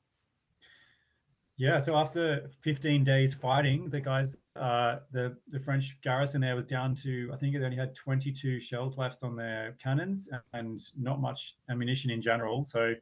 Yeah, 1.59 1.79
so 1.79 1.97
after 1.97 2.51
15 2.62 3.05
days 3.05 3.35
fighting, 3.35 3.89
the 3.91 4.01
guys, 4.01 4.37
uh, 4.57 4.97
the 5.12 5.37
the 5.49 5.61
French 5.61 5.97
garrison 6.03 6.41
there 6.41 6.57
was 6.57 6.64
down 6.64 6.95
to 6.97 7.31
I 7.33 7.37
think 7.37 7.55
they 7.55 7.64
only 7.64 7.77
had 7.77 7.95
22 7.95 8.59
shells 8.59 8.99
left 8.99 9.23
on 9.23 9.37
their 9.37 9.77
cannons 9.83 10.29
and 10.55 10.81
not 10.99 11.20
much 11.20 11.57
ammunition 11.70 12.11
in 12.11 12.23
general. 12.23 12.64
So 12.64 12.95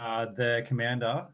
uh, 0.00 0.26
the 0.36 0.62
commander 0.66 1.26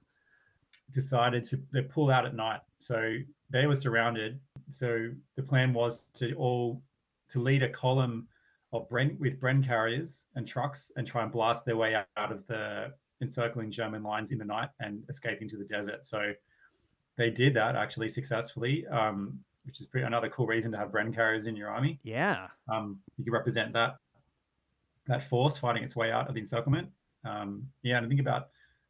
decided 0.90 1.44
to 1.44 1.60
they 1.72 1.82
pull 1.82 2.10
out 2.10 2.24
at 2.24 2.34
night. 2.34 2.60
So 2.80 3.18
they 3.50 3.66
were 3.66 3.76
surrounded. 3.76 4.40
So 4.70 5.10
the 5.36 5.42
plan 5.42 5.72
was 5.72 6.04
to 6.14 6.34
all 6.34 6.82
to 7.30 7.40
lead 7.40 7.62
a 7.62 7.68
column 7.68 8.28
of 8.72 8.88
Bren 8.88 9.18
with 9.18 9.40
Bren 9.40 9.64
carriers 9.64 10.26
and 10.34 10.46
trucks 10.46 10.92
and 10.96 11.06
try 11.06 11.22
and 11.22 11.30
blast 11.30 11.64
their 11.64 11.76
way 11.76 11.94
out 11.94 12.32
of 12.32 12.46
the 12.46 12.92
encircling 13.22 13.70
German 13.70 14.02
lines 14.02 14.30
in 14.32 14.38
the 14.38 14.44
night 14.44 14.68
and 14.80 15.02
escape 15.08 15.40
into 15.40 15.56
the 15.56 15.64
desert. 15.64 16.04
So 16.04 16.32
they 17.16 17.30
did 17.30 17.54
that 17.54 17.76
actually 17.76 18.08
successfully, 18.08 18.86
um, 18.88 19.38
which 19.64 19.80
is 19.80 19.86
pretty, 19.86 20.06
another 20.06 20.28
cool 20.28 20.46
reason 20.46 20.72
to 20.72 20.78
have 20.78 20.90
Bren 20.90 21.14
carriers 21.14 21.46
in 21.46 21.56
your 21.56 21.70
army. 21.70 22.00
Yeah, 22.02 22.48
um, 22.68 22.98
you 23.16 23.24
can 23.24 23.32
represent 23.32 23.72
that 23.74 23.96
that 25.06 25.28
force 25.28 25.56
fighting 25.56 25.84
its 25.84 25.94
way 25.94 26.10
out 26.10 26.28
of 26.28 26.34
the 26.34 26.40
encirclement. 26.40 26.88
Um, 27.24 27.66
yeah, 27.82 27.98
and 27.98 28.06
I 28.06 28.08
think 28.08 28.20
about 28.20 28.48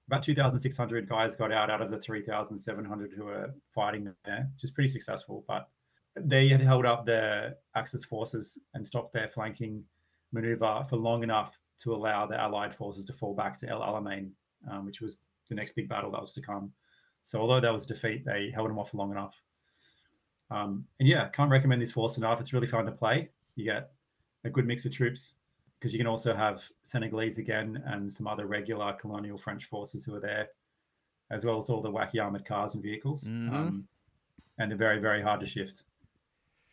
about 0.09 0.23
2,600 0.23 1.09
guys 1.09 1.37
got 1.37 1.53
out 1.53 1.71
out 1.71 1.81
of 1.81 1.91
the 1.91 1.99
3,700 1.99 3.13
who 3.13 3.25
were 3.25 3.55
fighting 3.75 4.13
there, 4.25 4.49
which 4.55 4.65
is 4.65 4.71
pretty 4.71 4.89
successful. 4.89 5.45
But 5.49 5.69
they 6.17 6.49
had 6.49 6.61
held 6.61 6.87
up 6.87 7.07
the 7.07 7.57
Axis 7.75 8.05
forces 8.05 8.59
and 8.75 8.87
stopped 8.87 9.13
their 9.13 9.29
flanking 9.29 9.83
maneuver 10.33 10.83
for 10.89 10.97
long 10.97 11.23
enough 11.23 11.59
to 11.83 11.95
allow 11.95 12.27
the 12.27 12.39
Allied 12.39 12.75
forces 12.75 13.07
to 13.07 13.13
fall 13.13 13.35
back 13.35 13.59
to 13.61 13.69
El 13.69 13.81
Alamein, 13.81 14.31
um, 14.71 14.85
which 14.85 15.01
was 15.01 15.29
the 15.49 15.55
next 15.55 15.75
big 15.75 15.89
battle 15.89 16.11
that 16.13 16.21
was 16.21 16.33
to 16.35 16.43
come. 16.43 16.73
So 17.23 17.41
although 17.41 17.61
that 17.61 17.73
was 17.73 17.85
a 17.85 17.89
defeat, 17.89 18.25
they 18.25 18.51
held 18.55 18.69
them 18.69 18.79
off 18.79 18.91
for 18.91 18.99
long 18.99 19.11
enough. 19.11 19.35
Um, 20.51 20.85
and 21.01 21.09
yeah, 21.09 21.29
can't 21.29 21.51
recommend 21.51 21.81
this 21.81 21.91
force 21.91 22.19
enough. 22.19 22.39
It's 22.41 22.53
really 22.53 22.67
fun 22.67 22.85
to 22.85 22.93
play. 22.93 23.31
You 23.57 23.65
get 23.65 23.91
a 24.45 24.51
good 24.51 24.67
mix 24.67 24.85
of 24.85 24.93
troops 24.93 25.37
because 25.85 25.93
you 25.93 25.99
can 25.99 26.07
also 26.07 26.35
have 26.35 26.62
Senegalese 26.82 27.37
again 27.37 27.82
and 27.85 28.11
some 28.11 28.26
other 28.26 28.47
regular 28.47 28.95
colonial 28.95 29.37
French 29.37 29.66
forces 29.66 30.03
who 30.03 30.14
are 30.14 30.20
there, 30.20 30.49
as 31.30 31.45
well 31.45 31.59
as 31.59 31.68
all 31.68 31.82
the 31.82 31.91
wacky 31.91 32.18
armored 32.22 32.47
cars 32.47 32.72
and 32.72 32.82
vehicles. 32.82 33.24
Mm-hmm. 33.24 33.55
Um, 33.55 33.89
and 34.59 34.70
they're 34.70 34.78
very, 34.78 34.99
very 34.99 35.20
hard 35.20 35.41
to 35.41 35.47
shift. 35.47 35.82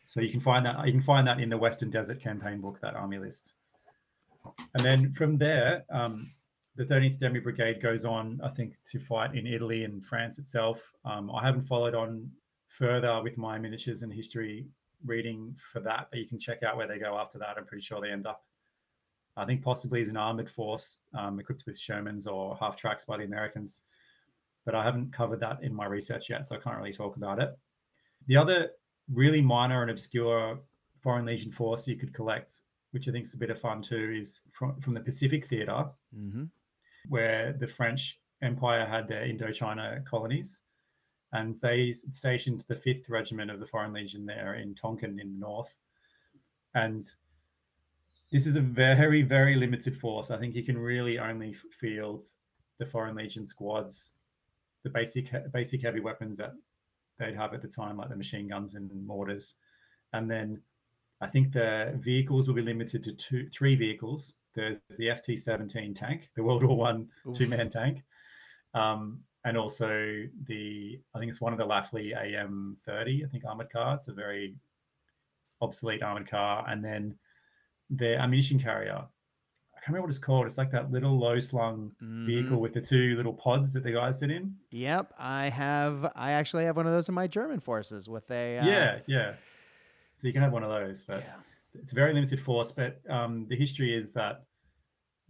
So 0.05 0.21
you 0.21 0.29
can 0.29 0.39
find 0.39 0.65
that 0.65 0.85
you 0.85 0.93
can 0.93 1.01
find 1.01 1.27
that 1.27 1.41
in 1.41 1.49
the 1.49 1.57
Western 1.57 1.89
Desert 1.89 2.21
campaign 2.21 2.61
book, 2.61 2.79
that 2.79 2.95
army 2.95 3.17
list. 3.17 3.55
And 4.75 4.85
then 4.85 5.11
from 5.11 5.37
there, 5.37 5.83
um, 5.89 6.25
the 6.77 6.85
13th 6.85 7.19
Demi 7.19 7.41
Brigade 7.41 7.81
goes 7.81 8.05
on, 8.05 8.39
I 8.41 8.47
think, 8.47 8.75
to 8.91 8.99
fight 8.99 9.35
in 9.35 9.45
Italy 9.45 9.83
and 9.83 10.05
France 10.05 10.39
itself. 10.39 10.89
Um, 11.03 11.29
I 11.31 11.45
haven't 11.45 11.63
followed 11.63 11.95
on 11.95 12.31
further 12.69 13.21
with 13.21 13.37
my 13.37 13.57
miniatures 13.57 14.03
and 14.03 14.13
history 14.13 14.67
reading 15.03 15.53
for 15.73 15.81
that, 15.81 16.07
but 16.11 16.19
you 16.19 16.27
can 16.27 16.39
check 16.39 16.63
out 16.63 16.77
where 16.77 16.87
they 16.87 16.97
go 16.97 17.17
after 17.17 17.37
that. 17.39 17.57
I'm 17.57 17.65
pretty 17.65 17.83
sure 17.83 17.99
they 17.99 18.11
end 18.11 18.25
up, 18.25 18.45
I 19.41 19.45
think, 19.45 19.63
possibly 19.63 20.01
as 20.01 20.09
an 20.09 20.17
armored 20.17 20.49
force 20.49 20.99
um, 21.17 21.39
equipped 21.39 21.63
with 21.65 21.79
Shermans 21.79 22.27
or 22.27 22.57
half 22.57 22.75
tracks 22.75 23.05
by 23.05 23.17
the 23.17 23.23
Americans. 23.23 23.83
But 24.65 24.75
I 24.75 24.83
haven't 24.83 25.13
covered 25.13 25.39
that 25.39 25.63
in 25.63 25.73
my 25.73 25.85
research 25.85 26.29
yet, 26.29 26.47
so 26.47 26.55
I 26.55 26.59
can't 26.59 26.77
really 26.77 26.93
talk 26.93 27.15
about 27.15 27.39
it. 27.39 27.57
The 28.27 28.37
other 28.37 28.69
really 29.11 29.41
minor 29.41 29.81
and 29.81 29.91
obscure 29.91 30.59
Foreign 31.01 31.25
Legion 31.25 31.51
force 31.51 31.87
you 31.87 31.95
could 31.95 32.13
collect, 32.13 32.51
which 32.91 33.07
I 33.07 33.11
think 33.11 33.25
is 33.25 33.33
a 33.33 33.39
bit 33.39 33.49
of 33.49 33.59
fun 33.59 33.81
too, 33.81 34.13
is 34.15 34.43
from, 34.51 34.79
from 34.79 34.93
the 34.93 34.99
Pacific 34.99 35.47
Theater. 35.47 35.85
Mm-hmm 36.15 36.43
where 37.09 37.53
the 37.53 37.67
French 37.67 38.19
Empire 38.41 38.85
had 38.85 39.07
their 39.07 39.25
Indochina 39.25 40.05
colonies. 40.05 40.63
And 41.33 41.55
they 41.55 41.93
stationed 41.93 42.65
the 42.67 42.75
5th 42.75 43.09
Regiment 43.09 43.51
of 43.51 43.59
the 43.59 43.65
Foreign 43.65 43.93
Legion 43.93 44.25
there 44.25 44.55
in 44.55 44.75
Tonkin 44.75 45.19
in 45.19 45.33
the 45.33 45.39
north. 45.39 45.77
And 46.75 47.03
this 48.31 48.47
is 48.47 48.55
a 48.55 48.61
very, 48.61 49.21
very 49.21 49.55
limited 49.55 49.95
force. 49.95 50.31
I 50.31 50.37
think 50.37 50.55
you 50.55 50.63
can 50.63 50.77
really 50.77 51.19
only 51.19 51.53
field 51.53 52.25
the 52.79 52.85
Foreign 52.85 53.15
Legion 53.15 53.45
squads, 53.45 54.13
the 54.83 54.89
basic 54.89 55.31
basic 55.51 55.81
heavy 55.81 55.99
weapons 55.99 56.37
that 56.37 56.53
they'd 57.19 57.35
have 57.35 57.53
at 57.53 57.61
the 57.61 57.67
time, 57.67 57.97
like 57.97 58.09
the 58.09 58.15
machine 58.15 58.47
guns 58.47 58.75
and 58.75 58.89
mortars. 59.05 59.55
And 60.13 60.29
then 60.29 60.61
I 61.21 61.27
think 61.27 61.53
the 61.53 61.93
vehicles 61.95 62.47
will 62.47 62.55
be 62.55 62.61
limited 62.61 63.03
to 63.03 63.13
two, 63.13 63.47
three 63.49 63.75
vehicles 63.75 64.35
there's 64.55 64.77
the 64.97 65.07
FT-17 65.07 65.95
tank, 65.95 66.29
the 66.35 66.43
World 66.43 66.63
War 66.63 66.75
One 66.75 67.07
two-man 67.33 67.69
tank, 67.69 68.03
um, 68.73 69.19
and 69.45 69.57
also 69.57 70.23
the 70.45 70.99
I 71.15 71.19
think 71.19 71.29
it's 71.29 71.41
one 71.41 71.53
of 71.53 71.59
the 71.59 71.65
Laffly 71.65 72.15
AM-30, 72.15 73.25
I 73.25 73.27
think 73.27 73.45
armored 73.45 73.71
car. 73.71 73.95
It's 73.95 74.07
a 74.07 74.13
very 74.13 74.55
obsolete 75.61 76.03
armored 76.03 76.29
car, 76.29 76.65
and 76.67 76.83
then 76.83 77.15
the 77.91 78.15
ammunition 78.15 78.59
carrier. 78.59 78.93
I 78.93 79.83
can't 79.83 79.93
remember 79.93 80.07
what 80.07 80.09
it's 80.09 80.19
called. 80.19 80.45
It's 80.45 80.57
like 80.57 80.71
that 80.71 80.91
little 80.91 81.17
low 81.17 81.39
slung 81.39 81.91
mm-hmm. 82.01 82.25
vehicle 82.25 82.61
with 82.61 82.73
the 82.73 82.81
two 82.81 83.15
little 83.15 83.33
pods 83.33 83.73
that 83.73 83.83
the 83.83 83.91
guys 83.91 84.19
sit 84.19 84.29
in. 84.29 84.55
Yep, 84.71 85.13
I 85.17 85.49
have. 85.49 86.11
I 86.15 86.31
actually 86.31 86.65
have 86.65 86.77
one 86.77 86.85
of 86.85 86.93
those 86.93 87.09
in 87.09 87.15
my 87.15 87.27
German 87.27 87.59
forces 87.59 88.07
with 88.07 88.29
a. 88.29 88.59
Uh... 88.59 88.65
Yeah, 88.65 88.99
yeah. 89.07 89.33
So 90.17 90.27
you 90.27 90.33
can 90.33 90.43
have 90.43 90.53
one 90.53 90.63
of 90.63 90.69
those, 90.69 91.03
but 91.03 91.21
yeah 91.21 91.33
it's 91.73 91.91
a 91.91 91.95
very 91.95 92.13
limited 92.13 92.39
force, 92.39 92.71
but 92.71 92.99
um, 93.09 93.45
the 93.49 93.55
history 93.55 93.95
is 93.95 94.11
that 94.13 94.43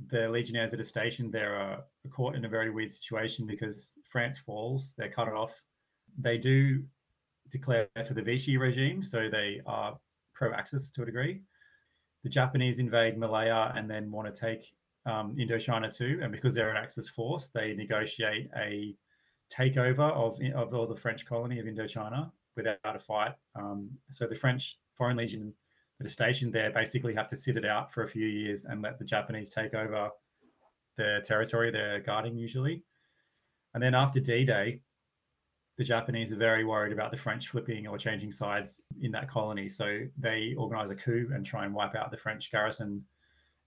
the 0.08 0.28
legionnaires 0.30 0.72
that 0.72 0.80
are 0.80 0.84
stationed 0.84 1.32
there 1.32 1.56
are 1.56 1.84
caught 2.10 2.36
in 2.36 2.46
a 2.46 2.50
very 2.50 2.72
weird 2.72 2.92
situation 2.92 3.46
because 3.46 3.94
France 4.10 4.38
falls, 4.38 4.96
they're 4.98 5.12
cut 5.12 5.28
off. 5.28 5.62
They 6.18 6.38
do 6.38 6.84
declare 7.52 7.88
for 8.08 8.14
the 8.14 8.22
Vichy 8.22 8.58
regime, 8.58 9.04
so 9.04 9.30
they 9.30 9.62
are 9.66 9.98
pro-Axis 10.34 10.92
to 10.92 11.04
a 11.04 11.06
degree. 11.06 11.42
The 12.24 12.30
Japanese 12.30 12.80
invade 12.80 13.18
Malaya 13.18 13.72
and 13.76 13.90
then 13.90 14.12
want 14.12 14.34
to 14.34 14.40
take 14.40 14.74
um, 15.06 15.36
Indochina 15.36 15.96
too, 15.96 16.20
and 16.22 16.32
because 16.32 16.54
they're 16.54 16.70
an 16.70 16.78
Axis 16.78 17.10
force, 17.10 17.48
they 17.50 17.74
negotiate 17.74 18.50
a 18.56 18.96
takeover 19.52 20.12
of 20.12 20.40
of 20.56 20.74
all 20.74 20.88
the 20.88 20.96
French 20.96 21.26
colony 21.26 21.60
of 21.60 21.66
Indochina 21.66 22.32
without 22.56 22.78
a 22.84 23.00
fight. 23.00 23.34
Um, 23.56 23.90
so 24.10 24.28
the 24.28 24.36
French 24.36 24.78
Foreign 24.98 25.18
Legion 25.18 25.54
that 25.98 26.06
are 26.06 26.10
stationed 26.10 26.54
there 26.54 26.72
basically 26.72 27.14
have 27.16 27.28
to 27.28 27.36
sit 27.36 27.58
it 27.58 27.66
out 27.66 27.92
for 27.92 28.04
a 28.04 28.08
few 28.08 28.28
years 28.28 28.66
and 28.66 28.82
let 28.82 29.00
the 29.00 29.06
Japanese 29.06 29.50
take 29.50 29.74
over 29.74 30.10
the 30.98 31.22
territory 31.26 31.72
they're 31.72 32.00
guarding 32.00 32.38
usually. 32.38 32.84
And 33.74 33.82
then 33.82 33.96
after 33.96 34.20
D-Day, 34.20 34.82
the 35.82 35.86
Japanese 35.86 36.32
are 36.32 36.36
very 36.36 36.64
worried 36.64 36.94
about 36.94 37.10
the 37.10 37.18
French 37.18 37.48
flipping 37.48 37.88
or 37.88 37.98
changing 37.98 38.32
sides 38.32 38.84
in 39.02 39.12
that 39.12 39.28
colony. 39.28 39.68
So 39.68 40.02
they 40.16 40.54
organize 40.56 40.92
a 40.92 40.96
coup 40.96 41.32
and 41.34 41.44
try 41.44 41.66
and 41.66 41.74
wipe 41.74 41.96
out 41.96 42.12
the 42.12 42.18
French 42.18 42.52
garrison 42.52 43.04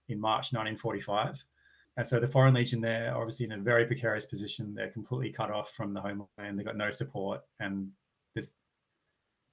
in 0.07 0.21
March 0.21 0.53
1945. 0.53 1.43
And 1.97 2.07
so 2.07 2.21
the 2.21 2.27
Foreign 2.29 2.53
Legion 2.53 2.79
there 2.79 3.13
are 3.13 3.19
obviously 3.19 3.47
in 3.47 3.51
a 3.51 3.57
very 3.57 3.85
precarious 3.85 4.25
position. 4.25 4.73
They're 4.73 4.91
completely 4.91 5.29
cut 5.33 5.51
off 5.51 5.71
from 5.71 5.93
the 5.93 5.99
homeland. 5.99 6.57
They've 6.57 6.65
got 6.65 6.77
no 6.77 6.89
support, 6.89 7.41
and 7.59 7.89
there's 8.33 8.55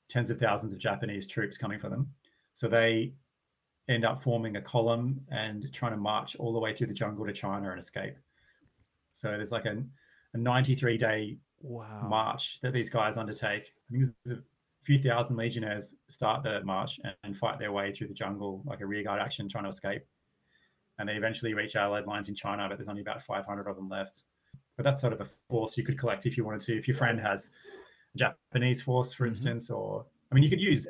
tens 0.08 0.30
of 0.30 0.38
thousands 0.38 0.72
of 0.72 0.78
Japanese 0.78 1.26
troops 1.26 1.58
coming 1.58 1.80
for 1.80 1.88
them. 1.88 2.12
So 2.52 2.68
they 2.68 3.12
end 3.88 4.04
up 4.04 4.22
forming 4.22 4.54
a 4.54 4.62
column 4.62 5.20
and 5.32 5.68
trying 5.72 5.94
to 5.94 5.98
march 5.98 6.36
all 6.36 6.52
the 6.52 6.60
way 6.60 6.76
through 6.76 6.86
the 6.86 6.94
jungle 6.94 7.26
to 7.26 7.32
China 7.32 7.70
and 7.70 7.78
escape. 7.80 8.14
So 9.14 9.30
there's 9.30 9.50
like 9.50 9.66
a, 9.66 9.82
a 10.34 10.38
93 10.38 10.96
day 10.96 11.38
wow. 11.62 12.06
march 12.08 12.60
that 12.62 12.72
these 12.72 12.90
guys 12.90 13.16
undertake. 13.16 13.72
I 13.88 13.92
think 13.92 14.14
there's 14.24 14.38
a 14.38 14.42
few 14.84 14.98
thousand 14.98 15.36
legionnaires 15.36 15.96
start 16.08 16.42
the 16.42 16.62
march 16.64 17.00
and, 17.04 17.14
and 17.24 17.36
fight 17.36 17.58
their 17.58 17.72
way 17.72 17.92
through 17.92 18.08
the 18.08 18.14
jungle, 18.14 18.62
like 18.66 18.80
a 18.80 18.86
rearguard 18.86 19.20
action, 19.20 19.48
trying 19.48 19.64
to 19.64 19.70
escape. 19.70 20.04
And 20.98 21.08
they 21.08 21.14
eventually 21.14 21.54
reach 21.54 21.76
Allied 21.76 22.06
lines 22.06 22.28
in 22.28 22.34
China, 22.34 22.68
but 22.68 22.76
there's 22.76 22.88
only 22.88 23.00
about 23.00 23.22
500 23.22 23.66
of 23.66 23.76
them 23.76 23.88
left. 23.88 24.22
But 24.76 24.84
that's 24.84 25.00
sort 25.00 25.12
of 25.12 25.20
a 25.20 25.26
force 25.48 25.76
you 25.76 25.84
could 25.84 25.98
collect 25.98 26.26
if 26.26 26.36
you 26.36 26.44
wanted 26.44 26.60
to. 26.62 26.76
If 26.76 26.86
your 26.86 26.96
friend 26.96 27.18
has 27.20 27.50
a 28.14 28.18
Japanese 28.18 28.82
force, 28.82 29.12
for 29.12 29.24
mm-hmm. 29.24 29.30
instance, 29.30 29.70
or 29.70 30.04
I 30.30 30.34
mean, 30.34 30.44
you 30.44 30.50
could 30.50 30.60
use 30.60 30.86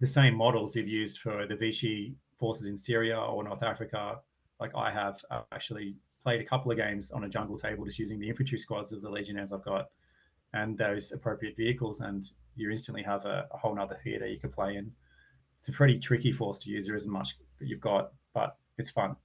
the 0.00 0.06
same 0.06 0.34
models 0.34 0.74
you've 0.76 0.88
used 0.88 1.18
for 1.18 1.46
the 1.46 1.56
Vichy 1.56 2.16
forces 2.38 2.66
in 2.66 2.76
Syria 2.76 3.18
or 3.18 3.44
North 3.44 3.62
Africa. 3.62 4.20
Like 4.60 4.72
I 4.76 4.90
have 4.90 5.24
actually 5.52 5.96
played 6.24 6.40
a 6.40 6.44
couple 6.44 6.72
of 6.72 6.78
games 6.78 7.12
on 7.12 7.24
a 7.24 7.28
jungle 7.28 7.58
table 7.58 7.84
just 7.84 7.98
using 7.98 8.18
the 8.18 8.28
infantry 8.28 8.58
squads 8.58 8.90
of 8.92 9.02
the 9.02 9.08
legionnaires 9.08 9.52
I've 9.52 9.64
got 9.64 9.90
and 10.54 10.78
those 10.78 11.12
appropriate 11.12 11.56
vehicles, 11.56 12.00
and 12.00 12.30
you 12.56 12.70
instantly 12.70 13.02
have 13.02 13.24
a, 13.26 13.46
a 13.52 13.56
whole 13.56 13.74
nother 13.74 13.98
theater 14.02 14.26
you 14.26 14.38
could 14.38 14.52
play 14.52 14.76
in. 14.76 14.90
It's 15.58 15.68
a 15.68 15.72
pretty 15.72 15.98
tricky 15.98 16.32
force 16.32 16.58
to 16.60 16.70
use. 16.70 16.86
There 16.86 16.94
isn't 16.94 17.10
much 17.10 17.36
that 17.58 17.66
you've 17.66 17.80
got, 17.80 18.12
but 18.34 18.56
it's 18.78 18.90
fun. 18.90 19.16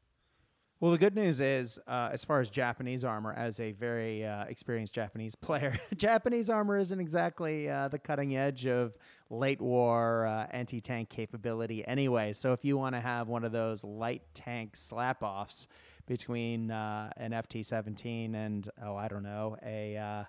Well, 0.79 0.91
the 0.91 0.97
good 0.97 1.13
news 1.13 1.41
is, 1.41 1.77
uh, 1.87 2.09
as 2.11 2.23
far 2.23 2.39
as 2.39 2.49
Japanese 2.49 3.03
armor, 3.03 3.33
as 3.33 3.59
a 3.59 3.73
very 3.73 4.25
uh, 4.25 4.45
experienced 4.45 4.95
Japanese 4.95 5.35
player, 5.41 5.77
Japanese 5.95 6.49
armor 6.49 6.77
isn't 6.77 6.99
exactly 6.99 7.69
uh, 7.69 7.89
the 7.89 7.99
cutting 7.99 8.35
edge 8.35 8.65
of 8.65 8.95
late 9.29 9.61
war 9.61 10.25
uh, 10.25 10.47
anti 10.51 10.79
tank 10.79 11.09
capability 11.09 11.85
anyway. 11.85 12.31
So, 12.31 12.53
if 12.53 12.63
you 12.63 12.77
want 12.77 12.95
to 12.95 13.01
have 13.01 13.27
one 13.27 13.43
of 13.43 13.51
those 13.51 13.83
light 13.83 14.23
tank 14.33 14.77
slap 14.77 15.21
offs 15.21 15.67
between 16.09 16.71
uh, 16.71 17.11
an 17.17 17.31
FT 17.31 17.63
17 17.63 18.35
and, 18.35 18.67
oh, 18.83 18.95
I 18.97 19.07
don't 19.07 19.23
know, 19.23 19.55
a 19.63 19.95
uh, 19.95 20.23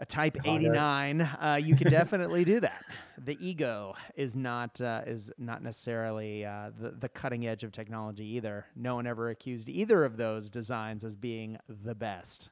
a 0.00 0.06
Type 0.06 0.38
89, 0.46 1.20
uh, 1.20 1.60
you 1.62 1.76
could 1.76 1.88
definitely 1.88 2.42
do 2.42 2.58
that. 2.60 2.84
The 3.18 3.36
I-Go 3.38 3.94
is 4.16 4.34
not 4.34 4.80
uh, 4.80 5.02
is 5.06 5.30
not 5.36 5.62
necessarily 5.62 6.44
uh, 6.44 6.70
the 6.80 6.92
the 6.92 7.08
cutting 7.10 7.46
edge 7.46 7.64
of 7.64 7.70
technology 7.70 8.24
either. 8.24 8.64
No 8.74 8.94
one 8.94 9.06
ever 9.06 9.28
accused 9.28 9.68
either 9.68 10.04
of 10.04 10.16
those 10.16 10.48
designs 10.48 11.04
as 11.04 11.16
being 11.16 11.58
the 11.68 11.94
best, 11.94 12.48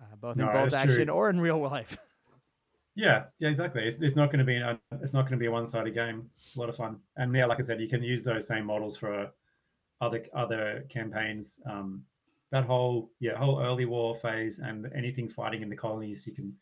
uh, 0.00 0.16
both 0.16 0.36
no, 0.36 0.48
in 0.48 0.52
bolt 0.54 0.72
action 0.72 1.06
true. 1.06 1.14
or 1.14 1.30
in 1.30 1.40
real 1.40 1.58
life. 1.58 1.96
Yeah, 2.96 3.24
yeah, 3.40 3.48
exactly. 3.48 3.82
It's, 3.82 4.00
it's 4.00 4.14
not 4.14 4.26
going 4.26 4.38
to 4.38 4.44
be 4.44 4.54
a, 4.54 4.78
it's 5.02 5.12
not 5.12 5.22
going 5.22 5.32
to 5.32 5.36
be 5.36 5.46
a 5.46 5.50
one 5.50 5.66
sided 5.66 5.94
game. 5.94 6.30
It's 6.40 6.54
a 6.54 6.60
lot 6.60 6.68
of 6.68 6.76
fun, 6.76 7.00
and 7.16 7.34
yeah, 7.34 7.44
like 7.44 7.58
I 7.58 7.62
said, 7.62 7.80
you 7.80 7.88
can 7.88 8.04
use 8.04 8.22
those 8.22 8.46
same 8.46 8.64
models 8.64 8.96
for 8.96 9.32
other 10.00 10.24
other 10.34 10.84
campaigns. 10.88 11.60
Um, 11.70 12.02
that 12.50 12.64
whole 12.64 13.10
yeah 13.20 13.36
whole 13.36 13.60
early 13.60 13.84
war 13.84 14.16
phase 14.16 14.60
and 14.60 14.90
anything 14.94 15.28
fighting 15.28 15.62
in 15.62 15.68
the 15.68 15.76
colonies, 15.76 16.26
you 16.26 16.32
can 16.32 16.54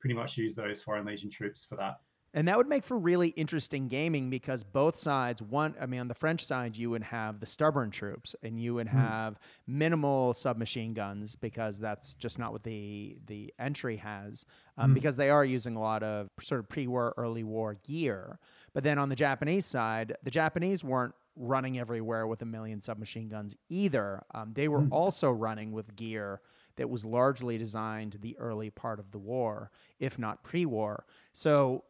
pretty 0.00 0.14
much 0.14 0.36
use 0.36 0.54
those 0.54 0.80
foreign 0.82 1.06
legion 1.06 1.30
troops 1.30 1.64
for 1.64 1.76
that. 1.76 2.00
And 2.34 2.46
that 2.46 2.58
would 2.58 2.68
make 2.68 2.84
for 2.84 2.98
really 2.98 3.28
interesting 3.30 3.88
gaming 3.88 4.28
because 4.28 4.62
both 4.62 4.96
sides, 4.96 5.40
one, 5.40 5.74
I 5.80 5.86
mean, 5.86 6.00
on 6.00 6.08
the 6.08 6.14
French 6.14 6.44
side, 6.44 6.76
you 6.76 6.90
would 6.90 7.02
have 7.02 7.40
the 7.40 7.46
stubborn 7.46 7.90
troops 7.90 8.36
and 8.42 8.60
you 8.60 8.74
would 8.74 8.88
hmm. 8.88 8.98
have 8.98 9.34
mm. 9.34 9.36
minimal 9.66 10.34
submachine 10.34 10.92
guns 10.92 11.36
because 11.36 11.78
that's 11.78 12.12
just 12.14 12.38
not 12.38 12.52
what 12.52 12.64
the 12.64 13.16
the 13.26 13.52
entry 13.58 13.96
has. 13.96 14.44
Um, 14.76 14.90
mm. 14.90 14.94
Because 14.94 15.16
they 15.16 15.30
are 15.30 15.44
using 15.44 15.74
a 15.74 15.80
lot 15.80 16.02
of 16.02 16.28
sort 16.40 16.60
of 16.60 16.68
pre-war, 16.68 17.14
early 17.16 17.44
war 17.44 17.78
gear. 17.82 18.38
But 18.74 18.84
then 18.84 18.98
on 18.98 19.08
the 19.08 19.16
Japanese 19.16 19.64
side, 19.64 20.14
the 20.22 20.30
Japanese 20.30 20.84
weren't 20.84 21.14
running 21.38 21.78
everywhere 21.78 22.26
with 22.26 22.42
a 22.42 22.44
million 22.44 22.80
submachine 22.80 23.28
guns 23.28 23.56
either. 23.68 24.22
Um, 24.34 24.52
they 24.54 24.68
were 24.68 24.82
mm. 24.82 24.88
also 24.90 25.30
running 25.30 25.72
with 25.72 25.94
gear 25.96 26.40
that 26.76 26.88
was 26.88 27.04
largely 27.04 27.58
designed 27.58 28.18
the 28.20 28.36
early 28.38 28.70
part 28.70 28.98
of 28.98 29.10
the 29.10 29.18
war, 29.18 29.70
if 29.98 30.18
not 30.18 30.42
pre-war. 30.42 31.04
So 31.32 31.84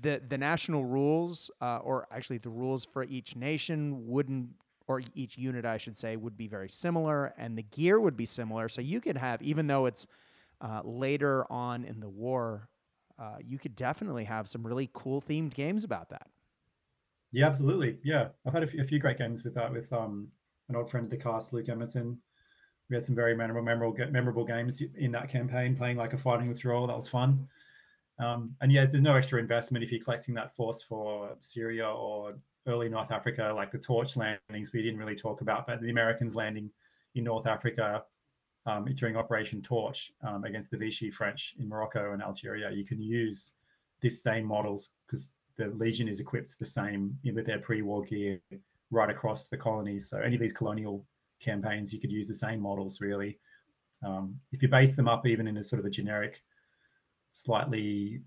the 0.00 0.20
the 0.28 0.38
national 0.38 0.84
rules, 0.84 1.50
uh, 1.60 1.78
or 1.78 2.06
actually 2.10 2.38
the 2.38 2.50
rules 2.50 2.84
for 2.84 3.04
each 3.04 3.36
nation, 3.36 4.06
wouldn't 4.06 4.48
or 4.86 5.00
each 5.14 5.38
unit, 5.38 5.64
I 5.64 5.78
should 5.78 5.96
say, 5.96 6.16
would 6.16 6.36
be 6.36 6.46
very 6.46 6.68
similar, 6.68 7.32
and 7.38 7.56
the 7.56 7.62
gear 7.62 8.00
would 8.00 8.16
be 8.16 8.26
similar. 8.26 8.68
So 8.68 8.82
you 8.82 9.00
could 9.00 9.16
have, 9.16 9.40
even 9.40 9.66
though 9.66 9.86
it's 9.86 10.06
uh, 10.60 10.82
later 10.84 11.50
on 11.50 11.84
in 11.84 12.00
the 12.00 12.08
war, 12.08 12.68
uh, 13.18 13.36
you 13.42 13.58
could 13.58 13.76
definitely 13.76 14.24
have 14.24 14.48
some 14.48 14.66
really 14.66 14.90
cool 14.92 15.22
themed 15.22 15.54
games 15.54 15.84
about 15.84 16.10
that. 16.10 16.28
Yeah, 17.34 17.48
absolutely. 17.48 17.98
Yeah, 18.04 18.28
I've 18.46 18.52
had 18.52 18.62
a 18.62 18.66
few, 18.68 18.80
a 18.80 18.84
few 18.84 19.00
great 19.00 19.18
games 19.18 19.42
with 19.42 19.54
that 19.54 19.72
with 19.72 19.92
um, 19.92 20.28
an 20.68 20.76
old 20.76 20.88
friend 20.88 21.04
of 21.04 21.10
the 21.10 21.16
cast, 21.16 21.52
Luke 21.52 21.68
Emerson. 21.68 22.16
We 22.88 22.94
had 22.94 23.02
some 23.02 23.16
very 23.16 23.34
memorable, 23.34 23.64
memorable, 23.64 24.12
memorable 24.12 24.44
games 24.44 24.80
in 24.80 25.10
that 25.12 25.28
campaign, 25.28 25.74
playing 25.74 25.96
like 25.96 26.12
a 26.12 26.18
fighting 26.18 26.48
withdrawal. 26.48 26.86
That 26.86 26.94
was 26.94 27.08
fun. 27.08 27.48
Um, 28.20 28.54
and 28.60 28.70
yeah, 28.70 28.86
there's 28.86 29.02
no 29.02 29.16
extra 29.16 29.40
investment 29.40 29.82
if 29.82 29.90
you're 29.90 30.04
collecting 30.04 30.32
that 30.36 30.54
force 30.54 30.80
for 30.80 31.34
Syria 31.40 31.88
or 31.88 32.30
early 32.68 32.88
North 32.88 33.10
Africa, 33.10 33.52
like 33.52 33.72
the 33.72 33.78
torch 33.78 34.16
landings 34.16 34.72
we 34.72 34.82
didn't 34.82 35.00
really 35.00 35.16
talk 35.16 35.40
about, 35.40 35.66
but 35.66 35.80
the 35.80 35.90
Americans 35.90 36.36
landing 36.36 36.70
in 37.16 37.24
North 37.24 37.48
Africa 37.48 38.04
um, 38.66 38.84
during 38.94 39.16
Operation 39.16 39.60
Torch 39.60 40.12
um, 40.22 40.44
against 40.44 40.70
the 40.70 40.76
Vichy 40.76 41.10
French 41.10 41.56
in 41.58 41.68
Morocco 41.68 42.12
and 42.12 42.22
Algeria, 42.22 42.70
you 42.70 42.84
can 42.84 43.02
use 43.02 43.56
this 44.00 44.22
same 44.22 44.44
models 44.44 44.90
because 45.06 45.34
the 45.56 45.66
Legion 45.68 46.08
is 46.08 46.20
equipped 46.20 46.58
the 46.58 46.66
same 46.66 47.18
with 47.24 47.46
their 47.46 47.58
pre-war 47.58 48.02
gear 48.02 48.40
right 48.90 49.10
across 49.10 49.48
the 49.48 49.56
colonies. 49.56 50.08
So 50.08 50.18
any 50.18 50.34
of 50.34 50.40
these 50.40 50.52
colonial 50.52 51.04
campaigns, 51.40 51.92
you 51.92 52.00
could 52.00 52.12
use 52.12 52.28
the 52.28 52.34
same 52.34 52.60
models 52.60 53.00
really. 53.00 53.38
Um, 54.04 54.38
if 54.52 54.62
you 54.62 54.68
base 54.68 54.96
them 54.96 55.08
up 55.08 55.26
even 55.26 55.46
in 55.46 55.56
a 55.56 55.64
sort 55.64 55.80
of 55.80 55.86
a 55.86 55.90
generic, 55.90 56.42
slightly, 57.32 58.20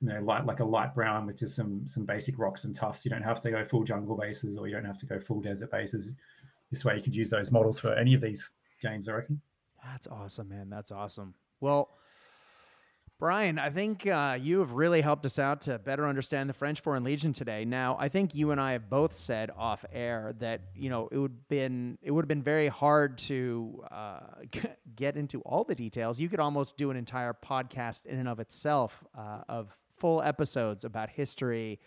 you 0.00 0.08
know, 0.08 0.20
light 0.20 0.46
like 0.46 0.60
a 0.60 0.64
light 0.64 0.94
brown 0.94 1.26
with 1.26 1.38
just 1.38 1.54
some 1.54 1.86
some 1.86 2.04
basic 2.04 2.38
rocks 2.38 2.64
and 2.64 2.74
tufts, 2.74 3.04
you 3.04 3.10
don't 3.10 3.22
have 3.22 3.40
to 3.40 3.50
go 3.50 3.64
full 3.64 3.84
jungle 3.84 4.16
bases 4.16 4.56
or 4.56 4.66
you 4.66 4.74
don't 4.74 4.84
have 4.84 4.98
to 4.98 5.06
go 5.06 5.18
full 5.18 5.40
desert 5.40 5.70
bases. 5.70 6.14
This 6.70 6.84
way, 6.84 6.96
you 6.96 7.02
could 7.02 7.14
use 7.14 7.30
those 7.30 7.52
models 7.52 7.78
for 7.78 7.94
any 7.94 8.14
of 8.14 8.20
these 8.20 8.48
games. 8.82 9.08
I 9.08 9.12
reckon. 9.12 9.40
That's 9.84 10.06
awesome, 10.06 10.48
man. 10.48 10.68
That's 10.70 10.92
awesome. 10.92 11.34
Well, 11.60 11.90
Brian, 13.24 13.58
I 13.58 13.70
think 13.70 14.06
uh, 14.06 14.36
you 14.38 14.58
have 14.58 14.72
really 14.72 15.00
helped 15.00 15.24
us 15.24 15.38
out 15.38 15.62
to 15.62 15.78
better 15.78 16.06
understand 16.06 16.46
the 16.46 16.52
French 16.52 16.80
Foreign 16.82 17.04
Legion 17.04 17.32
today. 17.32 17.64
Now, 17.64 17.96
I 17.98 18.10
think 18.10 18.34
you 18.34 18.50
and 18.50 18.60
I 18.60 18.72
have 18.72 18.90
both 18.90 19.14
said 19.14 19.50
off 19.56 19.82
air 19.90 20.34
that 20.40 20.60
you 20.74 20.90
know 20.90 21.08
it 21.10 21.16
would 21.16 21.48
been 21.48 21.96
it 22.02 22.10
would 22.10 22.22
have 22.22 22.28
been 22.28 22.42
very 22.42 22.68
hard 22.68 23.16
to 23.16 23.82
uh, 23.90 24.20
get 24.94 25.16
into 25.16 25.40
all 25.40 25.64
the 25.64 25.74
details. 25.74 26.20
You 26.20 26.28
could 26.28 26.38
almost 26.38 26.76
do 26.76 26.90
an 26.90 26.98
entire 26.98 27.32
podcast 27.32 28.04
in 28.04 28.18
and 28.18 28.28
of 28.28 28.40
itself 28.40 29.02
uh, 29.16 29.38
of 29.48 29.74
full 29.96 30.20
episodes 30.20 30.84
about 30.84 31.08
history. 31.08 31.80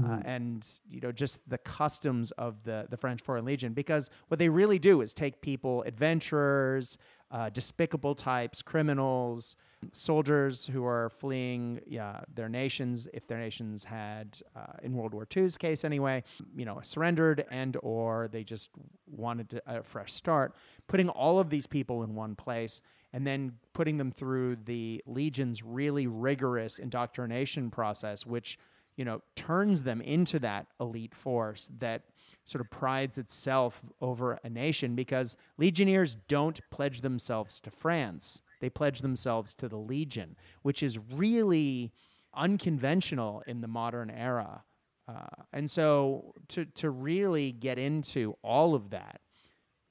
Uh, 0.00 0.06
mm. 0.06 0.22
and 0.26 0.80
you 0.88 1.00
know 1.00 1.10
just 1.10 1.48
the 1.50 1.58
customs 1.58 2.30
of 2.32 2.62
the 2.62 2.86
the 2.88 2.96
French 2.96 3.20
Foreign 3.20 3.44
Legion, 3.44 3.72
because 3.72 4.10
what 4.28 4.38
they 4.38 4.48
really 4.48 4.78
do 4.78 5.00
is 5.00 5.12
take 5.12 5.40
people, 5.40 5.82
adventurers, 5.82 6.98
uh, 7.30 7.50
despicable 7.50 8.14
types, 8.14 8.62
criminals, 8.62 9.56
soldiers 9.92 10.66
who 10.66 10.84
are 10.84 11.10
fleeing 11.10 11.80
yeah, 11.86 12.20
their 12.34 12.48
nations, 12.48 13.08
if 13.12 13.26
their 13.26 13.38
nations 13.38 13.84
had, 13.84 14.38
uh, 14.56 14.72
in 14.82 14.94
World 14.94 15.14
War 15.14 15.26
II's 15.34 15.56
case 15.56 15.84
anyway, 15.84 16.22
you 16.56 16.64
know, 16.64 16.78
surrendered 16.82 17.44
and 17.50 17.76
or 17.82 18.28
they 18.28 18.44
just 18.44 18.70
wanted 19.06 19.60
a 19.66 19.82
fresh 19.82 20.12
start, 20.12 20.54
putting 20.86 21.08
all 21.10 21.38
of 21.38 21.50
these 21.50 21.66
people 21.66 22.02
in 22.02 22.14
one 22.14 22.34
place 22.34 22.82
and 23.12 23.26
then 23.26 23.52
putting 23.72 23.96
them 23.96 24.10
through 24.10 24.56
the 24.64 25.02
Legion's 25.06 25.62
really 25.62 26.06
rigorous 26.06 26.78
indoctrination 26.78 27.70
process, 27.70 28.26
which, 28.26 28.58
you 28.98 29.06
know, 29.06 29.20
turns 29.34 29.82
them 29.82 30.02
into 30.02 30.38
that 30.40 30.66
elite 30.80 31.14
force 31.14 31.70
that 31.78 32.02
sort 32.44 32.60
of 32.60 32.70
prides 32.70 33.16
itself 33.16 33.82
over 34.02 34.38
a 34.44 34.50
nation 34.50 34.94
because 34.94 35.36
legionnaires 35.56 36.16
don't 36.28 36.60
pledge 36.70 37.00
themselves 37.00 37.60
to 37.60 37.70
France 37.70 38.42
they 38.60 38.70
pledge 38.70 39.00
themselves 39.00 39.54
to 39.54 39.68
the 39.68 39.76
Legion, 39.76 40.36
which 40.62 40.82
is 40.82 40.98
really 41.14 41.92
unconventional 42.34 43.42
in 43.46 43.60
the 43.60 43.68
modern 43.68 44.10
era. 44.10 44.62
Uh, 45.06 45.42
and 45.52 45.70
so 45.70 46.34
to 46.48 46.64
to 46.66 46.90
really 46.90 47.52
get 47.52 47.78
into 47.78 48.36
all 48.42 48.74
of 48.74 48.90
that 48.90 49.20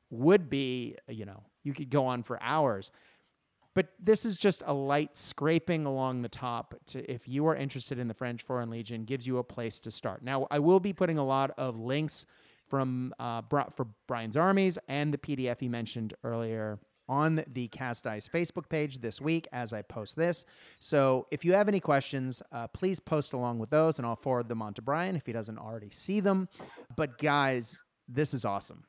would 0.10 0.49
be, 0.49 0.95
you 1.08 1.26
know, 1.26 1.43
you 1.64 1.74
could 1.74 1.89
go 1.89 2.05
on 2.05 2.24
for 2.24 2.41
hours. 2.41 2.91
But 3.78 3.89
this 3.99 4.25
is 4.25 4.38
just 4.38 4.63
a 4.65 4.73
light 4.73 5.15
scraping 5.15 5.86
along 5.86 6.23
the 6.23 6.30
top 6.30 6.73
to 6.88 7.11
if 7.11 7.28
you 7.28 7.45
are 7.45 7.55
interested 7.55 7.99
in 7.99 8.07
the 8.07 8.13
French 8.15 8.41
Foreign 8.41 8.71
Legion, 8.71 9.03
gives 9.03 9.28
you 9.28 9.38
a 9.38 9.43
place 9.43 9.80
to 9.82 9.91
start. 9.91 10.23
Now, 10.23 10.47
I 10.49 10.57
will 10.57 10.80
be 10.80 10.93
putting 10.93 11.19
a 11.19 11.23
lot 11.23 11.51
of 11.59 11.80
links 11.80 12.25
from 12.67 13.13
uh, 13.19 13.43
for 13.75 13.86
Brian's 14.07 14.36
armies 14.36 14.80
and 14.88 15.13
the 15.13 15.17
PDF 15.19 15.59
he 15.59 15.69
mentioned 15.69 16.15
earlier 16.23 16.80
on 17.07 17.43
the 17.53 17.67
Cast 17.67 18.05
Dice 18.05 18.28
Facebook 18.28 18.67
page 18.67 18.97
this 18.97 19.21
week 19.21 19.47
as 19.53 19.73
I 19.73 19.84
post 19.84 20.15
this. 20.15 20.45
So 20.80 21.28
if 21.30 21.45
you 21.45 21.53
have 21.53 21.67
any 21.67 21.80
questions, 21.80 22.41
uh, 22.51 22.65
please 22.69 22.99
post 22.99 23.34
along 23.34 23.59
with 23.59 23.69
those 23.69 23.99
and 23.99 24.07
I'll 24.07 24.15
forward 24.15 24.49
them 24.49 24.63
on 24.63 24.73
to 24.73 24.82
Brian 24.82 25.15
if 25.15 25.28
he 25.28 25.34
doesn't 25.34 25.59
already 25.59 25.91
see 25.91 26.19
them. 26.19 26.49
But 26.95 27.19
guys, 27.19 27.84
this 28.09 28.34
is 28.34 28.43
awesome. 28.43 28.84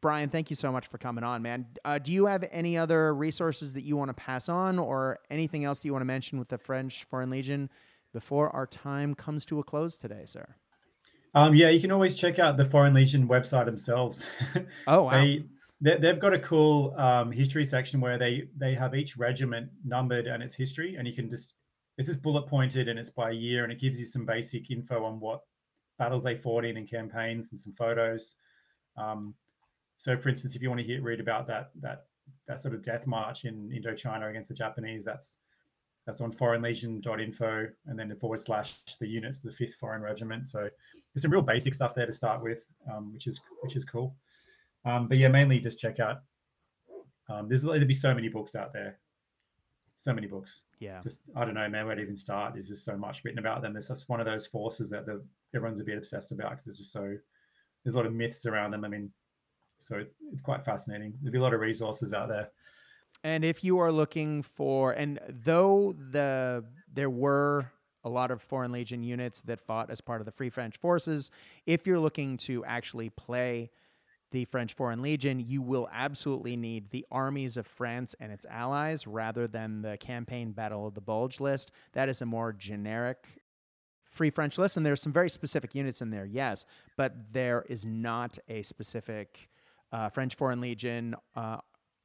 Brian, 0.00 0.28
thank 0.28 0.50
you 0.50 0.56
so 0.56 0.70
much 0.70 0.86
for 0.88 0.98
coming 0.98 1.24
on, 1.24 1.42
man. 1.42 1.66
Uh, 1.84 1.98
do 1.98 2.12
you 2.12 2.26
have 2.26 2.44
any 2.50 2.76
other 2.76 3.14
resources 3.14 3.72
that 3.74 3.82
you 3.82 3.96
want 3.96 4.08
to 4.10 4.14
pass 4.14 4.48
on 4.48 4.78
or 4.78 5.18
anything 5.30 5.64
else 5.64 5.80
that 5.80 5.86
you 5.86 5.92
want 5.92 6.02
to 6.02 6.06
mention 6.06 6.38
with 6.38 6.48
the 6.48 6.58
French 6.58 7.04
Foreign 7.04 7.30
Legion 7.30 7.70
before 8.12 8.50
our 8.50 8.66
time 8.66 9.14
comes 9.14 9.44
to 9.46 9.60
a 9.60 9.64
close 9.64 9.96
today, 9.96 10.24
sir? 10.26 10.46
Um, 11.34 11.54
yeah, 11.54 11.68
you 11.68 11.80
can 11.80 11.90
always 11.90 12.16
check 12.16 12.38
out 12.38 12.56
the 12.56 12.64
Foreign 12.64 12.94
Legion 12.94 13.26
website 13.26 13.64
themselves. 13.64 14.24
Oh, 14.86 15.02
wow. 15.02 15.10
they, 15.20 15.44
they, 15.80 16.06
have 16.06 16.20
got 16.20 16.32
a 16.32 16.38
cool 16.38 16.94
um, 16.96 17.32
history 17.32 17.64
section 17.64 18.00
where 18.00 18.18
they 18.18 18.48
they 18.56 18.74
have 18.74 18.94
each 18.94 19.16
regiment 19.16 19.68
numbered 19.84 20.26
and 20.26 20.42
its 20.42 20.54
history, 20.54 20.94
and 20.96 21.08
you 21.08 21.14
can 21.14 21.28
just 21.28 21.54
it's 21.98 22.08
just 22.08 22.22
bullet 22.22 22.46
pointed 22.46 22.88
and 22.88 22.98
it's 22.98 23.10
by 23.10 23.30
year, 23.30 23.64
and 23.64 23.72
it 23.72 23.80
gives 23.80 23.98
you 23.98 24.04
some 24.04 24.24
basic 24.24 24.70
info 24.70 25.04
on 25.04 25.18
what 25.18 25.40
battles 25.98 26.22
they 26.22 26.36
fought 26.36 26.64
in 26.64 26.76
and 26.76 26.88
campaigns 26.88 27.50
and 27.50 27.58
some 27.58 27.72
photos. 27.72 28.36
Um, 28.96 29.34
so, 29.96 30.16
for 30.16 30.28
instance, 30.28 30.56
if 30.56 30.62
you 30.62 30.68
want 30.68 30.80
to 30.80 30.86
hear, 30.86 31.02
read 31.02 31.20
about 31.20 31.46
that 31.46 31.70
that 31.80 32.06
that 32.48 32.60
sort 32.60 32.74
of 32.74 32.82
death 32.82 33.06
march 33.06 33.44
in 33.44 33.70
Indochina 33.70 34.28
against 34.28 34.48
the 34.48 34.54
Japanese, 34.54 35.04
that's 35.04 35.38
that's 36.06 36.20
on 36.20 36.30
foreignlegion.info 36.30 37.66
and 37.86 37.98
then 37.98 38.08
the 38.08 38.14
forward 38.16 38.40
slash 38.40 38.78
the 39.00 39.08
units, 39.08 39.40
the 39.40 39.52
fifth 39.52 39.76
foreign 39.76 40.02
regiment. 40.02 40.48
So 40.48 40.60
there's 40.60 41.22
some 41.22 41.30
real 41.30 41.42
basic 41.42 41.74
stuff 41.74 41.94
there 41.94 42.06
to 42.06 42.12
start 42.12 42.42
with, 42.42 42.62
um, 42.92 43.12
which 43.12 43.26
is 43.26 43.40
which 43.62 43.76
is 43.76 43.84
cool. 43.84 44.14
Um, 44.84 45.08
but 45.08 45.16
yeah, 45.16 45.28
mainly 45.28 45.60
just 45.60 45.80
check 45.80 46.00
out. 46.00 46.18
Um, 47.30 47.48
there's 47.48 47.62
there'll 47.62 47.84
be 47.86 47.94
so 47.94 48.14
many 48.14 48.28
books 48.28 48.54
out 48.54 48.72
there, 48.72 48.98
so 49.96 50.12
many 50.12 50.26
books. 50.26 50.64
Yeah. 50.78 51.00
Just 51.00 51.30
I 51.34 51.44
don't 51.44 51.54
know, 51.54 51.68
man, 51.68 51.86
where 51.86 51.94
to 51.94 52.02
even 52.02 52.16
start. 52.16 52.52
There's 52.52 52.68
just 52.68 52.84
so 52.84 52.96
much 52.96 53.24
written 53.24 53.38
about 53.38 53.62
them. 53.62 53.72
There's 53.72 53.88
just 53.88 54.08
one 54.08 54.20
of 54.20 54.26
those 54.26 54.46
forces 54.46 54.90
that 54.90 55.06
the 55.06 55.24
everyone's 55.54 55.80
a 55.80 55.84
bit 55.84 55.96
obsessed 55.96 56.32
about 56.32 56.50
because 56.50 56.66
it's 56.66 56.78
just 56.78 56.92
so. 56.92 57.16
There's 57.82 57.94
a 57.94 57.98
lot 57.98 58.06
of 58.06 58.14
myths 58.14 58.46
around 58.46 58.70
them. 58.70 58.84
I 58.84 58.88
mean, 58.88 59.10
so 59.84 59.96
it's 59.96 60.14
it's 60.30 60.40
quite 60.40 60.64
fascinating. 60.64 61.12
There'll 61.20 61.32
be 61.32 61.38
a 61.38 61.42
lot 61.42 61.54
of 61.54 61.60
resources 61.60 62.14
out 62.14 62.28
there. 62.28 62.48
And 63.22 63.44
if 63.44 63.62
you 63.62 63.78
are 63.78 63.92
looking 63.92 64.42
for, 64.42 64.92
and 64.92 65.20
though 65.28 65.94
the 66.10 66.64
there 66.92 67.10
were 67.10 67.70
a 68.02 68.08
lot 68.08 68.30
of 68.30 68.42
Foreign 68.42 68.72
Legion 68.72 69.02
units 69.02 69.40
that 69.42 69.60
fought 69.60 69.90
as 69.90 70.00
part 70.00 70.20
of 70.20 70.26
the 70.26 70.32
Free 70.32 70.50
French 70.50 70.76
forces, 70.78 71.30
if 71.66 71.86
you're 71.86 71.98
looking 71.98 72.36
to 72.38 72.64
actually 72.64 73.10
play 73.10 73.70
the 74.30 74.44
French 74.46 74.74
Foreign 74.74 75.00
Legion, 75.00 75.38
you 75.38 75.62
will 75.62 75.88
absolutely 75.92 76.56
need 76.56 76.90
the 76.90 77.06
armies 77.10 77.56
of 77.56 77.66
France 77.66 78.14
and 78.20 78.32
its 78.32 78.44
allies 78.50 79.06
rather 79.06 79.46
than 79.46 79.80
the 79.80 79.96
campaign 79.98 80.52
Battle 80.52 80.86
of 80.86 80.94
the 80.94 81.00
Bulge 81.00 81.40
list. 81.40 81.70
That 81.92 82.08
is 82.08 82.20
a 82.20 82.26
more 82.26 82.52
generic 82.52 83.26
Free 84.04 84.30
French 84.30 84.58
list, 84.58 84.76
and 84.76 84.84
there's 84.84 85.00
some 85.00 85.12
very 85.12 85.30
specific 85.30 85.74
units 85.74 86.02
in 86.02 86.10
there, 86.10 86.26
yes, 86.26 86.66
but 86.96 87.14
there 87.32 87.64
is 87.68 87.86
not 87.86 88.38
a 88.48 88.62
specific 88.62 89.48
uh, 89.94 90.08
French 90.08 90.34
Foreign 90.34 90.60
Legion 90.60 91.14
uh, 91.36 91.58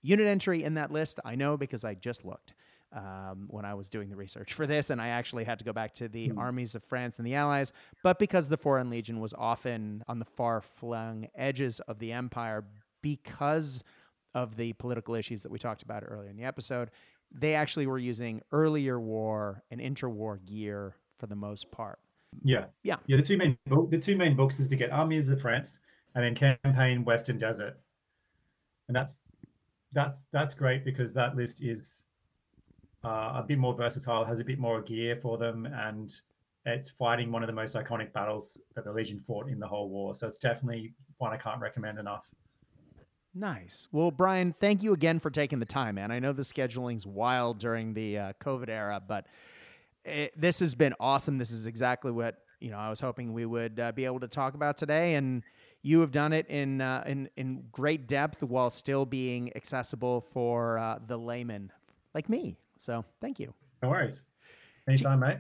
unit 0.04 0.28
entry 0.28 0.64
in 0.64 0.76
that 0.76 0.92
list. 0.92 1.20
I 1.26 1.36
know 1.36 1.58
because 1.58 1.84
I 1.84 1.96
just 1.96 2.24
looked 2.24 2.54
um, 2.94 3.48
when 3.50 3.66
I 3.66 3.74
was 3.74 3.90
doing 3.90 4.10
the 4.10 4.16
research 4.16 4.54
for 4.54 4.68
this, 4.68 4.92
and 4.92 5.02
I 5.02 5.10
actually 5.10 5.44
had 5.44 5.58
to 5.60 5.66
go 5.66 5.74
back 5.74 5.96
to 5.96 6.08
the 6.08 6.30
mm. 6.30 6.38
armies 6.38 6.76
of 6.76 6.84
France 6.84 7.18
and 7.18 7.26
the 7.26 7.34
Allies. 7.34 7.74
But 8.04 8.20
because 8.20 8.48
the 8.48 8.58
Foreign 8.58 8.92
Legion 8.92 9.20
was 9.20 9.34
often 9.34 10.04
on 10.08 10.20
the 10.20 10.26
far 10.26 10.62
flung 10.62 11.28
edges 11.36 11.80
of 11.82 11.98
the 11.98 12.12
empire 12.12 12.64
because 13.02 13.84
of 14.36 14.56
the 14.56 14.74
political 14.74 15.16
issues 15.16 15.42
that 15.42 15.52
we 15.52 15.58
talked 15.58 15.82
about 15.82 16.04
earlier 16.06 16.30
in 16.30 16.38
the 16.38 16.44
episode, 16.44 16.92
they 17.32 17.56
actually 17.56 17.88
were 17.88 17.98
using 17.98 18.40
earlier 18.52 19.00
war 19.00 19.64
and 19.72 19.82
interwar 19.82 20.46
gear 20.46 20.96
for 21.18 21.26
the 21.26 21.36
most 21.36 21.72
part. 21.72 21.98
Yeah, 22.44 22.66
yeah, 22.84 22.98
yeah. 23.08 23.18
The 23.18 23.24
two 23.24 23.38
main 23.38 23.58
the 23.90 23.98
two 23.98 24.16
main 24.16 24.36
books 24.36 24.60
is 24.60 24.70
to 24.70 24.76
get 24.76 24.92
armies 24.92 25.30
of 25.30 25.42
France 25.42 25.82
and 26.16 26.24
then 26.24 26.36
campaign 26.36 27.04
Western 27.06 27.38
Desert, 27.38 27.80
and 28.88 28.96
that's 28.96 29.22
that's 29.94 30.26
that's 30.32 30.54
great 30.54 30.86
because 30.86 31.14
that 31.14 31.36
list 31.36 31.64
is 31.64 32.06
uh, 33.04 33.34
a 33.36 33.46
bit 33.48 33.58
more 33.58 33.74
versatile, 33.74 34.26
has 34.26 34.40
a 34.40 34.46
bit 34.46 34.60
more 34.60 34.82
gear 34.82 35.18
for 35.22 35.38
them, 35.38 35.66
and 35.66 36.14
it's 36.66 36.90
fighting 36.90 37.32
one 37.32 37.44
of 37.44 37.48
the 37.48 37.54
most 37.54 37.76
iconic 37.76 38.12
battles 38.14 38.60
that 38.76 38.84
the 38.86 38.92
Legion 38.92 39.22
fought 39.26 39.50
in 39.50 39.60
the 39.60 39.68
whole 39.68 39.90
war. 39.90 40.14
So 40.14 40.28
it's 40.28 40.38
definitely 40.38 40.94
one 41.18 41.32
I 41.32 41.38
can't 41.38 41.62
recommend 41.62 42.00
enough. 42.00 42.26
Nice. 43.34 43.88
Well, 43.92 44.12
Brian, 44.12 44.56
thank 44.60 44.84
you 44.84 44.94
again 44.94 45.20
for 45.20 45.30
taking 45.30 45.60
the 45.60 45.66
time, 45.66 45.96
man. 45.96 46.12
I 46.12 46.20
know 46.20 46.34
the 46.34 46.44
scheduling's 46.44 47.06
wild 47.06 47.60
during 47.60 47.94
the 47.94 48.18
uh, 48.18 48.34
COVID 48.42 48.70
era, 48.70 49.02
but 49.06 49.28
it, 50.04 50.40
this 50.40 50.60
has 50.60 50.76
been 50.76 50.94
awesome. 51.00 51.38
This 51.38 51.52
is 51.52 51.68
exactly 51.68 52.12
what 52.12 52.36
you 52.60 52.72
know 52.72 52.78
I 52.78 52.90
was 52.90 53.00
hoping 53.00 53.32
we 53.34 53.46
would 53.46 53.80
uh, 53.80 53.92
be 53.92 54.06
able 54.06 54.20
to 54.22 54.28
talk 54.28 54.56
about 54.56 54.78
today, 54.78 55.16
and 55.16 55.44
you 55.82 56.02
have 56.02 56.12
done 56.12 56.34
it 56.34 56.48
in 56.48 56.82
uh, 56.82 57.04
in 57.08 57.30
in 57.38 57.64
great 57.72 58.08
depth 58.08 58.44
while 58.44 58.70
still 58.70 59.06
being 59.06 59.56
accessible 59.56 60.22
for 60.22 60.78
uh, 60.78 61.00
the 61.08 61.18
layman 61.18 61.72
like 62.14 62.30
me. 62.30 62.56
So 62.78 63.06
thank 63.22 63.40
you. 63.40 63.54
No 63.82 63.90
worries. 63.90 64.26
Anytime, 64.88 65.20
mate. 65.20 65.38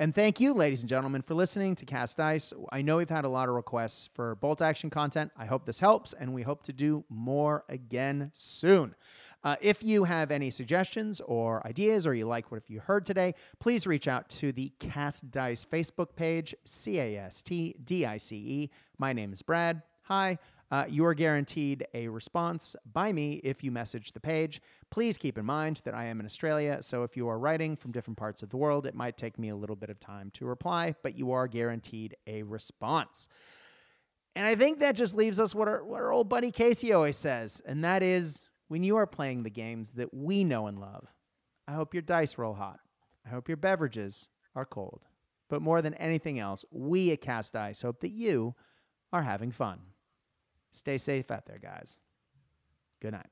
And 0.00 0.12
thank 0.12 0.40
you, 0.40 0.54
ladies 0.54 0.82
and 0.82 0.88
gentlemen, 0.88 1.22
for 1.22 1.34
listening 1.34 1.76
to 1.76 1.86
Cast 1.86 2.16
Dice. 2.16 2.52
I 2.72 2.82
know 2.82 2.96
we've 2.96 3.08
had 3.08 3.24
a 3.24 3.28
lot 3.28 3.48
of 3.48 3.54
requests 3.54 4.08
for 4.12 4.34
bolt 4.34 4.60
action 4.60 4.90
content. 4.90 5.30
I 5.36 5.44
hope 5.44 5.66
this 5.66 5.78
helps, 5.78 6.12
and 6.14 6.34
we 6.34 6.42
hope 6.42 6.64
to 6.64 6.72
do 6.72 7.04
more 7.08 7.64
again 7.68 8.30
soon. 8.32 8.96
Uh, 9.44 9.56
if 9.60 9.82
you 9.82 10.04
have 10.04 10.30
any 10.30 10.50
suggestions 10.50 11.20
or 11.20 11.64
ideas, 11.66 12.06
or 12.06 12.14
you 12.14 12.26
like 12.26 12.50
what 12.50 12.62
you 12.68 12.80
heard 12.80 13.04
today, 13.04 13.34
please 13.60 13.86
reach 13.86 14.08
out 14.08 14.26
to 14.30 14.52
the 14.52 14.72
Cast 14.80 15.30
Dice 15.30 15.64
Facebook 15.64 16.16
page, 16.16 16.54
C 16.64 16.98
A 16.98 17.18
S 17.18 17.42
T 17.42 17.76
D 17.84 18.06
I 18.06 18.16
C 18.16 18.36
E. 18.36 18.70
My 18.98 19.12
name 19.12 19.34
is 19.34 19.42
Brad. 19.42 19.82
Hi. 20.04 20.38
Uh, 20.70 20.86
you 20.88 21.04
are 21.04 21.14
guaranteed 21.14 21.86
a 21.92 22.08
response 22.08 22.74
by 22.94 23.12
me 23.12 23.34
if 23.44 23.62
you 23.62 23.70
message 23.70 24.12
the 24.12 24.18
page. 24.18 24.60
Please 24.90 25.18
keep 25.18 25.38
in 25.38 25.44
mind 25.44 25.80
that 25.84 25.94
I 25.94 26.06
am 26.06 26.18
in 26.20 26.26
Australia, 26.26 26.82
so 26.82 27.04
if 27.04 27.16
you 27.16 27.28
are 27.28 27.38
writing 27.38 27.76
from 27.76 27.92
different 27.92 28.16
parts 28.16 28.42
of 28.42 28.48
the 28.48 28.56
world, 28.56 28.86
it 28.86 28.94
might 28.94 29.16
take 29.16 29.38
me 29.38 29.50
a 29.50 29.56
little 29.56 29.76
bit 29.76 29.90
of 29.90 30.00
time 30.00 30.30
to 30.32 30.46
reply, 30.46 30.94
but 31.02 31.16
you 31.16 31.32
are 31.32 31.46
guaranteed 31.46 32.16
a 32.26 32.42
response. 32.42 33.28
And 34.34 34.46
I 34.46 34.56
think 34.56 34.78
that 34.78 34.96
just 34.96 35.14
leaves 35.14 35.38
us 35.38 35.54
what 35.54 35.68
our, 35.68 35.84
what 35.84 36.00
our 36.00 36.10
old 36.10 36.28
buddy 36.28 36.50
Casey 36.50 36.92
always 36.92 37.18
says, 37.18 37.62
and 37.66 37.84
that 37.84 38.02
is 38.02 38.42
when 38.68 38.82
you 38.82 38.96
are 38.96 39.06
playing 39.06 39.42
the 39.42 39.50
games 39.50 39.92
that 39.94 40.12
we 40.12 40.44
know 40.44 40.66
and 40.66 40.78
love, 40.78 41.06
I 41.68 41.72
hope 41.72 41.94
your 41.94 42.02
dice 42.02 42.38
roll 42.38 42.54
hot. 42.54 42.80
I 43.26 43.30
hope 43.30 43.48
your 43.48 43.56
beverages 43.56 44.28
are 44.54 44.64
cold. 44.64 45.02
But 45.48 45.62
more 45.62 45.82
than 45.82 45.94
anything 45.94 46.38
else, 46.38 46.64
we 46.70 47.12
at 47.12 47.20
Cast 47.20 47.52
Dice 47.52 47.82
hope 47.82 48.00
that 48.00 48.10
you 48.10 48.54
are 49.12 49.22
having 49.22 49.50
fun. 49.50 49.80
Stay 50.72 50.98
safe 50.98 51.30
out 51.30 51.46
there, 51.46 51.58
guys. 51.58 51.98
Good 53.00 53.12
night. 53.12 53.30